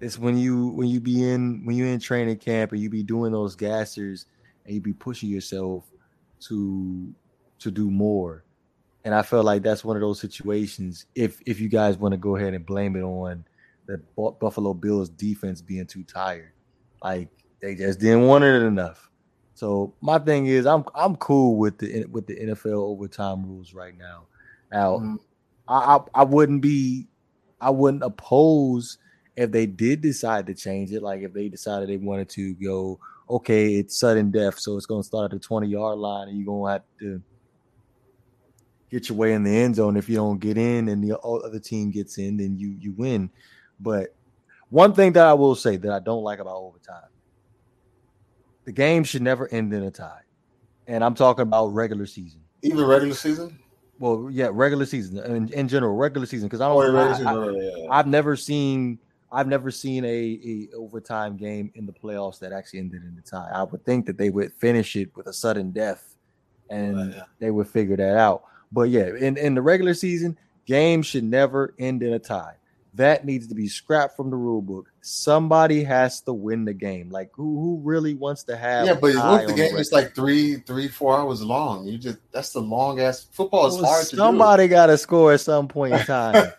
It's 0.00 0.18
when 0.18 0.36
you 0.36 0.68
when 0.68 0.88
you 0.88 1.00
be 1.00 1.22
in 1.28 1.64
when 1.64 1.76
you're 1.76 1.88
in 1.88 2.00
training 2.00 2.38
camp 2.38 2.72
and 2.72 2.80
you 2.80 2.90
be 2.90 3.02
doing 3.02 3.32
those 3.32 3.56
gassers 3.56 4.26
and 4.66 4.74
you 4.74 4.80
be 4.80 4.92
pushing 4.92 5.28
yourself 5.30 5.84
to 6.40 7.14
to 7.60 7.70
do 7.70 7.90
more. 7.90 8.44
And 9.04 9.14
I 9.14 9.22
felt 9.22 9.44
like 9.44 9.62
that's 9.62 9.84
one 9.84 9.96
of 9.96 10.02
those 10.02 10.20
situations. 10.20 11.06
If 11.14 11.40
if 11.46 11.60
you 11.60 11.68
guys 11.68 11.96
want 11.96 12.12
to 12.12 12.18
go 12.18 12.36
ahead 12.36 12.54
and 12.54 12.66
blame 12.66 12.96
it 12.96 13.02
on 13.02 13.44
the 13.86 13.98
Buffalo 14.16 14.74
Bills 14.74 15.08
defense 15.08 15.62
being 15.62 15.86
too 15.86 16.02
tired, 16.04 16.52
like 17.02 17.28
they 17.62 17.74
just 17.74 18.00
didn't 18.00 18.26
want 18.26 18.44
it 18.44 18.62
enough. 18.62 19.10
So 19.54 19.94
my 20.02 20.18
thing 20.18 20.46
is, 20.46 20.66
I'm 20.66 20.84
I'm 20.94 21.16
cool 21.16 21.56
with 21.56 21.78
the 21.78 22.04
with 22.06 22.26
the 22.26 22.34
NFL 22.36 22.72
overtime 22.90 23.46
rules 23.46 23.72
right 23.72 23.96
now. 23.96 24.26
Now, 24.72 24.98
Mhm. 24.98 25.18
I, 25.68 25.96
I 25.96 26.00
I 26.20 26.24
wouldn't 26.24 26.60
be 26.62 27.06
I 27.60 27.70
wouldn't 27.70 28.02
oppose 28.02 28.98
if 29.36 29.50
they 29.52 29.66
did 29.66 30.00
decide 30.00 30.46
to 30.46 30.54
change 30.54 30.92
it. 30.92 31.02
Like 31.02 31.22
if 31.22 31.32
they 31.32 31.48
decided 31.48 31.88
they 31.88 31.96
wanted 31.96 32.28
to 32.30 32.54
go, 32.54 32.98
okay, 33.28 33.74
it's 33.74 33.98
sudden 33.98 34.30
death, 34.30 34.58
so 34.58 34.76
it's 34.76 34.86
going 34.86 35.02
to 35.02 35.06
start 35.06 35.26
at 35.26 35.30
the 35.32 35.38
twenty 35.38 35.68
yard 35.68 35.98
line, 35.98 36.28
and 36.28 36.36
you're 36.38 36.46
going 36.46 36.66
to 36.68 36.72
have 36.72 36.82
to 37.00 37.22
get 38.90 39.08
your 39.08 39.18
way 39.18 39.32
in 39.32 39.42
the 39.42 39.50
end 39.56 39.76
zone. 39.76 39.96
If 39.96 40.08
you 40.08 40.16
don't 40.16 40.38
get 40.38 40.56
in, 40.56 40.88
and 40.88 41.02
the 41.02 41.18
other 41.18 41.58
team 41.58 41.90
gets 41.90 42.18
in, 42.18 42.36
then 42.36 42.56
you 42.56 42.76
you 42.80 42.92
win. 42.92 43.30
But 43.80 44.14
one 44.70 44.92
thing 44.94 45.12
that 45.12 45.26
I 45.26 45.34
will 45.34 45.54
say 45.54 45.76
that 45.76 45.90
I 45.92 45.98
don't 46.00 46.22
like 46.22 46.38
about 46.38 46.56
overtime, 46.56 47.08
the 48.64 48.72
game 48.72 49.04
should 49.04 49.22
never 49.22 49.48
end 49.48 49.72
in 49.72 49.82
a 49.82 49.90
tie, 49.90 50.22
and 50.86 51.02
I'm 51.04 51.14
talking 51.14 51.42
about 51.42 51.68
regular 51.68 52.06
season. 52.06 52.40
Even 52.62 52.84
regular 52.84 53.14
season. 53.14 53.58
Well, 53.98 54.28
yeah, 54.30 54.50
regular 54.52 54.84
season 54.84 55.18
in, 55.24 55.50
in 55.54 55.68
general, 55.68 55.94
regular 55.96 56.26
season 56.26 56.48
because 56.48 56.60
I 56.60 56.68
Oh, 56.68 56.82
don't. 56.82 56.94
regular 56.94 57.28
I-. 57.28 57.32
I- 57.32 57.36
right, 57.38 57.48
right, 57.48 57.72
yeah. 57.78 57.86
I've 57.90 58.06
never 58.06 58.36
seen 58.36 58.98
I've 59.32 59.48
never 59.48 59.70
seen 59.70 60.04
a, 60.04 60.08
a 60.08 60.68
overtime 60.76 61.36
game 61.36 61.70
in 61.74 61.86
the 61.86 61.92
playoffs 61.92 62.38
that 62.40 62.52
actually 62.52 62.78
ended 62.80 63.02
in 63.02 63.16
a 63.18 63.28
tie. 63.28 63.50
I 63.52 63.64
would 63.64 63.84
think 63.84 64.06
that 64.06 64.18
they 64.18 64.30
would 64.30 64.52
finish 64.52 64.96
it 64.96 65.14
with 65.16 65.26
a 65.26 65.32
sudden 65.32 65.72
death 65.72 66.16
and 66.70 66.96
Right, 66.96 67.14
yeah. 67.16 67.22
they 67.38 67.50
would 67.50 67.68
figure 67.68 67.96
that 67.96 68.16
out. 68.16 68.44
But 68.72 68.90
yeah, 68.90 69.08
in, 69.18 69.36
in 69.36 69.54
the 69.54 69.62
regular 69.62 69.94
season, 69.94 70.36
games 70.64 71.06
should 71.06 71.24
never 71.24 71.74
end 71.78 72.02
in 72.02 72.12
a 72.12 72.18
tie. 72.18 72.54
that 72.94 73.24
needs 73.24 73.46
to 73.46 73.54
be 73.54 73.68
scrapped 73.68 74.16
from 74.16 74.30
the 74.30 74.36
rule 74.36 74.62
book. 74.62 74.90
Somebody 75.02 75.84
has 75.84 76.20
to 76.22 76.32
win 76.32 76.64
the 76.64 76.72
game. 76.72 77.10
Like 77.10 77.30
who 77.34 77.60
who 77.60 77.80
really 77.84 78.14
wants 78.14 78.42
to 78.44 78.56
have? 78.56 78.86
Yeah, 78.86 78.94
but 78.94 79.14
look, 79.14 79.46
the 79.48 79.54
game 79.54 79.76
is 79.76 79.92
like 79.92 80.14
three, 80.14 80.56
three, 80.56 80.88
four 80.88 81.16
hours 81.16 81.42
long. 81.42 81.86
You 81.86 81.98
just 81.98 82.18
that's 82.32 82.52
the 82.52 82.60
long 82.60 83.00
ass 83.00 83.26
football 83.30 83.66
is 83.66 83.74
well, 83.74 83.84
hard 83.84 84.06
to 84.06 84.16
Somebody 84.16 84.66
got 84.66 84.86
to 84.86 84.98
score 84.98 85.34
at 85.34 85.40
some 85.40 85.68
point 85.68 85.94
in 85.94 86.00
time. 86.06 86.52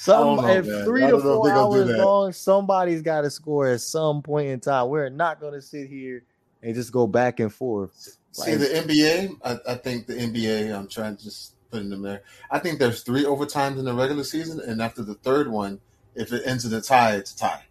Some 0.00 0.26
oh, 0.26 0.36
know, 0.36 0.48
if 0.48 0.66
man. 0.66 0.84
three 0.86 1.02
to 1.02 1.20
four 1.20 1.50
hours 1.50 1.90
long, 1.90 2.32
somebody's 2.32 3.02
got 3.02 3.20
to 3.20 3.28
score 3.28 3.68
at 3.68 3.82
some 3.82 4.22
point 4.22 4.48
in 4.48 4.58
time. 4.58 4.88
We're 4.88 5.10
not 5.10 5.40
going 5.42 5.52
to 5.52 5.60
sit 5.60 5.90
here 5.90 6.24
and 6.62 6.74
just 6.74 6.90
go 6.90 7.06
back 7.06 7.38
and 7.38 7.52
forth. 7.52 8.16
See 8.32 8.52
like, 8.52 8.60
the 8.60 8.66
NBA. 8.66 9.36
I, 9.44 9.72
I, 9.72 9.74
think 9.74 10.06
the 10.06 10.14
NBA. 10.14 10.74
I'm 10.74 10.88
trying 10.88 11.18
to 11.18 11.22
just 11.22 11.54
put 11.70 11.82
in 11.82 12.00
there. 12.00 12.22
I 12.50 12.58
think 12.58 12.78
there's 12.78 13.02
three 13.02 13.24
overtimes 13.24 13.78
in 13.78 13.84
the 13.84 13.92
regular 13.92 14.24
season, 14.24 14.62
and 14.66 14.80
after 14.80 15.02
the 15.02 15.16
third 15.16 15.50
one, 15.50 15.78
if 16.14 16.32
it 16.32 16.44
ends 16.46 16.64
in 16.64 16.72
a 16.72 16.80
tie, 16.80 17.16
it's 17.16 17.34
a 17.34 17.36
tie. 17.36 17.64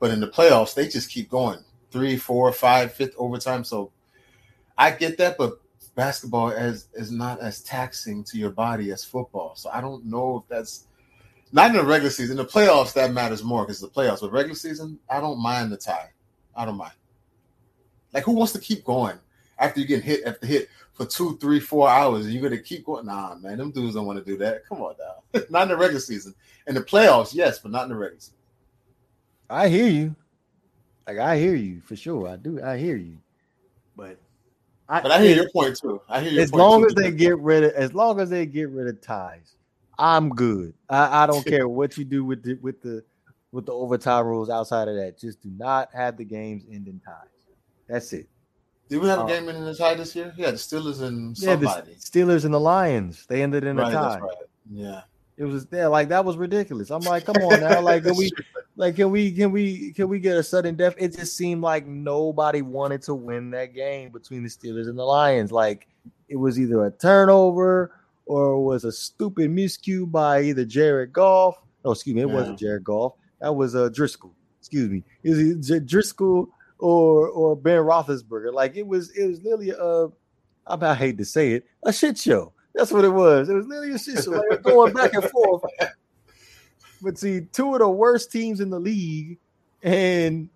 But 0.00 0.10
in 0.10 0.18
the 0.18 0.26
playoffs, 0.26 0.74
they 0.74 0.88
just 0.88 1.12
keep 1.12 1.30
going 1.30 1.60
three, 1.92 2.16
four, 2.16 2.50
five, 2.50 2.92
fifth 2.92 3.14
overtime. 3.16 3.62
So 3.62 3.92
I 4.76 4.90
get 4.90 5.16
that, 5.18 5.38
but 5.38 5.60
basketball 5.94 6.50
as 6.50 6.88
is 6.94 7.12
not 7.12 7.38
as 7.38 7.62
taxing 7.62 8.24
to 8.24 8.36
your 8.36 8.50
body 8.50 8.90
as 8.90 9.04
football. 9.04 9.54
So 9.54 9.70
I 9.70 9.80
don't 9.80 10.04
know 10.06 10.42
if 10.42 10.48
that's 10.48 10.87
not 11.52 11.70
in 11.70 11.76
the 11.76 11.84
regular 11.84 12.10
season. 12.10 12.38
In 12.38 12.44
the 12.44 12.50
playoffs, 12.50 12.92
that 12.94 13.12
matters 13.12 13.42
more 13.42 13.62
because 13.62 13.80
the 13.80 13.88
playoffs. 13.88 14.20
But 14.20 14.32
regular 14.32 14.54
season, 14.54 14.98
I 15.08 15.20
don't 15.20 15.40
mind 15.40 15.72
the 15.72 15.76
tie. 15.76 16.10
I 16.54 16.64
don't 16.64 16.76
mind. 16.76 16.92
Like, 18.12 18.24
who 18.24 18.32
wants 18.32 18.52
to 18.52 18.58
keep 18.58 18.84
going 18.84 19.18
after 19.58 19.80
you 19.80 19.86
get 19.86 20.02
hit 20.02 20.24
after 20.24 20.46
hit 20.46 20.68
for 20.92 21.06
two, 21.06 21.36
three, 21.38 21.60
four 21.60 21.88
hours? 21.88 22.24
And 22.24 22.34
you're 22.34 22.42
gonna 22.42 22.62
keep 22.62 22.84
going? 22.84 23.06
Nah, 23.06 23.36
man, 23.36 23.58
them 23.58 23.70
dudes 23.70 23.94
don't 23.94 24.06
want 24.06 24.18
to 24.18 24.24
do 24.24 24.36
that. 24.38 24.66
Come 24.68 24.82
on 24.82 24.94
now. 24.98 25.40
not 25.50 25.62
in 25.62 25.68
the 25.68 25.76
regular 25.76 26.00
season. 26.00 26.34
In 26.66 26.74
the 26.74 26.82
playoffs, 26.82 27.34
yes, 27.34 27.58
but 27.58 27.70
not 27.70 27.84
in 27.84 27.90
the 27.90 27.96
regular 27.96 28.20
season. 28.20 28.34
I 29.50 29.68
hear 29.68 29.88
you. 29.88 30.14
Like 31.06 31.18
I 31.18 31.38
hear 31.38 31.54
you 31.54 31.80
for 31.80 31.96
sure. 31.96 32.28
I 32.28 32.36
do. 32.36 32.62
I 32.62 32.76
hear 32.76 32.96
you. 32.96 33.16
But 33.96 34.18
I, 34.88 35.00
but 35.00 35.10
I 35.10 35.22
hear 35.22 35.36
your 35.36 35.50
point 35.50 35.78
too. 35.78 36.02
I 36.08 36.20
hear 36.20 36.32
your 36.32 36.42
as 36.42 36.52
long 36.52 36.82
too. 36.82 36.88
as 36.88 36.94
they 36.94 37.10
get 37.10 37.38
rid 37.38 37.64
of 37.64 37.72
as 37.72 37.94
long 37.94 38.20
as 38.20 38.28
they 38.28 38.44
get 38.44 38.68
rid 38.68 38.88
of 38.88 39.00
ties 39.00 39.57
I'm 39.98 40.30
good. 40.30 40.74
I, 40.88 41.24
I 41.24 41.26
don't 41.26 41.44
care 41.46 41.68
what 41.68 41.96
you 41.98 42.04
do 42.04 42.24
with 42.24 42.42
the 42.42 42.54
with 42.62 42.80
the 42.82 43.04
with 43.52 43.66
the 43.66 43.72
overtime 43.72 44.26
rules 44.26 44.50
outside 44.50 44.88
of 44.88 44.96
that. 44.96 45.18
Just 45.18 45.42
do 45.42 45.50
not 45.56 45.88
have 45.94 46.16
the 46.16 46.24
games 46.24 46.64
end 46.70 46.86
in 46.86 47.00
ties. 47.00 47.28
That's 47.88 48.12
it. 48.12 48.28
Did 48.88 49.02
we 49.02 49.08
have 49.08 49.18
a 49.18 49.22
um, 49.22 49.28
game 49.28 49.48
in 49.48 49.64
the 49.64 49.74
tie 49.74 49.94
this 49.94 50.16
year? 50.16 50.32
Yeah, 50.36 50.50
the 50.50 50.56
Steelers 50.56 51.02
and 51.02 51.36
somebody. 51.36 51.90
Yeah, 51.90 51.94
the 51.94 52.00
Steelers 52.00 52.44
and 52.44 52.54
the 52.54 52.60
Lions. 52.60 53.26
They 53.26 53.42
ended 53.42 53.64
in 53.64 53.76
right, 53.76 53.88
a 53.88 53.94
tie. 53.94 54.18
Right. 54.18 54.36
Yeah. 54.70 55.02
It 55.36 55.44
was 55.44 55.66
there, 55.66 55.88
like 55.88 56.08
that 56.08 56.24
was 56.24 56.36
ridiculous. 56.36 56.90
I'm 56.90 57.02
like, 57.02 57.24
come 57.24 57.36
on 57.36 57.60
now, 57.60 57.80
like 57.80 58.02
can 58.02 58.16
we, 58.16 58.30
like 58.76 58.96
can 58.96 59.10
we, 59.10 59.30
can 59.30 59.52
we, 59.52 59.92
can 59.92 60.08
we 60.08 60.18
get 60.18 60.36
a 60.36 60.42
sudden 60.42 60.74
death? 60.74 60.94
It 60.98 61.16
just 61.16 61.36
seemed 61.36 61.62
like 61.62 61.86
nobody 61.86 62.60
wanted 62.60 63.02
to 63.02 63.14
win 63.14 63.50
that 63.50 63.72
game 63.72 64.10
between 64.10 64.42
the 64.42 64.48
Steelers 64.48 64.88
and 64.88 64.98
the 64.98 65.04
Lions. 65.04 65.52
Like 65.52 65.86
it 66.28 66.36
was 66.36 66.58
either 66.58 66.84
a 66.84 66.90
turnover 66.90 67.92
or 68.28 68.64
was 68.64 68.84
a 68.84 68.92
stupid 68.92 69.50
miscue 69.50 70.10
by 70.10 70.42
either 70.42 70.64
Jared 70.64 71.12
Goff. 71.12 71.56
Oh, 71.84 71.92
excuse 71.92 72.14
me, 72.14 72.22
it 72.22 72.30
wasn't 72.30 72.58
Jared 72.58 72.84
Goff. 72.84 73.14
That 73.40 73.54
was 73.54 73.74
uh, 73.74 73.88
Driskel. 73.88 74.30
Excuse 74.60 74.88
me, 74.88 75.02
is 75.22 75.70
it 75.70 75.86
Driskel 75.86 76.48
or 76.78 77.28
or 77.28 77.56
Ben 77.56 77.78
Roethlisberger. 77.78 78.52
Like 78.52 78.76
it 78.76 78.86
was, 78.86 79.10
it 79.10 79.26
was 79.26 79.42
literally 79.42 79.70
a. 79.70 80.08
I 80.70 80.94
hate 80.94 81.16
to 81.16 81.24
say 81.24 81.52
it, 81.52 81.66
a 81.82 81.92
shit 81.92 82.18
show. 82.18 82.52
That's 82.74 82.92
what 82.92 83.04
it 83.04 83.08
was. 83.08 83.48
It 83.48 83.54
was 83.54 83.66
literally 83.66 83.94
a 83.94 83.98
shit 83.98 84.22
show. 84.22 84.32
Like 84.32 84.62
going 84.62 84.92
back 84.92 85.14
and 85.14 85.24
forth. 85.24 85.62
But 87.00 87.16
see, 87.16 87.42
two 87.52 87.72
of 87.74 87.80
the 87.80 87.88
worst 87.88 88.30
teams 88.30 88.60
in 88.60 88.70
the 88.70 88.78
league, 88.78 89.38
and 89.82 90.50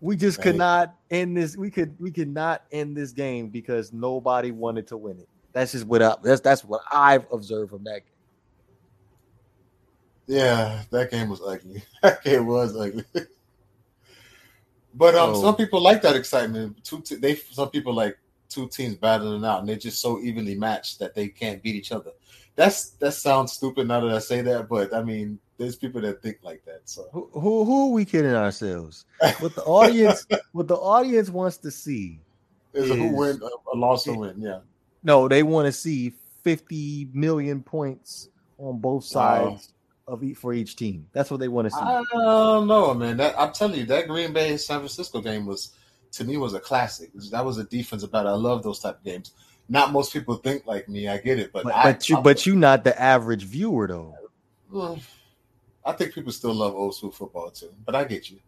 we 0.00 0.16
just 0.16 0.40
could 0.40 0.56
not 0.56 0.94
end 1.10 1.36
this. 1.36 1.56
We 1.56 1.70
could 1.70 1.98
we 1.98 2.12
could 2.12 2.28
not 2.28 2.64
end 2.70 2.96
this 2.96 3.12
game 3.12 3.48
because 3.48 3.92
nobody 3.92 4.52
wanted 4.52 4.86
to 4.88 4.96
win 4.96 5.18
it. 5.18 5.28
That's 5.52 5.72
just 5.72 5.86
what 5.86 6.02
I, 6.02 6.14
that's 6.22 6.40
that's 6.40 6.64
what 6.64 6.82
I've 6.92 7.26
observed 7.32 7.70
from 7.70 7.84
that 7.84 8.00
game. 8.04 8.18
Yeah, 10.26 10.82
that 10.90 11.10
game 11.10 11.30
was 11.30 11.40
ugly. 11.40 11.82
That 12.02 12.22
game 12.22 12.46
was 12.46 12.76
ugly. 12.76 13.04
but 14.94 15.14
um, 15.14 15.30
oh. 15.30 15.42
some 15.42 15.56
people 15.56 15.80
like 15.80 16.02
that 16.02 16.16
excitement. 16.16 16.84
Two, 16.84 17.00
te- 17.00 17.16
they 17.16 17.36
some 17.36 17.70
people 17.70 17.94
like 17.94 18.18
two 18.48 18.68
teams 18.68 18.94
battling 18.94 19.44
out, 19.44 19.60
and 19.60 19.68
they're 19.68 19.76
just 19.76 20.00
so 20.00 20.20
evenly 20.20 20.54
matched 20.54 20.98
that 20.98 21.14
they 21.14 21.28
can't 21.28 21.62
beat 21.62 21.74
each 21.74 21.92
other. 21.92 22.10
That's 22.56 22.90
that 22.90 23.12
sounds 23.12 23.52
stupid 23.52 23.88
now 23.88 24.00
that 24.00 24.14
I 24.14 24.18
say 24.18 24.42
that, 24.42 24.68
but 24.68 24.92
I 24.92 25.02
mean, 25.02 25.38
there's 25.58 25.76
people 25.76 26.00
that 26.02 26.22
think 26.22 26.38
like 26.42 26.64
that. 26.64 26.82
So 26.84 27.08
who 27.12 27.28
who, 27.32 27.64
who 27.64 27.88
are 27.88 27.92
we 27.92 28.04
kidding 28.04 28.34
ourselves? 28.34 29.06
What 29.40 29.54
the 29.54 29.62
audience 29.64 30.26
what 30.52 30.68
the 30.68 30.76
audience 30.76 31.30
wants 31.30 31.56
to 31.58 31.70
see 31.70 32.20
is, 32.72 32.84
is 32.90 32.90
a 32.90 32.94
who 32.96 33.14
win 33.14 33.40
a, 33.42 33.46
a 33.46 33.76
loss 33.76 34.06
or 34.06 34.18
win. 34.18 34.40
Yeah, 34.40 34.60
no, 35.08 35.26
they 35.26 35.42
want 35.42 35.64
to 35.64 35.72
see 35.72 36.12
50 36.44 37.08
million 37.14 37.62
points 37.62 38.28
on 38.58 38.78
both 38.78 39.04
sides 39.04 39.72
wow. 40.06 40.14
of 40.14 40.22
each 40.22 40.36
for 40.36 40.52
each 40.52 40.76
team. 40.76 41.06
That's 41.12 41.30
what 41.30 41.40
they 41.40 41.48
want 41.48 41.64
to 41.64 41.70
see. 41.70 41.80
I 41.80 42.04
don't 42.12 42.66
know, 42.66 42.92
man. 42.92 43.16
That, 43.16 43.34
I'm 43.40 43.52
telling 43.54 43.78
you, 43.80 43.86
that 43.86 44.06
Green 44.06 44.34
Bay 44.34 44.58
San 44.58 44.80
Francisco 44.80 45.22
game 45.22 45.46
was 45.46 45.72
to 46.12 46.24
me 46.24 46.36
was 46.36 46.52
a 46.52 46.60
classic. 46.60 47.10
That 47.30 47.42
was 47.42 47.56
a 47.56 47.64
defense 47.64 48.02
about. 48.02 48.26
I 48.26 48.32
love 48.32 48.62
those 48.62 48.80
type 48.80 48.98
of 48.98 49.04
games. 49.04 49.32
Not 49.70 49.92
most 49.92 50.12
people 50.12 50.36
think 50.36 50.66
like 50.66 50.90
me. 50.90 51.08
I 51.08 51.16
get 51.16 51.38
it, 51.38 51.52
but 51.52 51.64
but, 51.64 51.74
I, 51.74 51.92
but 51.92 52.08
you 52.08 52.18
I, 52.18 52.20
but 52.20 52.44
you 52.44 52.54
not 52.54 52.84
the 52.84 53.00
average 53.00 53.44
viewer 53.44 53.86
though. 53.86 54.98
I 55.86 55.92
think 55.92 56.12
people 56.12 56.32
still 56.32 56.54
love 56.54 56.74
old 56.74 56.94
school 56.94 57.12
football 57.12 57.50
too, 57.50 57.72
but 57.86 57.94
I 57.94 58.04
get 58.04 58.28
you. 58.30 58.40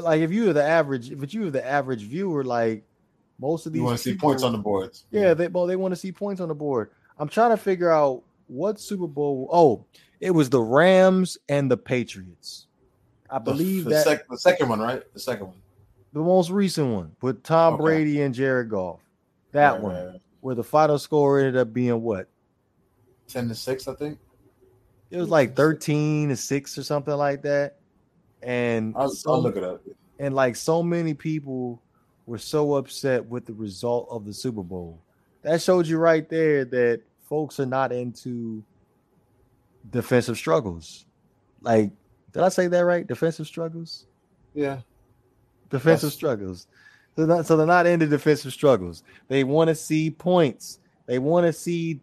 Like 0.00 0.20
if 0.20 0.32
you 0.32 0.46
were 0.46 0.52
the 0.52 0.64
average, 0.64 1.12
if 1.12 1.32
you 1.32 1.42
were 1.42 1.50
the 1.50 1.64
average 1.64 2.02
viewer, 2.02 2.42
like 2.42 2.84
most 3.40 3.66
of 3.66 3.72
these 3.72 3.80
you 3.80 3.84
want 3.84 3.96
to 3.96 4.02
see 4.02 4.14
points 4.14 4.42
on 4.42 4.52
the 4.52 4.58
boards. 4.58 5.06
Yeah, 5.10 5.34
they 5.34 5.48
well, 5.48 5.66
they 5.66 5.76
want 5.76 5.92
to 5.92 5.96
see 5.96 6.12
points 6.12 6.40
on 6.40 6.48
the 6.48 6.54
board. 6.54 6.90
I'm 7.18 7.28
trying 7.28 7.50
to 7.50 7.56
figure 7.56 7.90
out 7.90 8.22
what 8.46 8.78
Super 8.78 9.06
Bowl. 9.06 9.48
Oh, 9.50 9.84
it 10.20 10.30
was 10.30 10.50
the 10.50 10.60
Rams 10.60 11.38
and 11.48 11.70
the 11.70 11.76
Patriots. 11.76 12.66
I 13.30 13.38
believe 13.38 13.84
the, 13.84 13.90
the 13.90 13.96
that 13.96 14.04
sec, 14.04 14.28
the 14.28 14.38
second 14.38 14.68
one, 14.68 14.80
right? 14.80 15.02
The 15.14 15.20
second 15.20 15.46
one, 15.46 15.56
the 16.12 16.20
most 16.20 16.50
recent 16.50 16.92
one 16.92 17.16
with 17.22 17.42
Tom 17.42 17.74
okay. 17.74 17.82
Brady 17.82 18.20
and 18.22 18.34
Jared 18.34 18.68
Goff. 18.68 19.00
That 19.52 19.74
right, 19.74 19.80
one, 19.80 19.94
right. 19.94 20.20
where 20.40 20.54
the 20.54 20.64
final 20.64 20.98
score 20.98 21.38
ended 21.38 21.56
up 21.56 21.72
being 21.72 22.02
what? 22.02 22.28
Ten 23.28 23.48
to 23.48 23.54
six, 23.54 23.88
I 23.88 23.94
think. 23.94 24.18
It 25.10 25.16
was 25.16 25.28
like 25.28 25.56
thirteen 25.56 26.28
to 26.28 26.36
six 26.36 26.76
or 26.76 26.82
something 26.82 27.14
like 27.14 27.42
that. 27.42 27.76
And 28.42 28.94
I'll, 28.96 29.12
I'll 29.26 29.42
look 29.42 29.56
it 29.56 29.64
up. 29.64 29.82
And 30.18 30.34
like 30.34 30.56
so 30.56 30.82
many 30.82 31.14
people 31.14 31.82
were 32.30 32.38
so 32.38 32.76
upset 32.76 33.26
with 33.26 33.44
the 33.44 33.52
result 33.52 34.06
of 34.08 34.24
the 34.24 34.32
Super 34.32 34.62
Bowl. 34.62 35.02
That 35.42 35.60
showed 35.60 35.88
you 35.88 35.98
right 35.98 36.28
there 36.28 36.64
that 36.64 37.02
folks 37.28 37.58
are 37.58 37.66
not 37.66 37.90
into 37.90 38.62
defensive 39.90 40.36
struggles. 40.36 41.06
Like, 41.60 41.90
did 42.32 42.44
I 42.44 42.48
say 42.48 42.68
that 42.68 42.84
right? 42.84 43.04
Defensive 43.04 43.48
struggles? 43.48 44.06
Yeah. 44.54 44.78
Defensive 45.70 46.10
That's... 46.10 46.14
struggles. 46.14 46.68
So, 47.16 47.26
not, 47.26 47.46
so 47.46 47.56
they're 47.56 47.66
not 47.66 47.86
into 47.86 48.06
defensive 48.06 48.52
struggles. 48.52 49.02
They 49.26 49.42
want 49.42 49.66
to 49.66 49.74
see 49.74 50.12
points. 50.12 50.78
They 51.06 51.18
want 51.18 51.46
to 51.46 51.52
see 51.52 51.98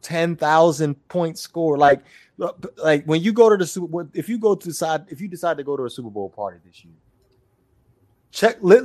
10,000 0.00 1.08
points 1.08 1.42
score. 1.42 1.76
Like, 1.76 2.00
like 2.78 3.04
when 3.04 3.22
you 3.22 3.34
go 3.34 3.50
to 3.50 3.58
the 3.58 3.66
Super 3.66 4.08
if 4.14 4.30
you 4.30 4.38
go 4.38 4.54
to 4.54 4.68
decide, 4.68 5.04
if 5.08 5.20
you 5.20 5.28
decide 5.28 5.58
to 5.58 5.64
go 5.64 5.76
to 5.76 5.84
a 5.84 5.90
Super 5.90 6.08
Bowl 6.08 6.30
party 6.30 6.60
this 6.64 6.82
year, 6.82 6.94
check 8.36 8.58
let, 8.60 8.82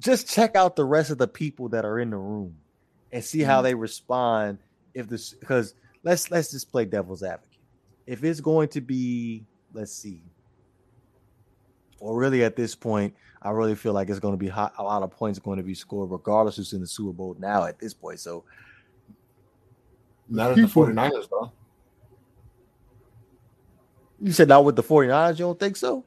just 0.00 0.28
check 0.28 0.56
out 0.56 0.74
the 0.74 0.84
rest 0.84 1.10
of 1.10 1.18
the 1.18 1.28
people 1.28 1.68
that 1.68 1.84
are 1.84 2.00
in 2.00 2.10
the 2.10 2.16
room 2.16 2.56
and 3.12 3.24
see 3.24 3.40
how 3.40 3.58
mm-hmm. 3.58 3.64
they 3.64 3.74
respond 3.74 4.58
if 4.92 5.08
this 5.08 5.34
because 5.34 5.74
let's 6.02 6.32
let's 6.32 6.50
just 6.50 6.70
play 6.72 6.84
devil's 6.84 7.22
advocate. 7.22 7.60
If 8.06 8.24
it's 8.24 8.40
going 8.40 8.68
to 8.70 8.80
be 8.80 9.46
let's 9.72 9.92
see. 9.92 10.20
Or 12.00 12.16
really 12.16 12.44
at 12.44 12.56
this 12.56 12.74
point 12.74 13.14
i 13.40 13.50
really 13.50 13.76
feel 13.76 13.92
like 13.92 14.10
it's 14.10 14.18
going 14.18 14.34
to 14.34 14.38
be 14.38 14.48
hot, 14.48 14.74
a 14.78 14.82
lot 14.82 15.04
of 15.04 15.12
points 15.12 15.38
going 15.38 15.58
to 15.58 15.62
be 15.62 15.74
scored 15.74 16.10
regardless 16.10 16.56
who's 16.56 16.72
in 16.72 16.80
the 16.80 16.86
super 16.86 17.12
bowl 17.12 17.36
now 17.38 17.64
at 17.64 17.78
this 17.78 17.94
point 17.94 18.18
so. 18.18 18.44
Not 20.28 20.50
at 20.50 20.56
the 20.56 20.62
49ers 20.62 21.30
though. 21.30 21.52
You 24.20 24.32
said 24.32 24.48
not 24.48 24.64
with 24.64 24.74
the 24.74 24.82
49ers 24.82 25.38
you 25.38 25.44
don't 25.44 25.60
think 25.60 25.76
so 25.76 26.04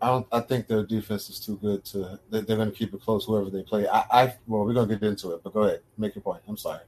I 0.00 0.08
don't. 0.08 0.26
I 0.30 0.40
think 0.40 0.66
their 0.66 0.84
defense 0.84 1.30
is 1.30 1.40
too 1.40 1.56
good 1.56 1.84
to. 1.86 2.20
They're 2.30 2.42
going 2.42 2.70
to 2.70 2.76
keep 2.76 2.92
it 2.92 3.00
close 3.00 3.24
whoever 3.24 3.50
they 3.50 3.62
play. 3.62 3.88
I, 3.88 4.04
I. 4.10 4.34
Well, 4.46 4.64
we're 4.64 4.74
going 4.74 4.88
to 4.88 4.96
get 4.96 5.08
into 5.08 5.32
it, 5.32 5.42
but 5.42 5.54
go 5.54 5.62
ahead, 5.62 5.80
make 5.96 6.14
your 6.14 6.22
point. 6.22 6.42
I'm 6.46 6.56
sorry. 6.56 6.80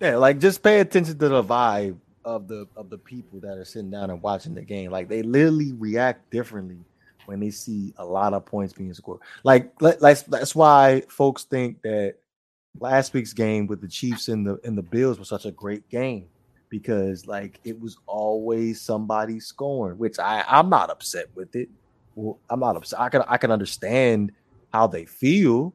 Yeah, 0.00 0.16
like 0.16 0.38
just 0.38 0.62
pay 0.62 0.80
attention 0.80 1.18
to 1.18 1.28
the 1.28 1.42
vibe 1.42 1.98
of 2.24 2.46
the 2.48 2.66
of 2.76 2.90
the 2.90 2.98
people 2.98 3.40
that 3.40 3.58
are 3.58 3.64
sitting 3.64 3.90
down 3.90 4.10
and 4.10 4.22
watching 4.22 4.54
the 4.54 4.62
game. 4.62 4.90
Like 4.90 5.08
they 5.08 5.22
literally 5.22 5.72
react 5.72 6.30
differently 6.30 6.78
when 7.26 7.40
they 7.40 7.50
see 7.50 7.92
a 7.98 8.04
lot 8.04 8.32
of 8.32 8.46
points 8.46 8.72
being 8.72 8.94
scored. 8.94 9.20
Like 9.44 9.72
that's 9.78 10.22
that's 10.22 10.54
why 10.54 11.02
folks 11.08 11.44
think 11.44 11.82
that 11.82 12.14
last 12.80 13.12
week's 13.12 13.32
game 13.32 13.66
with 13.66 13.80
the 13.80 13.88
Chiefs 13.88 14.28
and 14.28 14.46
the 14.46 14.58
and 14.64 14.78
the 14.78 14.82
Bills 14.82 15.18
was 15.18 15.28
such 15.28 15.44
a 15.44 15.50
great 15.50 15.88
game 15.88 16.26
because 16.68 17.26
like 17.26 17.60
it 17.64 17.78
was 17.78 17.98
always 18.06 18.80
somebody 18.80 19.40
scoring, 19.40 19.98
which 19.98 20.18
I 20.18 20.44
I'm 20.48 20.70
not 20.70 20.90
upset 20.90 21.26
with 21.34 21.54
it. 21.56 21.68
Well, 22.18 22.36
I'm 22.50 22.58
not 22.58 22.76
upset. 22.76 22.98
I 22.98 23.08
can 23.10 23.22
I 23.28 23.36
can 23.36 23.52
understand 23.52 24.32
how 24.72 24.88
they 24.88 25.04
feel. 25.04 25.72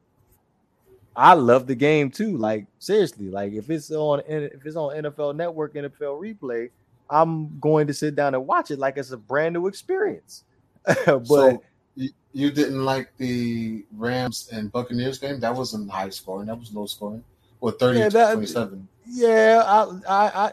I 1.16 1.32
love 1.32 1.66
the 1.66 1.74
game 1.74 2.10
too. 2.10 2.36
Like 2.36 2.66
seriously, 2.78 3.30
like 3.30 3.54
if 3.54 3.70
it's 3.70 3.90
on 3.90 4.20
if 4.28 4.66
it's 4.66 4.76
on 4.76 4.94
NFL 4.94 5.36
Network, 5.36 5.72
NFL 5.72 6.20
Replay, 6.20 6.68
I'm 7.08 7.58
going 7.60 7.86
to 7.86 7.94
sit 7.94 8.14
down 8.14 8.34
and 8.34 8.46
watch 8.46 8.70
it 8.70 8.78
like 8.78 8.98
it's 8.98 9.10
a 9.10 9.16
brand 9.16 9.54
new 9.54 9.68
experience. 9.68 10.44
but 10.84 11.24
so 11.24 11.62
you, 11.94 12.10
you 12.34 12.50
didn't 12.50 12.84
like 12.84 13.16
the 13.16 13.86
Rams 13.96 14.50
and 14.52 14.70
Buccaneers 14.70 15.18
game? 15.18 15.40
That 15.40 15.54
wasn't 15.54 15.90
high 15.90 16.10
scoring. 16.10 16.48
That 16.48 16.58
was 16.58 16.74
low 16.74 16.84
scoring. 16.84 17.24
Or 17.62 17.72
30 17.72 17.98
yeah, 17.98 18.08
that, 18.10 18.34
27. 18.34 18.86
Yeah, 19.06 19.62
I, 19.64 20.00
I, 20.06 20.46
I 20.46 20.52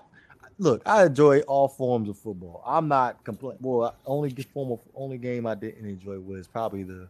look, 0.62 0.82
I 0.86 1.06
enjoy 1.06 1.40
all 1.42 1.68
forms 1.68 2.08
of 2.08 2.18
football. 2.18 2.64
I'm 2.66 2.88
not 2.88 3.24
complaining. 3.24 3.58
Well, 3.62 3.96
only 4.06 4.30
form 4.54 4.72
of 4.72 4.80
only 4.96 5.18
game 5.18 5.48
I 5.48 5.56
didn't 5.56 5.88
enjoy 5.88 6.20
was 6.20 6.48
probably 6.48 6.84
the 6.84 7.10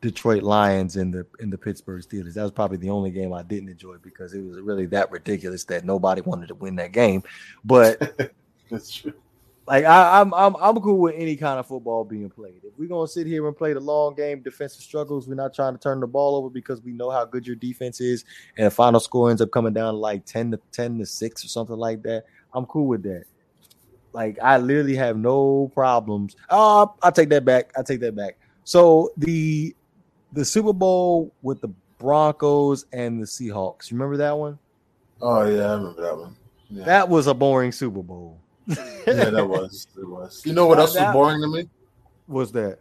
Detroit 0.00 0.42
Lions 0.42 0.96
and 0.96 1.14
the 1.14 1.24
in 1.38 1.48
the 1.48 1.56
Pittsburgh 1.56 2.02
Steelers. 2.02 2.34
That 2.34 2.42
was 2.42 2.50
probably 2.50 2.78
the 2.78 2.90
only 2.90 3.10
game 3.10 3.32
I 3.32 3.42
didn't 3.42 3.68
enjoy 3.68 3.96
because 3.98 4.34
it 4.34 4.42
was 4.42 4.60
really 4.60 4.86
that 4.86 5.10
ridiculous 5.12 5.64
that 5.64 5.84
nobody 5.84 6.20
wanted 6.22 6.48
to 6.48 6.54
win 6.56 6.76
that 6.76 6.92
game. 6.92 7.22
But 7.64 8.34
that's 8.70 8.92
true. 8.92 9.14
Like 9.68 9.84
I, 9.84 10.20
am 10.20 10.34
I'm, 10.34 10.56
I'm 10.56 10.76
I'm 10.76 10.82
cool 10.82 10.98
with 10.98 11.14
any 11.16 11.36
kind 11.36 11.60
of 11.60 11.68
football 11.68 12.04
being 12.04 12.28
played. 12.28 12.62
If 12.64 12.76
we're 12.76 12.88
gonna 12.88 13.06
sit 13.06 13.28
here 13.28 13.46
and 13.46 13.56
play 13.56 13.72
the 13.72 13.80
long 13.80 14.16
game, 14.16 14.42
defensive 14.42 14.82
struggles, 14.82 15.28
we're 15.28 15.36
not 15.36 15.54
trying 15.54 15.74
to 15.74 15.78
turn 15.78 16.00
the 16.00 16.06
ball 16.08 16.34
over 16.34 16.50
because 16.50 16.82
we 16.82 16.92
know 16.92 17.10
how 17.10 17.24
good 17.24 17.46
your 17.46 17.54
defense 17.54 18.00
is, 18.00 18.24
and 18.56 18.66
the 18.66 18.72
final 18.72 18.98
score 18.98 19.30
ends 19.30 19.40
up 19.40 19.52
coming 19.52 19.72
down 19.72 19.94
to 19.94 19.98
like 19.98 20.26
ten 20.26 20.50
to 20.50 20.60
ten 20.72 20.98
to 20.98 21.06
six 21.06 21.44
or 21.44 21.48
something 21.48 21.76
like 21.76 22.02
that. 22.02 22.24
I'm 22.54 22.66
cool 22.66 22.86
with 22.86 23.02
that. 23.04 23.24
Like 24.12 24.38
I 24.42 24.58
literally 24.58 24.96
have 24.96 25.16
no 25.16 25.70
problems. 25.74 26.36
Oh, 26.50 26.94
I 27.02 27.10
take 27.10 27.30
that 27.30 27.44
back. 27.44 27.72
I 27.76 27.82
take 27.82 28.00
that 28.00 28.14
back. 28.14 28.36
So 28.64 29.10
the 29.16 29.74
the 30.32 30.44
Super 30.44 30.72
Bowl 30.72 31.32
with 31.42 31.60
the 31.60 31.68
Broncos 31.98 32.86
and 32.92 33.20
the 33.20 33.26
Seahawks. 33.26 33.90
You 33.90 33.96
remember 33.96 34.16
that 34.18 34.36
one? 34.36 34.58
Oh 35.20 35.44
yeah, 35.44 35.70
I 35.70 35.74
remember 35.74 36.02
that 36.02 36.16
one. 36.16 36.36
Yeah. 36.70 36.84
That 36.84 37.08
was 37.08 37.26
a 37.26 37.34
boring 37.34 37.72
Super 37.72 38.02
Bowl. 38.02 38.38
yeah, 38.66 38.74
that 39.06 39.46
was. 39.48 39.86
It 39.96 40.08
was. 40.08 40.42
You 40.44 40.52
know 40.52 40.66
what 40.66 40.78
else 40.78 40.94
was 40.94 41.12
boring 41.12 41.40
to 41.40 41.48
me? 41.48 41.68
Was 42.28 42.52
that? 42.52 42.78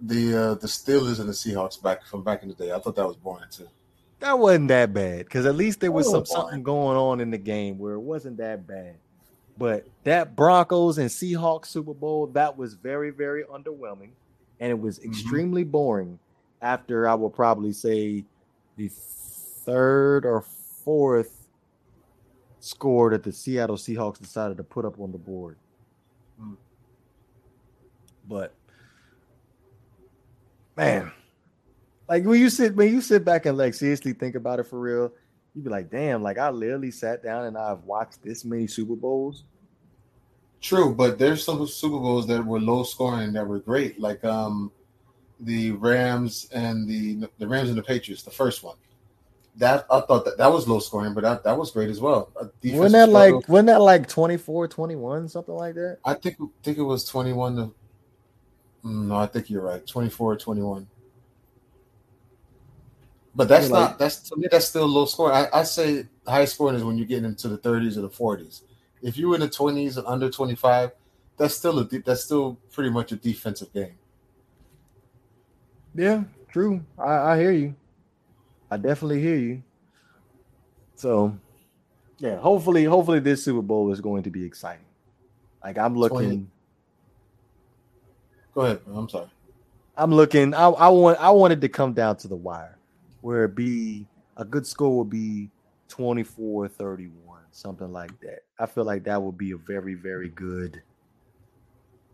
The 0.00 0.36
uh 0.36 0.54
the 0.54 0.66
Steelers 0.66 1.20
and 1.20 1.28
the 1.28 1.32
Seahawks 1.32 1.82
back 1.82 2.04
from 2.06 2.22
back 2.22 2.42
in 2.42 2.48
the 2.48 2.54
day. 2.54 2.72
I 2.72 2.78
thought 2.78 2.96
that 2.96 3.06
was 3.06 3.16
boring 3.16 3.48
too. 3.50 3.68
That 4.20 4.38
wasn't 4.38 4.68
that 4.68 4.92
bad 4.92 5.26
because 5.26 5.44
at 5.46 5.54
least 5.54 5.80
there 5.80 5.92
was 5.92 6.10
some 6.10 6.24
something 6.24 6.62
going 6.62 6.96
on 6.96 7.20
in 7.20 7.30
the 7.30 7.38
game 7.38 7.78
where 7.78 7.94
it 7.94 8.00
wasn't 8.00 8.38
that 8.38 8.66
bad. 8.66 8.96
But 9.58 9.86
that 10.04 10.34
Broncos 10.34 10.98
and 10.98 11.10
Seahawks 11.10 11.66
Super 11.66 11.94
Bowl 11.94 12.26
that 12.28 12.56
was 12.56 12.74
very 12.74 13.10
very 13.10 13.44
underwhelming 13.44 14.10
and 14.60 14.70
it 14.70 14.78
was 14.78 14.98
mm-hmm. 14.98 15.10
extremely 15.10 15.62
mm-hmm. 15.62 15.70
boring 15.70 16.18
after 16.62 17.06
I 17.06 17.14
would 17.14 17.34
probably 17.34 17.72
say 17.72 18.24
the 18.76 18.88
third 18.88 20.24
or 20.24 20.42
fourth 20.84 21.46
score 22.60 23.10
that 23.10 23.22
the 23.22 23.32
Seattle 23.32 23.76
Seahawks 23.76 24.18
decided 24.18 24.56
to 24.56 24.64
put 24.64 24.84
up 24.84 24.98
on 24.98 25.12
the 25.12 25.18
board. 25.18 25.56
Mm. 26.40 26.56
But 28.26 28.54
man, 30.76 31.12
like 32.08 32.24
when 32.24 32.40
you 32.40 32.50
sit 32.50 32.74
when 32.74 32.92
you 32.92 33.00
sit 33.00 33.24
back 33.24 33.46
and 33.46 33.56
like 33.56 33.74
seriously 33.74 34.12
think 34.12 34.34
about 34.34 34.60
it 34.60 34.64
for 34.64 34.78
real, 34.78 35.12
you'd 35.54 35.64
be 35.64 35.70
like, 35.70 35.90
damn, 35.90 36.22
like 36.22 36.38
I 36.38 36.50
literally 36.50 36.90
sat 36.90 37.22
down 37.22 37.46
and 37.46 37.56
I've 37.56 37.84
watched 37.84 38.22
this 38.22 38.44
many 38.44 38.66
Super 38.66 38.96
Bowls 38.96 39.44
True, 40.64 40.94
but 40.94 41.18
there's 41.18 41.44
some 41.44 41.66
Super 41.66 41.98
Bowls 41.98 42.26
that 42.28 42.42
were 42.42 42.58
low 42.58 42.84
scoring 42.84 43.34
that 43.34 43.46
were 43.46 43.58
great, 43.58 44.00
like 44.00 44.24
um 44.24 44.72
the 45.40 45.72
Rams 45.72 46.48
and 46.54 46.88
the 46.88 47.28
the 47.38 47.46
Rams 47.46 47.68
and 47.68 47.76
the 47.76 47.82
Patriots, 47.82 48.22
the 48.22 48.30
first 48.30 48.62
one. 48.62 48.76
That 49.56 49.84
I 49.90 50.00
thought 50.00 50.24
that 50.24 50.38
that 50.38 50.50
was 50.50 50.66
low 50.66 50.78
scoring, 50.78 51.12
but 51.12 51.22
that, 51.22 51.44
that 51.44 51.58
was 51.58 51.70
great 51.70 51.90
as 51.90 52.00
well. 52.00 52.32
Wasn't 52.64 52.92
that 52.92 53.10
like 53.10 53.46
wasn't 53.46 53.66
that 53.66 53.82
like 53.82 54.08
24, 54.08 54.68
21, 54.68 55.28
something 55.28 55.54
like 55.54 55.74
that? 55.74 55.98
I 56.02 56.14
think 56.14 56.38
think 56.62 56.78
it 56.78 56.82
was 56.82 57.04
21 57.04 57.56
to 57.56 57.62
mm, 57.62 57.74
no, 58.84 59.16
I 59.16 59.26
think 59.26 59.50
you're 59.50 59.60
right. 59.60 59.86
24 59.86 60.38
21. 60.38 60.86
But 63.36 63.48
that's 63.48 63.68
not 63.68 63.90
like, 63.90 63.98
that's 63.98 64.20
to 64.28 64.36
me 64.36 64.46
that's 64.50 64.66
still 64.66 64.86
low 64.86 65.06
scoring. 65.06 65.34
I, 65.36 65.48
I 65.52 65.62
say 65.64 66.06
high 66.26 66.44
scoring 66.44 66.76
is 66.76 66.84
when 66.84 66.96
you 66.96 67.04
get 67.04 67.24
into 67.24 67.48
the 67.48 67.58
30s 67.58 67.96
or 67.96 68.02
the 68.02 68.10
40s 68.10 68.62
if 69.04 69.18
you 69.18 69.28
were 69.28 69.34
in 69.34 69.42
the 69.42 69.48
twenties 69.48 69.98
and 69.98 70.06
under 70.06 70.30
twenty 70.30 70.54
five, 70.54 70.90
that's 71.36 71.54
still 71.54 71.78
a 71.78 71.84
that's 71.84 72.24
still 72.24 72.58
pretty 72.72 72.90
much 72.90 73.12
a 73.12 73.16
defensive 73.16 73.72
game. 73.72 73.96
Yeah, 75.94 76.24
true. 76.50 76.82
I, 76.98 77.12
I 77.32 77.38
hear 77.38 77.52
you. 77.52 77.76
I 78.70 78.78
definitely 78.78 79.20
hear 79.20 79.36
you. 79.36 79.62
So, 80.96 81.38
yeah, 82.18 82.36
hopefully, 82.36 82.84
hopefully 82.84 83.20
this 83.20 83.44
Super 83.44 83.60
Bowl 83.60 83.92
is 83.92 84.00
going 84.00 84.22
to 84.22 84.30
be 84.30 84.44
exciting. 84.44 84.86
Like 85.62 85.76
I'm 85.76 85.94
looking. 85.94 86.16
20. 86.18 86.46
Go 88.54 88.60
ahead. 88.62 88.80
I'm 88.92 89.08
sorry. 89.08 89.28
I'm 89.98 90.14
looking. 90.14 90.54
I, 90.54 90.68
I 90.68 90.88
want. 90.88 91.20
I 91.20 91.30
wanted 91.30 91.60
to 91.60 91.68
come 91.68 91.92
down 91.92 92.16
to 92.18 92.28
the 92.28 92.36
wire, 92.36 92.73
where 93.24 93.44
it 93.44 93.54
be 93.54 94.06
a 94.36 94.44
good 94.44 94.66
score 94.66 94.98
would 94.98 95.08
be 95.08 95.48
24 95.88 96.68
31 96.68 97.38
something 97.52 97.90
like 97.90 98.20
that. 98.20 98.40
I 98.58 98.66
feel 98.66 98.84
like 98.84 99.04
that 99.04 99.22
would 99.22 99.38
be 99.38 99.52
a 99.52 99.56
very, 99.56 99.94
very 99.94 100.28
good, 100.28 100.82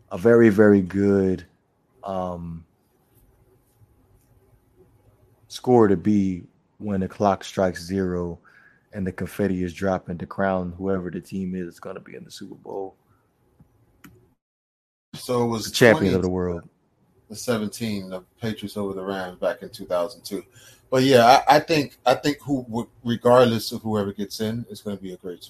a 0.09 0.17
very, 0.17 0.47
very 0.47 0.81
good 0.81 1.45
um, 2.05 2.63
score 5.49 5.89
to 5.89 5.97
be 5.97 6.43
when 6.77 7.01
the 7.01 7.09
clock 7.09 7.43
strikes 7.43 7.83
zero 7.83 8.39
and 8.93 9.05
the 9.05 9.11
confetti 9.11 9.63
is 9.63 9.73
dropping 9.73 10.17
to 10.19 10.25
crown 10.25 10.73
whoever 10.77 11.11
the 11.11 11.19
team 11.19 11.55
is 11.55 11.77
going 11.77 11.95
to 11.95 12.01
be 12.01 12.15
in 12.15 12.23
the 12.23 12.31
Super 12.31 12.55
Bowl. 12.55 12.95
So 15.15 15.43
it 15.43 15.47
was 15.47 15.65
the 15.65 15.71
champion 15.71 16.15
of 16.15 16.21
the 16.21 16.29
world. 16.29 16.69
The 17.29 17.35
17, 17.35 18.09
the 18.09 18.21
Patriots 18.41 18.77
over 18.77 18.93
the 18.93 19.03
Rams 19.03 19.39
back 19.39 19.61
in 19.61 19.69
2002. 19.69 20.43
But 20.91 21.03
yeah, 21.03 21.41
I, 21.47 21.55
I, 21.55 21.59
think 21.59 21.97
I 22.05 22.15
think 22.15 22.39
who 22.41 22.87
regardless 23.03 23.71
of 23.71 23.81
whoever 23.81 24.11
gets 24.11 24.41
in, 24.41 24.65
is 24.69 24.81
going 24.81 24.97
to 24.97 25.01
be 25.01 25.13
a 25.13 25.17
great 25.17 25.49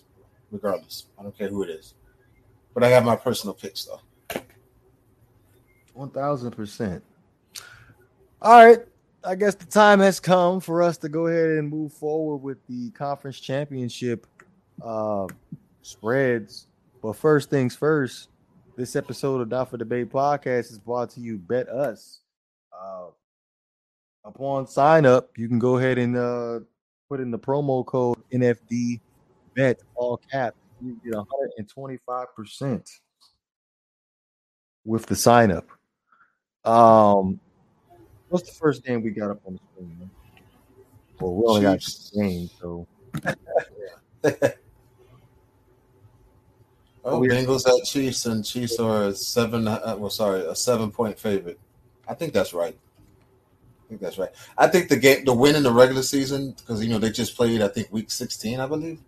regardless. 0.51 1.07
I 1.19 1.23
don't 1.23 1.35
care 1.35 1.49
who 1.49 1.63
it 1.63 1.71
is. 1.71 1.95
But 2.75 2.83
I 2.83 2.89
have 2.89 3.03
my 3.03 3.15
personal 3.15 3.55
picks 3.55 3.85
though. 3.85 4.41
One 5.93 6.11
thousand 6.11 6.51
percent. 6.51 7.03
All 8.41 8.65
right. 8.65 8.79
I 9.23 9.35
guess 9.35 9.55
the 9.55 9.65
time 9.65 9.99
has 9.99 10.19
come 10.19 10.59
for 10.61 10.81
us 10.81 10.97
to 10.99 11.09
go 11.09 11.27
ahead 11.27 11.49
and 11.49 11.69
move 11.69 11.93
forward 11.93 12.37
with 12.37 12.57
the 12.67 12.89
conference 12.91 13.39
championship 13.39 14.25
uh, 14.83 15.27
spreads. 15.81 16.67
But 17.03 17.15
first 17.15 17.49
things 17.49 17.75
first, 17.75 18.29
this 18.77 18.95
episode 18.95 19.41
of 19.41 19.49
Down 19.49 19.65
for 19.65 19.77
Debate 19.77 20.09
podcast 20.09 20.71
is 20.71 20.79
brought 20.79 21.11
to 21.11 21.19
you 21.19 21.37
BetUS. 21.37 22.19
Uh, 22.73 23.07
upon 24.23 24.67
sign 24.67 25.05
up, 25.05 25.29
you 25.37 25.47
can 25.47 25.59
go 25.59 25.77
ahead 25.77 25.97
and 25.97 26.15
uh, 26.15 26.59
put 27.09 27.19
in 27.19 27.31
the 27.31 27.39
promo 27.39 27.85
code 27.85 28.17
NFD 28.31 28.99
bet 29.55 29.81
all 29.95 30.17
cap. 30.31 30.55
You 30.81 30.99
get 31.03 31.15
125 31.15 32.35
percent 32.35 32.89
with 34.85 35.05
the 35.05 35.15
sign 35.15 35.51
up. 35.51 35.67
Um, 36.63 37.39
what's 38.29 38.49
the 38.49 38.55
first 38.55 38.83
game 38.83 39.03
we 39.03 39.11
got 39.11 39.31
up 39.31 39.41
on 39.45 39.53
the 39.53 39.59
screen? 39.73 39.97
Man? 39.99 40.09
Well, 41.19 41.35
we 41.35 41.45
only 41.45 41.77
Chiefs. 41.77 42.09
got 42.09 42.21
game, 42.21 42.49
so. 42.59 42.87
oh, 47.05 47.21
Bengals 47.21 47.67
at 47.67 47.85
Chiefs, 47.85 48.25
and 48.25 48.43
Chiefs 48.43 48.79
are 48.79 49.03
a 49.05 49.13
seven. 49.13 49.67
Uh, 49.67 49.95
well, 49.99 50.09
sorry, 50.09 50.41
a 50.41 50.55
seven-point 50.55 51.19
favorite. 51.19 51.59
I 52.07 52.15
think 52.15 52.33
that's 52.33 52.53
right 52.53 52.75
think 53.91 54.01
that's 54.01 54.17
right. 54.17 54.29
I 54.57 54.67
think 54.67 54.87
the 54.87 54.95
game, 54.95 55.25
the 55.25 55.33
win 55.33 55.55
in 55.55 55.63
the 55.63 55.71
regular 55.71 56.01
season, 56.01 56.51
because 56.51 56.81
you 56.81 56.89
know 56.89 56.97
they 56.97 57.11
just 57.11 57.35
played. 57.35 57.61
I 57.61 57.67
think 57.67 57.91
week 57.91 58.09
sixteen, 58.09 58.61
I 58.61 58.65
believe. 58.65 58.99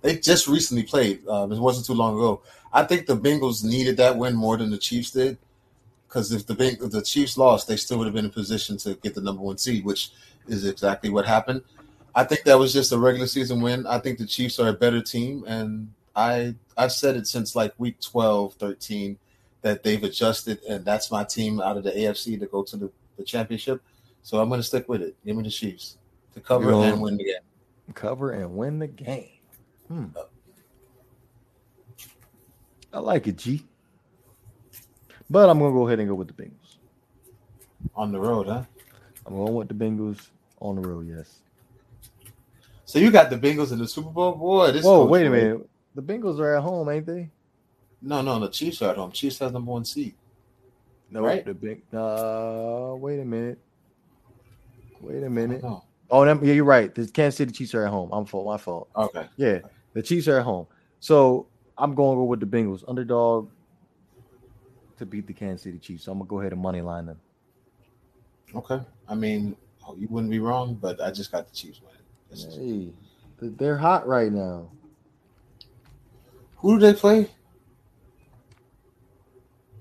They 0.00 0.16
just 0.16 0.48
recently 0.48 0.82
played. 0.82 1.26
Um, 1.28 1.52
it 1.52 1.60
wasn't 1.60 1.86
too 1.86 1.94
long 1.94 2.16
ago. 2.16 2.42
I 2.72 2.82
think 2.82 3.06
the 3.06 3.16
Bengals 3.16 3.62
needed 3.62 3.98
that 3.98 4.16
win 4.16 4.34
more 4.34 4.56
than 4.56 4.70
the 4.70 4.78
Chiefs 4.78 5.12
did, 5.12 5.38
because 6.08 6.32
if 6.32 6.44
the 6.44 6.56
if 6.60 6.90
the 6.90 7.02
Chiefs 7.02 7.38
lost, 7.38 7.68
they 7.68 7.76
still 7.76 7.98
would 7.98 8.06
have 8.06 8.14
been 8.14 8.24
in 8.24 8.32
position 8.32 8.76
to 8.78 8.94
get 8.94 9.14
the 9.14 9.20
number 9.20 9.42
one 9.42 9.58
seed, 9.58 9.84
which 9.84 10.10
is 10.48 10.66
exactly 10.66 11.08
what 11.08 11.24
happened. 11.24 11.62
I 12.12 12.24
think 12.24 12.42
that 12.42 12.58
was 12.58 12.72
just 12.72 12.90
a 12.90 12.98
regular 12.98 13.28
season 13.28 13.60
win. 13.60 13.86
I 13.86 14.00
think 14.00 14.18
the 14.18 14.26
Chiefs 14.26 14.58
are 14.58 14.68
a 14.68 14.72
better 14.72 15.02
team, 15.02 15.44
and 15.46 15.92
I 16.16 16.56
I've 16.76 16.92
said 16.92 17.14
it 17.14 17.28
since 17.28 17.54
like 17.54 17.74
week 17.78 18.00
12, 18.00 18.54
13 18.54 19.18
that 19.60 19.84
they've 19.84 20.02
adjusted, 20.02 20.58
and 20.68 20.84
that's 20.84 21.12
my 21.12 21.22
team 21.22 21.60
out 21.60 21.76
of 21.76 21.84
the 21.84 21.92
AFC 21.92 22.40
to 22.40 22.46
go 22.46 22.64
to 22.64 22.76
the, 22.76 22.90
the 23.16 23.22
championship. 23.22 23.80
So 24.22 24.40
I'm 24.40 24.48
going 24.48 24.60
to 24.60 24.64
stick 24.64 24.88
with 24.88 25.02
it. 25.02 25.16
Give 25.24 25.36
me 25.36 25.42
the 25.42 25.50
Chiefs 25.50 25.98
to 26.34 26.40
cover 26.40 26.72
and 26.72 27.00
win 27.00 27.16
the 27.16 27.24
game. 27.24 27.94
Cover 27.94 28.30
and 28.32 28.56
win 28.56 28.78
the 28.78 28.86
game. 28.86 29.28
Hmm. 29.88 30.06
I 32.92 32.98
like 32.98 33.26
it, 33.26 33.36
G. 33.38 33.64
But 35.30 35.48
I'm 35.48 35.58
gonna 35.58 35.72
go 35.72 35.86
ahead 35.86 35.98
and 35.98 36.08
go 36.08 36.14
with 36.14 36.28
the 36.28 36.34
Bengals. 36.34 36.76
On 37.96 38.12
the 38.12 38.20
road, 38.20 38.46
huh? 38.48 38.64
I'm 39.26 39.34
going 39.34 39.54
with 39.54 39.68
the 39.68 39.74
Bengals 39.74 40.28
on 40.60 40.80
the 40.80 40.86
road, 40.86 41.08
yes. 41.08 41.38
So 42.84 42.98
you 42.98 43.10
got 43.10 43.30
the 43.30 43.36
Bengals 43.36 43.72
in 43.72 43.78
the 43.78 43.88
Super 43.88 44.10
Bowl, 44.10 44.32
boy. 44.32 44.72
This 44.72 44.84
Whoa, 44.84 45.06
wait 45.06 45.26
a 45.26 45.30
minute. 45.30 45.68
The 45.94 46.02
Bengals 46.02 46.38
are 46.38 46.56
at 46.56 46.62
home, 46.62 46.88
ain't 46.90 47.06
they? 47.06 47.30
No, 48.02 48.20
no, 48.20 48.38
the 48.38 48.48
Chiefs 48.48 48.82
are 48.82 48.90
at 48.90 48.96
home. 48.96 49.10
Chiefs 49.10 49.38
has 49.38 49.52
number 49.52 49.70
one 49.70 49.84
seed. 49.84 50.14
No, 51.10 51.22
Right. 51.22 51.44
the 51.44 51.54
big. 51.54 51.82
Uh, 51.94 52.94
wait 52.96 53.20
a 53.20 53.24
minute. 53.24 53.58
Wait 55.02 55.22
a 55.22 55.28
minute. 55.28 55.62
Oh, 56.10 56.24
yeah, 56.24 56.52
you're 56.52 56.64
right. 56.64 56.94
The 56.94 57.06
Kansas 57.08 57.36
City 57.36 57.52
Chiefs 57.52 57.74
are 57.74 57.84
at 57.84 57.90
home. 57.90 58.08
I'm 58.12 58.24
fault. 58.24 58.46
My 58.46 58.56
fault. 58.56 58.88
Okay. 58.96 59.28
Yeah, 59.36 59.58
the 59.92 60.02
Chiefs 60.02 60.28
are 60.28 60.38
at 60.38 60.44
home. 60.44 60.66
So 61.00 61.46
I'm 61.76 61.94
going 61.94 62.16
to 62.16 62.20
go 62.20 62.24
with 62.24 62.40
the 62.40 62.46
Bengals 62.46 62.84
underdog 62.86 63.50
to 64.98 65.06
beat 65.06 65.26
the 65.26 65.32
Kansas 65.32 65.62
City 65.62 65.78
Chiefs. 65.78 66.04
So 66.04 66.12
I'm 66.12 66.18
gonna 66.18 66.28
go 66.28 66.40
ahead 66.40 66.52
and 66.52 66.62
money 66.62 66.80
line 66.80 67.06
them. 67.06 67.18
Okay. 68.54 68.80
I 69.08 69.14
mean, 69.14 69.56
you 69.96 70.06
wouldn't 70.08 70.30
be 70.30 70.38
wrong, 70.38 70.74
but 70.74 71.00
I 71.00 71.10
just 71.10 71.32
got 71.32 71.48
the 71.48 71.54
Chiefs 71.54 71.80
winning. 71.82 72.94
Hey, 73.40 73.48
they're 73.56 73.78
hot 73.78 74.06
right 74.06 74.30
now. 74.30 74.70
Who 76.58 76.78
do 76.78 76.86
they 76.86 76.94
play? 76.96 77.28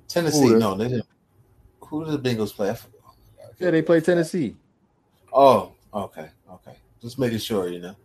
Tennessee. 0.07 0.47
Who? 0.47 0.57
No, 0.57 0.75
they 0.75 0.87
didn't. 0.87 1.05
Who 1.81 2.05
do 2.05 2.17
the 2.17 2.29
Bengals 2.29 2.53
play? 2.53 2.75
Yeah, 3.59 3.69
they 3.69 3.83
play 3.83 4.01
Tennessee. 4.01 4.55
Oh, 5.33 5.73
okay, 5.93 6.29
okay. 6.51 6.75
Just 7.01 7.17
making 7.19 7.39
sure, 7.39 7.69
you 7.69 7.79
know. 7.79 7.95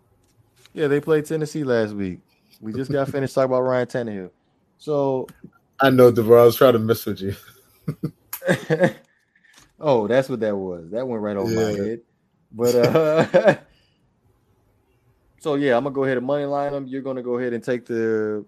Yeah, 0.73 0.89
they 0.89 1.01
played 1.01 1.27
Tennessee 1.27 1.65
last 1.65 1.95
week. 1.95 2.21
We 2.61 2.73
just 2.73 2.91
got 2.91 3.09
finished 3.09 3.35
talking 3.35 3.51
about 3.53 3.63
Ryan 3.63 3.87
Tannehill. 3.87 4.31
So, 4.79 5.27
I 5.81 5.91
know, 5.91 6.13
DeVar. 6.13 6.41
I 6.41 6.45
was 6.45 6.57
trying 6.57 6.75
to 6.75 6.79
mess 6.79 7.05
with 7.05 7.21
you. 7.21 7.35
oh, 9.81 10.07
that's 10.07 10.29
what 10.29 10.41
that 10.41 10.57
was. 10.57 10.91
That 10.91 11.07
went 11.07 11.23
right 11.23 11.37
over 11.37 11.51
my 11.51 11.73
head. 11.73 12.01
But 12.53 12.75
uh 12.75 13.57
so 15.41 15.57
yeah, 15.57 15.77
I'm 15.77 15.85
gonna 15.85 15.95
go 15.95 16.05
ahead 16.05 16.17
and 16.17 16.27
money 16.27 16.45
line 16.45 16.73
them. 16.73 16.87
You're 16.87 17.03
gonna 17.03 17.23
go 17.23 17.39
ahead 17.39 17.53
and 17.53 17.63
take 17.63 17.87
the 17.87 18.45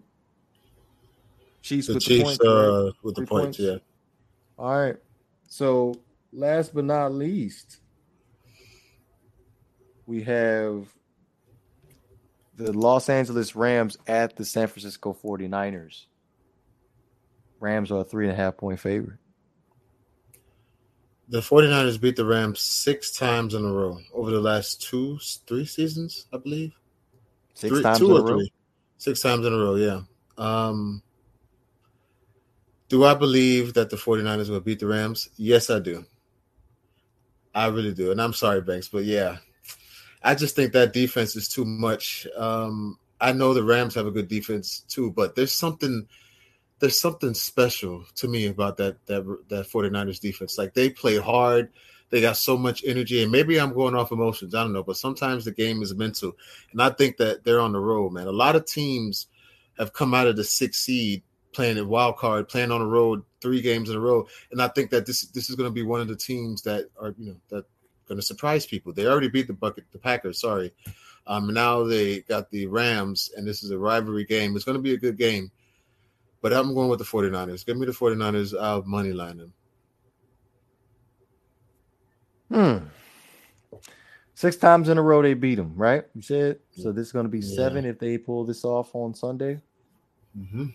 Chiefs 1.62 1.88
The 1.88 1.94
with 1.94 2.02
Chiefs 2.02 2.38
the 2.38 2.44
points. 2.44 2.44
uh, 2.44 2.90
with 3.02 3.14
the 3.16 3.26
points, 3.26 3.58
points? 3.58 3.60
yeah. 3.60 3.76
All 4.58 4.78
right. 4.78 4.96
So 5.48 5.94
last 6.32 6.74
but 6.74 6.84
not 6.84 7.12
least, 7.12 7.78
we 10.08 10.22
have 10.22 10.88
the 12.56 12.72
Los 12.72 13.10
Angeles 13.10 13.54
Rams 13.54 13.98
at 14.06 14.36
the 14.36 14.44
San 14.44 14.66
Francisco 14.66 15.14
49ers. 15.22 16.06
Rams 17.60 17.92
are 17.92 18.00
a 18.00 18.04
three 18.04 18.24
and 18.24 18.32
a 18.32 18.36
half 18.36 18.56
point 18.56 18.80
favorite. 18.80 19.18
The 21.28 21.40
49ers 21.40 22.00
beat 22.00 22.16
the 22.16 22.24
Rams 22.24 22.60
six 22.60 23.12
times 23.14 23.52
in 23.52 23.62
a 23.66 23.70
row 23.70 23.98
over 24.14 24.30
the 24.30 24.40
last 24.40 24.80
two, 24.80 25.18
three 25.46 25.66
seasons, 25.66 26.26
I 26.32 26.38
believe. 26.38 26.72
Six 27.52 27.74
Three- 27.74 27.82
times 27.82 27.98
two 27.98 28.06
in 28.16 28.22
a 28.22 28.24
row. 28.24 28.38
three. 28.38 28.52
Six 28.96 29.20
times 29.20 29.44
in 29.46 29.52
a 29.52 29.56
row, 29.58 29.74
yeah. 29.74 30.00
Um, 30.38 31.02
do 32.88 33.04
I 33.04 33.12
believe 33.14 33.74
that 33.74 33.90
the 33.90 33.96
49ers 33.96 34.48
will 34.48 34.60
beat 34.60 34.78
the 34.80 34.86
Rams? 34.86 35.28
Yes, 35.36 35.68
I 35.68 35.80
do. 35.80 36.06
I 37.54 37.66
really 37.66 37.92
do. 37.92 38.10
And 38.10 38.22
I'm 38.22 38.32
sorry, 38.32 38.62
Banks, 38.62 38.88
but 38.88 39.04
yeah. 39.04 39.36
I 40.22 40.34
just 40.34 40.56
think 40.56 40.72
that 40.72 40.92
defense 40.92 41.36
is 41.36 41.48
too 41.48 41.64
much. 41.64 42.26
Um, 42.36 42.98
I 43.20 43.32
know 43.32 43.54
the 43.54 43.64
Rams 43.64 43.94
have 43.94 44.06
a 44.06 44.10
good 44.10 44.28
defense 44.28 44.84
too, 44.88 45.10
but 45.10 45.34
there's 45.34 45.52
something 45.52 46.06
there's 46.80 47.00
something 47.00 47.34
special 47.34 48.04
to 48.14 48.28
me 48.28 48.46
about 48.46 48.76
that 48.76 49.04
that 49.06 49.24
that 49.48 49.68
49ers 49.68 50.20
defense. 50.20 50.58
Like 50.58 50.74
they 50.74 50.90
play 50.90 51.18
hard. 51.18 51.70
They 52.10 52.20
got 52.22 52.38
so 52.38 52.56
much 52.56 52.84
energy, 52.86 53.22
and 53.22 53.30
maybe 53.30 53.60
I'm 53.60 53.74
going 53.74 53.94
off 53.94 54.12
emotions. 54.12 54.54
I 54.54 54.62
don't 54.62 54.72
know, 54.72 54.82
but 54.82 54.96
sometimes 54.96 55.44
the 55.44 55.52
game 55.52 55.82
is 55.82 55.94
mental, 55.94 56.32
and 56.72 56.80
I 56.80 56.90
think 56.90 57.18
that 57.18 57.44
they're 57.44 57.60
on 57.60 57.72
the 57.72 57.80
road, 57.80 58.12
man. 58.12 58.26
A 58.26 58.32
lot 58.32 58.56
of 58.56 58.64
teams 58.64 59.26
have 59.76 59.92
come 59.92 60.14
out 60.14 60.26
of 60.26 60.36
the 60.36 60.44
sixth 60.44 60.80
seed 60.80 61.22
playing 61.52 61.78
a 61.78 61.84
wild 61.84 62.16
card, 62.16 62.48
playing 62.48 62.70
on 62.70 62.80
the 62.80 62.86
road 62.86 63.22
three 63.42 63.60
games 63.60 63.90
in 63.90 63.96
a 63.96 64.00
row, 64.00 64.26
and 64.50 64.62
I 64.62 64.68
think 64.68 64.90
that 64.90 65.04
this 65.04 65.26
this 65.28 65.50
is 65.50 65.56
going 65.56 65.68
to 65.68 65.74
be 65.74 65.82
one 65.82 66.00
of 66.00 66.08
the 66.08 66.16
teams 66.16 66.62
that 66.62 66.86
are 66.98 67.14
you 67.18 67.30
know 67.30 67.36
that 67.50 67.66
going 68.08 68.18
to 68.18 68.26
surprise 68.26 68.66
people. 68.66 68.92
They 68.92 69.06
already 69.06 69.28
beat 69.28 69.46
the 69.46 69.52
bucket, 69.52 69.84
the 69.92 69.98
Packers. 69.98 70.40
Sorry, 70.40 70.72
um, 71.26 71.52
now 71.52 71.84
they 71.84 72.20
got 72.22 72.50
the 72.50 72.66
Rams, 72.66 73.30
and 73.36 73.46
this 73.46 73.62
is 73.62 73.70
a 73.70 73.78
rivalry 73.78 74.24
game. 74.24 74.56
It's 74.56 74.64
going 74.64 74.78
to 74.78 74.82
be 74.82 74.94
a 74.94 74.98
good 74.98 75.16
game, 75.18 75.50
but 76.42 76.52
I'm 76.52 76.74
going 76.74 76.88
with 76.88 76.98
the 76.98 77.04
49ers. 77.04 77.64
Give 77.66 77.76
me 77.76 77.86
the 77.86 77.92
49ers. 77.92 78.58
I'll 78.60 78.82
money 78.82 79.12
line 79.12 79.36
them. 79.38 79.52
Hmm. 82.50 83.78
Six 84.34 84.56
times 84.56 84.88
in 84.88 84.98
a 84.98 85.02
row 85.02 85.20
they 85.20 85.34
beat 85.34 85.56
them, 85.56 85.74
right? 85.76 86.04
You 86.14 86.22
said 86.22 86.60
so. 86.70 86.92
This 86.92 87.08
is 87.08 87.12
going 87.12 87.24
to 87.24 87.28
be 87.30 87.40
Yeah. 87.40 87.56
seven 87.56 87.84
if 87.84 87.98
they 87.98 88.16
pull 88.16 88.44
this 88.44 88.64
off 88.64 88.94
on 88.94 89.12
Sunday. 89.12 89.60
Mm-hmm. 90.38 90.66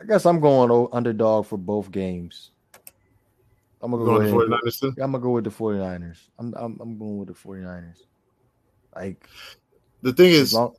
I 0.00 0.04
guess 0.06 0.24
I'm 0.24 0.40
going 0.40 0.88
underdog 0.92 1.46
for 1.46 1.58
both 1.58 1.90
games. 1.90 2.52
I'm 3.82 3.90
gonna 3.90 4.04
go 4.04 4.10
Going 4.18 4.22
ahead. 4.22 4.34
to 4.34 4.40
and 4.40 4.50
go- 4.50 4.56
49ers 4.58 4.80
too. 4.80 4.88
I'm 5.02 5.12
gonna 5.12 5.18
go 5.20 5.30
with 5.30 5.44
the 5.44 5.50
49ers. 5.50 6.18
I'm 6.38 6.54
I'm, 6.56 6.78
I'm 6.80 6.98
going 6.98 7.18
with 7.18 7.28
the 7.28 7.34
49ers. 7.34 7.96
Like 8.94 9.26
The 10.02 10.12
thing 10.12 10.30
is, 10.32 10.52
long, 10.54 10.74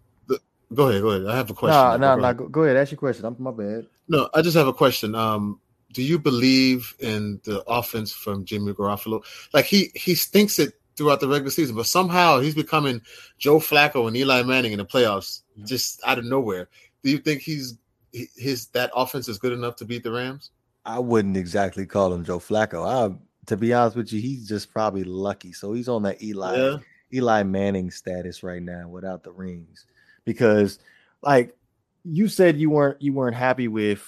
go 0.73 0.89
ahead, 0.89 1.01
go 1.01 1.09
ahead. 1.09 1.25
I 1.27 1.35
have 1.35 1.49
a 1.49 1.53
question. 1.53 1.73
nah, 1.75 1.91
Go 1.97 2.01
nah, 2.01 2.07
ahead. 2.13 2.21
nah. 2.21 2.33
Go, 2.33 2.47
go 2.47 2.63
ahead. 2.63 2.77
Ask 2.77 2.91
your 2.91 2.97
question. 2.99 3.25
I'm 3.25 3.35
my 3.39 3.51
bad. 3.51 3.87
No, 4.07 4.29
I 4.33 4.41
just 4.41 4.57
have 4.57 4.67
a 4.67 4.73
question. 4.73 5.15
Um, 5.15 5.59
do 5.93 6.01
you 6.03 6.19
believe 6.19 6.93
in 6.99 7.39
the 7.43 7.63
offense 7.67 8.11
from 8.13 8.45
Jimmy 8.45 8.73
Garoppolo? 8.73 9.23
Like 9.53 9.65
he 9.65 9.91
he 9.95 10.15
stinks 10.15 10.59
it 10.59 10.73
throughout 10.97 11.19
the 11.21 11.27
regular 11.27 11.49
season, 11.51 11.75
but 11.75 11.85
somehow 11.85 12.39
he's 12.39 12.55
becoming 12.55 13.01
Joe 13.37 13.59
Flacco 13.59 14.07
and 14.07 14.15
Eli 14.15 14.43
Manning 14.43 14.73
in 14.73 14.77
the 14.79 14.85
playoffs, 14.85 15.41
just 15.65 16.01
out 16.05 16.17
of 16.19 16.25
nowhere. 16.25 16.69
Do 17.03 17.09
you 17.11 17.17
think 17.17 17.41
he's 17.41 17.77
his 18.13 18.67
that 18.67 18.91
offense 18.95 19.27
is 19.29 19.37
good 19.39 19.53
enough 19.53 19.77
to 19.77 19.85
beat 19.85 20.03
the 20.03 20.11
Rams? 20.11 20.51
I 20.85 20.99
wouldn't 20.99 21.37
exactly 21.37 21.85
call 21.85 22.13
him 22.13 22.25
Joe 22.25 22.39
Flacco. 22.39 22.85
I, 22.85 23.15
to 23.47 23.57
be 23.57 23.73
honest 23.73 23.95
with 23.95 24.11
you, 24.11 24.21
he's 24.21 24.47
just 24.47 24.71
probably 24.71 25.03
lucky. 25.03 25.53
So 25.53 25.73
he's 25.73 25.89
on 25.89 26.03
that 26.03 26.21
Eli 26.21 26.55
Yeah. 26.57 26.77
Eli 27.13 27.43
Manning 27.43 27.91
status 27.91 28.41
right 28.43 28.61
now 28.61 28.87
without 28.87 29.23
the 29.23 29.31
rings, 29.31 29.85
because 30.23 30.79
like 31.21 31.55
you 32.03 32.27
said, 32.27 32.57
you 32.57 32.69
weren't 32.69 33.01
you 33.01 33.13
weren't 33.13 33.35
happy 33.35 33.67
with 33.67 34.01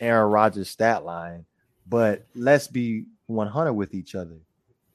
Aaron 0.00 0.30
Rodgers' 0.30 0.70
stat 0.70 1.04
line, 1.04 1.44
but 1.86 2.24
let's 2.34 2.68
be 2.68 3.06
100 3.26 3.72
with 3.72 3.94
each 3.94 4.14
other. 4.14 4.36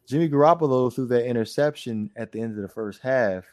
Jimmy 0.07 0.29
Garoppolo 0.29 0.93
threw 0.93 1.07
that 1.07 1.27
interception 1.27 2.09
at 2.15 2.31
the 2.31 2.41
end 2.41 2.55
of 2.55 2.61
the 2.61 2.69
first 2.69 3.01
half, 3.01 3.43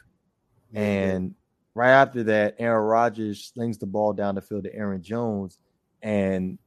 mm-hmm. 0.71 0.77
and 0.77 1.35
right 1.75 1.91
after 1.91 2.23
that, 2.23 2.55
Aaron 2.59 2.85
Rodgers 2.85 3.51
slings 3.53 3.77
the 3.77 3.85
ball 3.85 4.13
down 4.13 4.35
the 4.35 4.41
field 4.41 4.63
to 4.63 4.75
Aaron 4.75 5.01
Jones. 5.01 5.57
And 6.01 6.57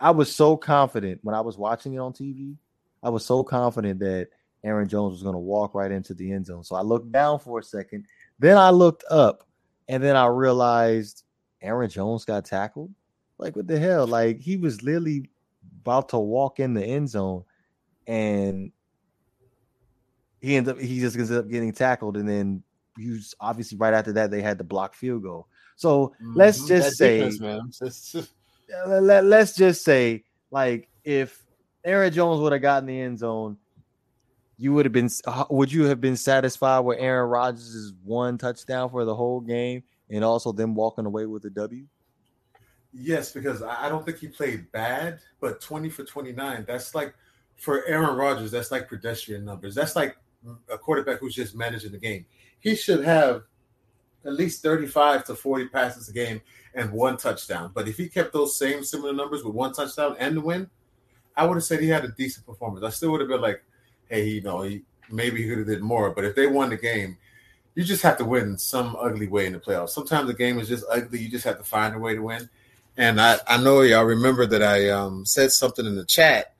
I 0.00 0.10
was 0.10 0.34
so 0.34 0.56
confident 0.56 1.20
when 1.22 1.34
I 1.34 1.40
was 1.40 1.56
watching 1.56 1.94
it 1.94 1.98
on 1.98 2.12
TV. 2.12 2.56
I 3.02 3.08
was 3.08 3.24
so 3.24 3.42
confident 3.42 4.00
that 4.00 4.28
Aaron 4.64 4.88
Jones 4.88 5.12
was 5.12 5.22
going 5.22 5.34
to 5.34 5.38
walk 5.38 5.74
right 5.74 5.90
into 5.90 6.12
the 6.12 6.32
end 6.32 6.46
zone. 6.46 6.64
So 6.64 6.76
I 6.76 6.82
looked 6.82 7.12
down 7.12 7.38
for 7.38 7.60
a 7.60 7.62
second. 7.62 8.06
Then 8.38 8.58
I 8.58 8.70
looked 8.70 9.04
up 9.10 9.46
and 9.88 10.02
then 10.02 10.16
I 10.16 10.26
realized 10.26 11.22
Aaron 11.62 11.88
Jones 11.88 12.24
got 12.24 12.44
tackled. 12.44 12.92
Like, 13.38 13.54
what 13.54 13.66
the 13.66 13.78
hell? 13.78 14.06
Like, 14.06 14.40
he 14.40 14.56
was 14.56 14.82
literally 14.82 15.30
about 15.82 16.08
to 16.10 16.18
walk 16.18 16.58
in 16.58 16.74
the 16.74 16.84
end 16.84 17.08
zone 17.08 17.44
and 18.06 18.72
he 20.40 20.56
ended 20.56 20.74
up, 20.76 20.80
he 20.80 21.00
just 21.00 21.16
ended 21.16 21.36
up 21.36 21.48
getting 21.48 21.72
tackled. 21.72 22.16
And 22.16 22.28
then 22.28 22.62
he 22.98 23.10
was 23.10 23.34
obviously 23.40 23.78
right 23.78 23.94
after 23.94 24.12
that, 24.14 24.30
they 24.30 24.42
had 24.42 24.58
the 24.58 24.64
block 24.64 24.94
field 24.94 25.22
goal. 25.22 25.48
So 25.76 26.14
let's 26.34 26.62
Mhm. 26.62 26.68
just 26.68 26.96
say, 26.96 27.30
let, 28.86 29.24
us 29.24 29.54
just 29.54 29.84
say, 29.84 30.24
like, 30.50 30.88
if 31.04 31.42
Aaron 31.84 32.12
Jones 32.12 32.40
would 32.40 32.52
have 32.52 32.62
gotten 32.62 32.86
the 32.86 33.00
end 33.00 33.18
zone, 33.18 33.56
you 34.58 34.72
would 34.72 34.86
have 34.86 34.92
been. 34.92 35.10
Would 35.50 35.72
you 35.72 35.84
have 35.84 36.00
been 36.00 36.16
satisfied 36.16 36.80
with 36.80 36.98
Aaron 36.98 37.28
Rodgers' 37.28 37.92
one 38.04 38.38
touchdown 38.38 38.88
for 38.90 39.04
the 39.04 39.14
whole 39.14 39.40
game, 39.40 39.82
and 40.10 40.24
also 40.24 40.52
them 40.52 40.74
walking 40.74 41.04
away 41.06 41.26
with 41.26 41.44
a 41.44 41.50
W? 41.50 41.84
Yes, 42.92 43.30
because 43.32 43.62
I 43.62 43.90
don't 43.90 44.06
think 44.06 44.18
he 44.18 44.28
played 44.28 44.72
bad, 44.72 45.20
but 45.40 45.60
20 45.60 45.90
for 45.90 46.04
29, 46.04 46.64
that's 46.66 46.94
like 46.94 47.14
for 47.56 47.84
Aaron 47.86 48.16
Rodgers, 48.16 48.50
that's 48.50 48.70
like 48.70 48.88
pedestrian 48.88 49.44
numbers. 49.44 49.74
That's 49.74 49.94
like 49.94 50.16
a 50.70 50.78
quarterback 50.78 51.18
who's 51.20 51.34
just 51.34 51.54
managing 51.54 51.92
the 51.92 51.98
game. 51.98 52.24
He 52.58 52.74
should 52.74 53.04
have 53.04 53.42
at 54.24 54.32
least 54.32 54.62
35 54.62 55.24
to 55.24 55.34
40 55.34 55.68
passes 55.68 56.08
a 56.08 56.12
game 56.12 56.40
and 56.76 56.92
one 56.92 57.16
touchdown. 57.16 57.72
But 57.74 57.88
if 57.88 57.96
he 57.96 58.08
kept 58.08 58.32
those 58.32 58.56
same 58.56 58.84
similar 58.84 59.12
numbers 59.12 59.42
with 59.42 59.54
one 59.54 59.72
touchdown 59.72 60.14
and 60.20 60.36
the 60.36 60.40
win, 60.42 60.70
I 61.36 61.44
would 61.44 61.54
have 61.54 61.64
said 61.64 61.80
he 61.80 61.88
had 61.88 62.04
a 62.04 62.08
decent 62.08 62.46
performance. 62.46 62.84
I 62.84 62.90
still 62.90 63.10
would 63.12 63.20
have 63.20 63.28
been 63.28 63.40
like, 63.40 63.64
hey, 64.08 64.28
you 64.28 64.42
know, 64.42 64.62
he 64.62 64.82
maybe 65.10 65.42
he 65.42 65.48
could 65.48 65.58
have 65.58 65.66
did 65.66 65.82
more. 65.82 66.10
But 66.10 66.24
if 66.24 66.36
they 66.36 66.46
won 66.46 66.70
the 66.70 66.76
game, 66.76 67.16
you 67.74 67.82
just 67.82 68.02
have 68.02 68.18
to 68.18 68.24
win 68.24 68.58
some 68.58 68.96
ugly 69.00 69.26
way 69.26 69.46
in 69.46 69.54
the 69.54 69.58
playoffs. 69.58 69.90
Sometimes 69.90 70.28
the 70.28 70.34
game 70.34 70.58
is 70.58 70.68
just 70.68 70.84
ugly. 70.90 71.18
You 71.18 71.28
just 71.28 71.44
have 71.44 71.58
to 71.58 71.64
find 71.64 71.94
a 71.94 71.98
way 71.98 72.14
to 72.14 72.22
win. 72.22 72.48
And 72.96 73.20
I, 73.20 73.38
I 73.46 73.62
know 73.62 73.82
y'all 73.82 74.04
remember 74.04 74.46
that 74.46 74.62
I 74.62 74.88
um, 74.88 75.26
said 75.26 75.50
something 75.50 75.84
in 75.84 75.96
the 75.96 76.04
chat. 76.04 76.54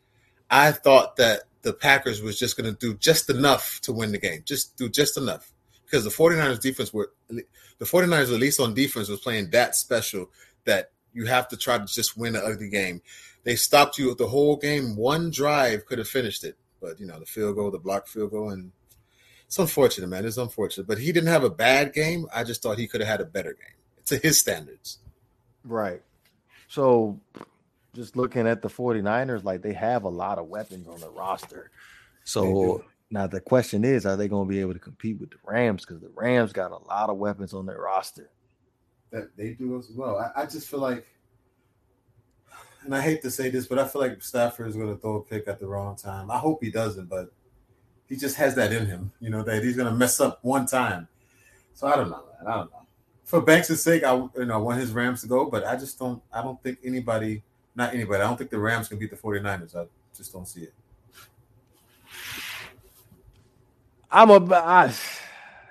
I 0.50 0.72
thought 0.72 1.16
that 1.16 1.42
the 1.62 1.72
Packers 1.72 2.22
was 2.22 2.38
just 2.38 2.56
going 2.56 2.72
to 2.72 2.78
do 2.78 2.94
just 2.94 3.30
enough 3.30 3.80
to 3.82 3.92
win 3.92 4.12
the 4.12 4.18
game, 4.18 4.42
just 4.44 4.76
do 4.76 4.88
just 4.88 5.16
enough 5.16 5.52
because 5.86 6.04
the 6.04 6.10
49ers 6.10 6.60
defense 6.60 6.92
were 6.92 7.12
the 7.28 7.44
49ers 7.80 8.32
at 8.34 8.40
least 8.40 8.60
on 8.60 8.74
defense 8.74 9.08
was 9.08 9.20
playing 9.20 9.50
that 9.50 9.74
special 9.74 10.30
that 10.64 10.90
you 11.12 11.26
have 11.26 11.48
to 11.48 11.56
try 11.56 11.78
to 11.78 11.86
just 11.86 12.16
win 12.16 12.36
an 12.36 12.42
ugly 12.44 12.68
game. 12.68 13.00
They 13.44 13.56
stopped 13.56 13.96
you 13.98 14.14
the 14.14 14.26
whole 14.26 14.56
game. 14.56 14.96
One 14.96 15.30
drive 15.30 15.86
could 15.86 15.98
have 15.98 16.08
finished 16.08 16.44
it, 16.44 16.56
but 16.80 17.00
you 17.00 17.06
know 17.06 17.18
the 17.18 17.26
field 17.26 17.56
goal, 17.56 17.70
the 17.70 17.78
block 17.78 18.08
field 18.08 18.32
goal, 18.32 18.50
and 18.50 18.72
it's 19.46 19.58
unfortunate, 19.58 20.08
man. 20.08 20.26
It's 20.26 20.36
unfortunate, 20.36 20.86
but 20.86 20.98
he 20.98 21.12
didn't 21.12 21.28
have 21.28 21.44
a 21.44 21.50
bad 21.50 21.92
game. 21.92 22.26
I 22.34 22.44
just 22.44 22.62
thought 22.62 22.78
he 22.78 22.88
could 22.88 23.00
have 23.00 23.08
had 23.08 23.20
a 23.20 23.24
better 23.24 23.52
game 23.52 23.76
to 24.06 24.18
his 24.18 24.40
standards. 24.40 24.98
Right. 25.64 26.02
So, 26.68 27.20
just 27.94 28.16
looking 28.16 28.48
at 28.48 28.62
the 28.62 28.68
49ers, 28.68 29.44
like 29.44 29.62
they 29.62 29.72
have 29.72 30.02
a 30.02 30.08
lot 30.08 30.38
of 30.38 30.48
weapons 30.48 30.88
on 30.88 31.00
the 31.00 31.10
roster. 31.10 31.70
So 32.24 32.84
now 33.10 33.26
the 33.26 33.40
question 33.40 33.84
is, 33.84 34.04
are 34.04 34.16
they 34.16 34.28
going 34.28 34.48
to 34.48 34.52
be 34.52 34.60
able 34.60 34.72
to 34.72 34.78
compete 34.78 35.20
with 35.20 35.30
the 35.30 35.36
Rams? 35.44 35.84
Because 35.84 36.00
the 36.00 36.10
Rams 36.14 36.52
got 36.52 36.72
a 36.72 36.78
lot 36.88 37.08
of 37.08 37.16
weapons 37.16 37.54
on 37.54 37.66
their 37.66 37.80
roster. 37.80 38.30
That 39.10 39.36
they 39.36 39.50
do 39.50 39.78
as 39.78 39.90
well. 39.90 40.18
I, 40.18 40.42
I 40.42 40.46
just 40.46 40.68
feel 40.68 40.80
like, 40.80 41.06
and 42.82 42.94
I 42.94 43.00
hate 43.00 43.22
to 43.22 43.30
say 43.30 43.48
this, 43.48 43.66
but 43.66 43.78
I 43.78 43.86
feel 43.86 44.00
like 44.02 44.22
Stafford 44.22 44.68
is 44.68 44.76
going 44.76 44.92
to 44.92 45.00
throw 45.00 45.16
a 45.16 45.22
pick 45.22 45.46
at 45.46 45.60
the 45.60 45.66
wrong 45.66 45.96
time. 45.96 46.30
I 46.30 46.38
hope 46.38 46.62
he 46.62 46.70
doesn't, 46.70 47.08
but 47.08 47.32
he 48.08 48.16
just 48.16 48.36
has 48.36 48.54
that 48.56 48.72
in 48.72 48.86
him, 48.86 49.12
you 49.20 49.30
know, 49.30 49.42
that 49.42 49.62
he's 49.62 49.76
going 49.76 49.88
to 49.88 49.94
mess 49.94 50.20
up 50.20 50.40
one 50.42 50.66
time. 50.66 51.08
So 51.74 51.86
I 51.86 51.96
don't 51.96 52.10
know, 52.10 52.24
man. 52.40 52.52
I 52.52 52.56
don't 52.56 52.70
know. 52.70 52.86
For 53.24 53.40
Banks' 53.40 53.80
sake, 53.80 54.04
I 54.04 54.14
you 54.14 54.46
know 54.46 54.54
I 54.54 54.56
want 54.56 54.80
his 54.80 54.92
Rams 54.92 55.20
to 55.22 55.26
go, 55.26 55.50
but 55.50 55.64
I 55.66 55.76
just 55.76 55.98
don't. 55.98 56.22
I 56.32 56.42
don't 56.42 56.62
think 56.62 56.78
anybody, 56.84 57.42
not 57.74 57.92
anybody. 57.92 58.22
I 58.22 58.26
don't 58.26 58.36
think 58.36 58.50
the 58.50 58.58
Rams 58.58 58.88
can 58.88 58.98
beat 58.98 59.10
the 59.10 59.16
49ers. 59.16 59.74
I 59.74 59.86
just 60.16 60.32
don't 60.32 60.46
see 60.46 60.62
it. 60.62 60.74
I'm 64.10 64.30
a. 64.30 64.54
I, 64.54 64.92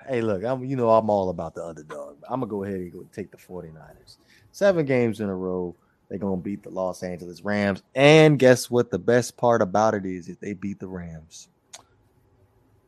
hey, 0.08 0.20
look, 0.22 0.44
I'm. 0.44 0.64
You 0.64 0.76
know, 0.76 0.90
I'm 0.90 1.10
all 1.10 1.30
about 1.30 1.54
the 1.54 1.64
underdog. 1.64 2.16
I'm 2.28 2.40
gonna 2.40 2.50
go 2.50 2.64
ahead 2.64 2.76
and 2.76 2.92
go 2.92 3.06
take 3.12 3.30
the 3.30 3.36
49ers. 3.36 4.16
Seven 4.52 4.86
games 4.86 5.20
in 5.20 5.28
a 5.28 5.34
row, 5.34 5.74
they're 6.08 6.18
gonna 6.18 6.36
beat 6.36 6.62
the 6.62 6.70
Los 6.70 7.02
Angeles 7.02 7.42
Rams. 7.42 7.82
And 7.94 8.38
guess 8.38 8.70
what? 8.70 8.90
The 8.90 8.98
best 8.98 9.36
part 9.36 9.62
about 9.62 9.94
it 9.94 10.06
is 10.06 10.28
if 10.28 10.40
they 10.40 10.52
beat 10.52 10.80
the 10.80 10.88
Rams, 10.88 11.48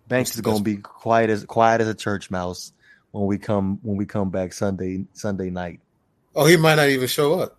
Banks 0.09 0.35
is 0.35 0.41
gonna 0.41 0.63
be 0.63 0.77
quiet 0.77 1.29
as 1.29 1.45
quiet 1.45 1.81
as 1.81 1.89
a 1.89 1.95
church 1.95 2.31
mouse 2.31 2.73
when 3.11 3.27
we 3.27 3.39
come 3.39 3.79
when 3.83 3.97
we 3.97 4.07
come 4.07 4.31
back 4.31 4.53
Sunday 4.53 5.05
Sunday 5.13 5.51
night. 5.51 5.81
Oh, 6.35 6.47
he 6.47 6.57
might 6.57 6.77
not 6.77 6.89
even 6.89 7.09
show 7.09 7.41
up. 7.41 7.59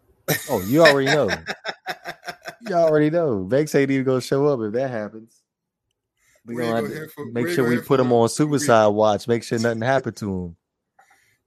Oh, 0.50 0.62
you 0.62 0.82
already 0.82 1.08
know. 1.08 1.30
you 2.62 2.74
already 2.74 3.10
know. 3.10 3.44
Banks 3.44 3.76
ain't 3.76 3.92
even 3.92 4.06
gonna 4.06 4.22
show 4.22 4.48
up 4.48 4.60
if 4.62 4.74
that 4.74 4.90
happens. 4.90 5.39
We 6.50 6.64
gonna, 6.64 7.08
for, 7.10 7.26
make 7.26 7.47
sure 7.50 7.68
we 7.68 7.80
put 7.80 8.00
him 8.00 8.12
on 8.12 8.28
suicide 8.30 8.88
watch. 8.88 9.28
Make 9.28 9.43
sure 9.43 9.60
nothing 9.60 9.82
happened 9.84 10.18
to 10.18 10.45
him. 10.45 10.56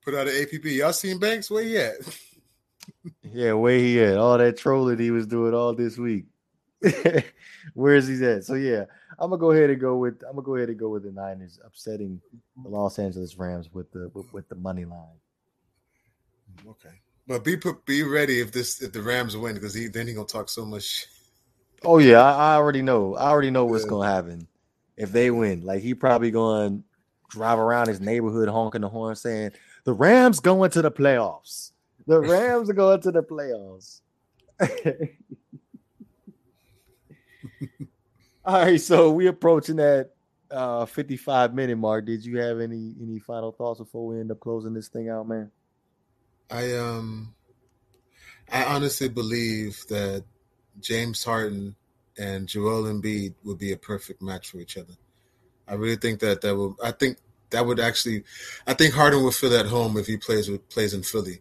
Put 0.04 0.14
out 0.14 0.28
an 0.28 0.34
APB. 0.34 0.76
Y'all 0.76 0.92
seen 0.92 1.18
Banks? 1.18 1.50
Where 1.50 1.64
he 1.64 1.76
at? 1.78 1.94
yeah, 3.32 3.52
where 3.52 3.78
he 3.78 4.02
at? 4.02 4.16
All 4.16 4.38
that 4.38 4.56
trolling 4.56 4.98
he 4.98 5.10
was 5.10 5.26
doing 5.26 5.54
all 5.54 5.74
this 5.74 5.96
week. 5.96 6.26
Where 7.74 7.94
is 7.94 8.08
he 8.08 8.24
at? 8.26 8.44
So 8.44 8.54
yeah, 8.54 8.86
I'm 9.18 9.30
gonna 9.30 9.38
go 9.38 9.52
ahead 9.52 9.70
and 9.70 9.80
go 9.80 9.96
with 9.96 10.22
I'm 10.24 10.34
gonna 10.34 10.42
go 10.42 10.56
ahead 10.56 10.68
and 10.68 10.78
go 10.78 10.88
with 10.88 11.04
the 11.04 11.12
Niners 11.12 11.60
upsetting 11.64 12.20
the 12.60 12.68
Los 12.68 12.98
Angeles 12.98 13.36
Rams 13.36 13.72
with 13.72 13.92
the 13.92 14.10
with, 14.12 14.32
with 14.32 14.48
the 14.48 14.56
money 14.56 14.84
line. 14.84 15.20
Okay, 16.66 17.00
but 17.28 17.44
be 17.44 17.56
be 17.86 18.02
ready 18.02 18.40
if 18.40 18.50
this 18.50 18.82
if 18.82 18.92
the 18.92 19.00
Rams 19.00 19.36
win 19.36 19.54
because 19.54 19.74
he 19.74 19.86
then 19.86 20.08
he 20.08 20.14
gonna 20.14 20.26
talk 20.26 20.48
so 20.48 20.64
much. 20.64 21.06
Oh 21.84 21.98
yeah, 21.98 22.20
I, 22.20 22.54
I 22.54 22.54
already 22.56 22.82
know. 22.82 23.14
I 23.14 23.28
already 23.28 23.50
know 23.50 23.64
what's 23.64 23.84
gonna 23.84 24.10
happen 24.10 24.48
if 24.96 25.12
they 25.12 25.30
win. 25.30 25.62
Like 25.62 25.82
he 25.82 25.94
probably 25.94 26.30
going 26.30 26.84
drive 27.28 27.58
around 27.58 27.88
his 27.88 28.00
neighborhood 28.00 28.48
honking 28.48 28.82
the 28.82 28.88
horn 28.88 29.16
saying, 29.16 29.52
"The 29.84 29.92
Rams 29.92 30.40
going 30.40 30.70
to 30.72 30.82
the 30.82 30.90
playoffs. 30.90 31.72
The 32.06 32.20
Rams 32.28 32.70
are 32.70 32.74
going 32.74 33.00
to 33.02 33.12
the 33.12 33.22
playoffs." 33.22 34.00
All 38.44 38.60
right, 38.64 38.80
so 38.80 39.12
we 39.12 39.28
approaching 39.28 39.76
that 39.76 40.10
uh 40.50 40.84
55 40.84 41.54
minute 41.54 41.76
mark. 41.76 42.04
Did 42.04 42.24
you 42.24 42.38
have 42.38 42.60
any 42.60 42.94
any 43.00 43.18
final 43.18 43.52
thoughts 43.52 43.80
before 43.80 44.06
we 44.06 44.20
end 44.20 44.30
up 44.30 44.40
closing 44.40 44.74
this 44.74 44.88
thing 44.88 45.08
out, 45.08 45.28
man? 45.28 45.50
I 46.50 46.74
um 46.74 47.34
I 48.50 48.64
honestly 48.64 49.08
believe 49.08 49.82
that 49.88 50.24
James 50.80 51.24
Harden 51.24 51.74
and 52.18 52.48
Joel 52.48 52.84
Embiid 52.84 53.34
would 53.44 53.58
be 53.58 53.72
a 53.72 53.76
perfect 53.76 54.22
match 54.22 54.50
for 54.50 54.58
each 54.58 54.76
other. 54.76 54.94
I 55.66 55.74
really 55.74 55.96
think 55.96 56.20
that 56.20 56.40
that 56.42 56.56
will. 56.56 56.76
I 56.82 56.92
think 56.92 57.18
that 57.50 57.66
would 57.66 57.80
actually. 57.80 58.24
I 58.66 58.74
think 58.74 58.94
Harden 58.94 59.22
would 59.22 59.34
feel 59.34 59.54
at 59.56 59.66
home 59.66 59.96
if 59.96 60.06
he 60.06 60.16
plays 60.16 60.48
with 60.48 60.68
plays 60.68 60.94
in 60.94 61.02
Philly. 61.02 61.40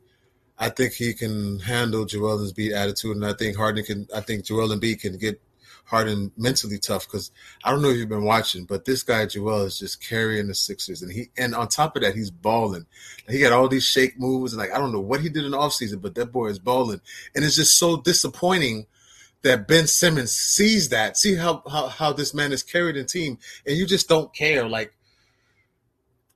I 0.58 0.70
think 0.70 0.94
he 0.94 1.14
can 1.14 1.60
handle 1.60 2.06
Joel 2.06 2.38
Embiid 2.38 2.74
attitude, 2.74 3.16
and 3.16 3.26
I 3.26 3.34
think 3.34 3.58
Harden 3.58 3.84
can. 3.84 4.08
I 4.16 4.22
think 4.22 4.46
Joel 4.46 4.70
Embiid 4.70 5.02
can 5.02 5.18
get 5.18 5.42
Harden 5.86 6.32
mentally 6.38 6.78
tough 6.78 7.06
because 7.06 7.32
I 7.64 7.72
don't 7.72 7.82
know 7.82 7.90
if 7.90 7.98
you've 7.98 8.08
been 8.08 8.24
watching, 8.24 8.66
but 8.66 8.86
this 8.86 9.04
guy 9.04 9.26
Joel 9.26 9.64
is 9.64 9.80
just 9.80 10.08
carrying 10.08 10.48
the 10.48 10.56
Sixers, 10.56 11.02
and 11.02 11.12
he 11.12 11.30
and 11.38 11.54
on 11.56 11.68
top 11.68 11.96
of 11.96 12.04
that, 12.04 12.16
he's 12.16 12.32
balling. 12.32 12.86
He 13.28 13.40
got 13.40 13.52
all 13.52 13.68
these 13.68 13.84
shake 13.84 14.20
moves, 14.20 14.54
and 14.54 14.62
like 14.62 14.72
I 14.72 14.78
don't 14.78 14.94
know 14.94 15.02
what 15.02 15.22
he 15.22 15.30
did 15.30 15.44
in 15.44 15.52
the 15.52 15.58
offseason, 15.58 16.02
but 16.02 16.16
that 16.16 16.32
boy 16.32 16.48
is 16.48 16.60
balling, 16.60 17.02
and 17.36 17.44
it's 17.44 17.56
just 17.56 17.78
so 17.78 17.98
disappointing 17.98 18.86
that 19.44 19.68
Ben 19.68 19.88
Simmons 19.88 20.32
sees 20.32 20.90
that, 20.90 21.18
see 21.18 21.36
how, 21.36 21.64
how 21.70 21.88
how 21.88 22.14
this 22.14 22.34
man 22.34 22.52
is 22.52 22.64
carried 22.64 22.96
in 22.96 23.06
team, 23.06 23.38
and 23.66 23.76
you 23.76 23.86
just 23.86 24.08
don't 24.08 24.34
care. 24.34 24.68
Like, 24.68 24.94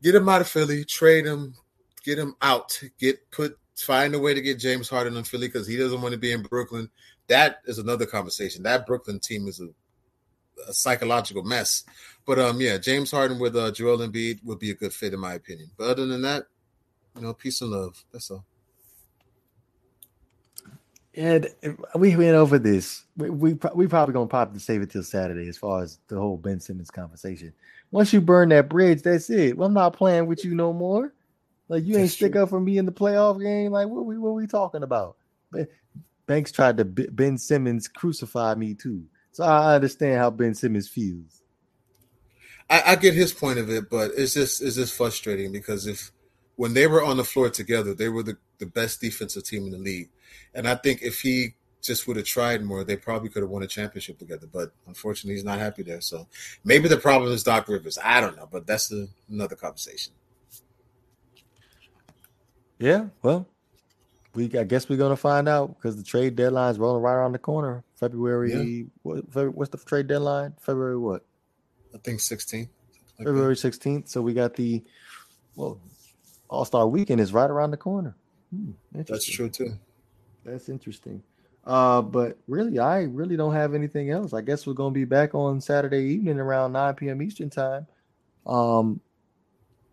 get 0.02 0.16
him 0.16 0.30
out 0.30 0.42
of 0.42 0.48
Philly, 0.48 0.84
trade 0.84 1.26
him, 1.26 1.56
get 2.04 2.18
him 2.18 2.36
out, 2.42 2.82
get 3.00 3.30
put 3.32 3.58
find 3.76 4.16
a 4.16 4.20
way 4.20 4.34
to 4.34 4.42
get 4.42 4.60
James 4.60 4.90
Harden 4.90 5.18
in 5.18 5.24
Philly 5.24 5.48
because 5.48 5.68
he 5.68 5.78
doesn't 5.78 6.02
want 6.02 6.14
to 6.14 6.20
be 6.20 6.32
in 6.32 6.42
Brooklyn. 6.42 6.90
That 7.28 7.58
is 7.66 7.78
another 7.78 8.06
conversation. 8.06 8.64
That 8.64 8.86
Brooklyn 8.86 9.20
team 9.20 9.48
is 9.48 9.60
a, 9.60 9.68
a 10.70 10.74
psychological 10.74 11.44
mess. 11.44 11.84
But 12.26 12.40
um, 12.40 12.62
yeah, 12.62 12.78
James 12.78 13.12
Harden 13.12 13.40
with 13.40 13.56
uh, 13.56 13.72
Joel 13.72 13.98
Embiid 13.98 14.44
would 14.44 14.60
be 14.60 14.72
a 14.72 14.76
good 14.76 14.94
fit 14.94 15.14
in 15.14 15.20
my 15.20 15.34
opinion. 15.34 15.72
But 15.78 15.90
other 15.90 16.06
than 16.06 16.22
that, 16.22 16.46
you 17.16 17.22
know, 17.22 17.34
peace 17.34 17.62
and 17.62 17.72
love. 17.72 18.04
That's 18.12 18.32
all. 18.32 18.46
And 21.16 21.48
we 21.96 22.16
went 22.16 22.36
over 22.36 22.60
this. 22.60 23.06
We 23.16 23.30
we, 23.30 23.54
we 23.74 23.88
probably 23.88 24.14
gonna 24.14 24.28
pop 24.28 24.54
to 24.54 24.60
save 24.60 24.82
it 24.82 24.92
till 24.92 25.04
Saturday 25.04 25.48
as 25.48 25.58
far 25.58 25.82
as 25.82 26.00
the 26.08 26.20
whole 26.20 26.38
Ben 26.38 26.60
Simmons 26.60 26.92
conversation. 26.92 27.54
Once 27.92 28.12
you 28.12 28.20
burn 28.20 28.50
that 28.50 28.68
bridge, 28.68 29.02
that's 29.02 29.30
it. 29.30 29.58
Well, 29.58 29.68
I'm 29.68 29.74
not 29.74 29.94
playing 29.94 30.28
with 30.28 30.44
you 30.44 30.56
no 30.56 30.74
more. 30.74 31.14
Like 31.70 31.86
you 31.86 31.94
that's 31.94 32.02
ain't 32.02 32.12
stick 32.12 32.34
true. 32.34 32.44
up 32.44 32.50
for 32.50 32.60
me 32.60 32.78
in 32.78 32.86
the 32.86 32.92
playoff 32.92 33.42
game. 33.42 33.72
Like 33.72 33.88
what 33.88 34.06
we 34.06 34.18
what 34.18 34.34
we 34.34 34.46
talking 34.46 34.84
about? 34.84 35.16
But 35.52 35.70
Banks 36.28 36.52
tried 36.52 36.78
to 36.78 36.86
Ben 36.86 37.38
Simmons 37.38 37.88
crucify 37.88 38.56
me 38.56 38.74
too, 38.74 39.06
so 39.32 39.44
I 39.44 39.76
understand 39.76 40.18
how 40.18 40.30
Ben 40.32 40.54
Simmons 40.54 40.90
feels. 40.90 41.44
I, 42.70 42.84
I 42.88 42.96
get 42.96 43.14
his 43.14 43.32
point 43.32 43.60
of 43.60 43.70
it, 43.70 43.90
but 43.90 44.12
it's 44.18 44.34
just 44.34 44.62
it's 44.62 44.76
just 44.76 44.96
frustrating 44.96 45.52
because 45.52 45.88
if 45.88 46.12
when 46.56 46.74
they 46.74 46.88
were 46.88 47.04
on 47.04 47.18
the 47.18 47.24
floor 47.24 47.50
together, 47.50 47.94
they 47.94 48.10
were 48.10 48.24
the, 48.24 48.38
the 48.60 48.66
best 48.66 49.02
defensive 49.02 49.44
team 49.44 49.66
in 49.66 49.72
the 49.72 49.78
league. 49.78 50.10
And 50.54 50.68
I 50.68 50.76
think 50.76 51.02
if 51.02 51.22
he 51.22 51.56
just 51.82 52.08
would 52.08 52.18
have 52.18 52.26
tried 52.26 52.64
more, 52.64 52.84
they 52.84 52.96
probably 52.96 53.30
could 53.30 53.44
have 53.44 53.50
won 53.50 53.64
a 53.64 53.68
championship 53.68 54.18
together. 54.18 54.48
But 54.52 54.72
unfortunately, 54.88 55.36
he's 55.36 55.44
not 55.44 55.60
happy 55.60 55.84
there. 55.84 56.02
So 56.02 56.28
maybe 56.64 56.88
the 56.88 56.98
problem 56.98 57.32
is 57.32 57.44
Doc 57.44 57.68
Rivers. 57.68 57.98
I 58.04 58.22
don't 58.22 58.36
know, 58.36 58.48
but 58.52 58.66
that's 58.66 58.92
a, 58.92 59.08
another 59.30 59.56
conversation. 59.56 60.14
Yeah, 62.78 63.06
well, 63.22 63.48
we 64.34 64.46
I 64.58 64.66
guess 64.66 64.90
we're 64.90 64.98
gonna 64.98 65.16
find 65.16 65.48
out 65.48 65.76
because 65.76 65.96
the 65.96 66.04
trade 66.04 66.36
deadline 66.36 66.72
is 66.72 66.80
rolling 66.80 67.02
right 67.02 67.14
around 67.14 67.32
the 67.32 67.40
corner. 67.40 67.84
February. 67.96 68.52
Yeah. 68.52 68.84
What, 69.04 69.56
what's 69.56 69.72
the 69.72 69.78
trade 69.78 70.08
deadline? 70.08 70.54
February 70.60 70.98
what? 70.98 71.26
I 71.94 72.00
think 72.00 72.20
16th. 72.20 72.68
Like 73.18 73.28
February 73.28 73.56
sixteenth. 73.56 74.10
So 74.10 74.22
we 74.22 74.34
got 74.34 74.56
the 74.56 74.84
well, 75.56 75.80
All 76.50 76.66
Star 76.66 76.88
Weekend 76.88 77.22
is 77.22 77.32
right 77.32 77.50
around 77.50 77.72
the 77.72 77.78
corner. 77.78 78.16
Hmm, 78.56 78.72
That's 78.94 79.26
true 79.26 79.50
too. 79.50 79.74
That's 80.44 80.70
interesting. 80.70 81.22
Uh, 81.66 82.02
but 82.02 82.38
really, 82.48 82.78
I 82.78 83.04
really 83.04 83.36
don't 83.36 83.54
have 83.54 83.74
anything 83.74 84.12
else. 84.12 84.34
I 84.34 84.42
guess 84.42 84.68
we're 84.68 84.74
gonna 84.74 84.92
be 84.92 85.06
back 85.06 85.34
on 85.34 85.60
Saturday 85.60 86.04
evening 86.14 86.40
around 86.40 86.74
9 86.74 86.94
p.m. 86.96 87.22
Eastern 87.22 87.50
time. 87.50 87.88
Um, 88.46 89.02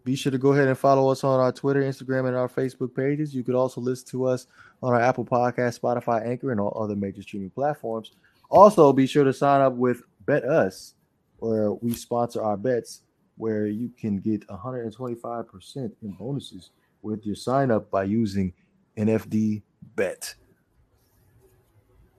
be 0.05 0.15
sure 0.17 0.33
to 0.33 0.39
go 0.39 0.53
ahead 0.53 0.69
and 0.69 0.77
follow 0.77 1.11
us 1.11 1.25
on 1.25 1.41
our 1.41 1.53
Twitter, 1.53 1.81
Instagram, 1.81 2.27
and 2.27 2.37
our 2.37 2.49
Facebook 2.49 2.95
pages. 2.95 3.35
You 3.35 3.43
could 3.43 3.55
also 3.55 3.81
listen 3.81 4.09
to 4.09 4.27
us 4.27 4.47
on 4.83 4.93
our 4.93 5.01
Apple 5.01 5.25
Podcast, 5.25 5.81
Spotify, 5.81 6.27
Anchor, 6.27 6.51
and 6.51 6.61
all 6.61 6.77
other 6.77 6.97
major 6.97 7.23
streaming 7.23 7.51
platforms. 7.51 8.13
Also, 8.51 8.93
be 8.93 9.07
sure 9.07 9.25
to 9.25 9.33
sign 9.33 9.61
up 9.61 9.73
with 9.75 10.03
BetUS, 10.27 10.95
where 11.39 11.73
we 11.73 11.95
sponsor 11.95 12.43
our 12.43 12.57
bets 12.57 13.03
where 13.39 13.67
you 13.67 13.91
can 13.99 14.19
get 14.19 14.47
125% 14.49 15.93
in 16.03 16.13
bonuses 16.13 16.71
with 17.03 17.27
your 17.27 17.35
sign 17.35 17.71
up 17.71 17.91
by 17.91 18.05
using 18.05 18.53
NFD 18.97 19.63
Bet. 19.95 20.35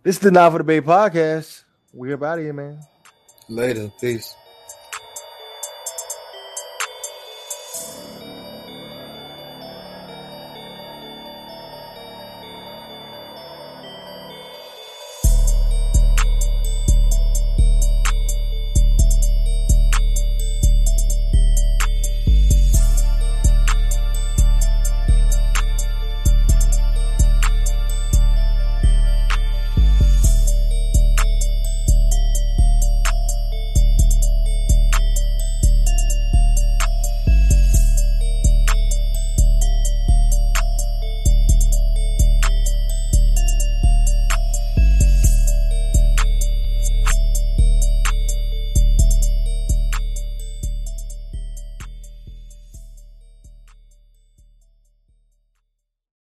This 0.03 0.17
is 0.17 0.19
the 0.19 0.31
Not 0.31 0.51
for 0.51 0.57
Debate 0.59 0.83
podcast. 0.83 1.63
We're 1.93 2.15
about 2.15 2.39
here, 2.39 2.53
man. 2.53 2.79
Later. 3.47 3.89
Peace. 3.99 4.35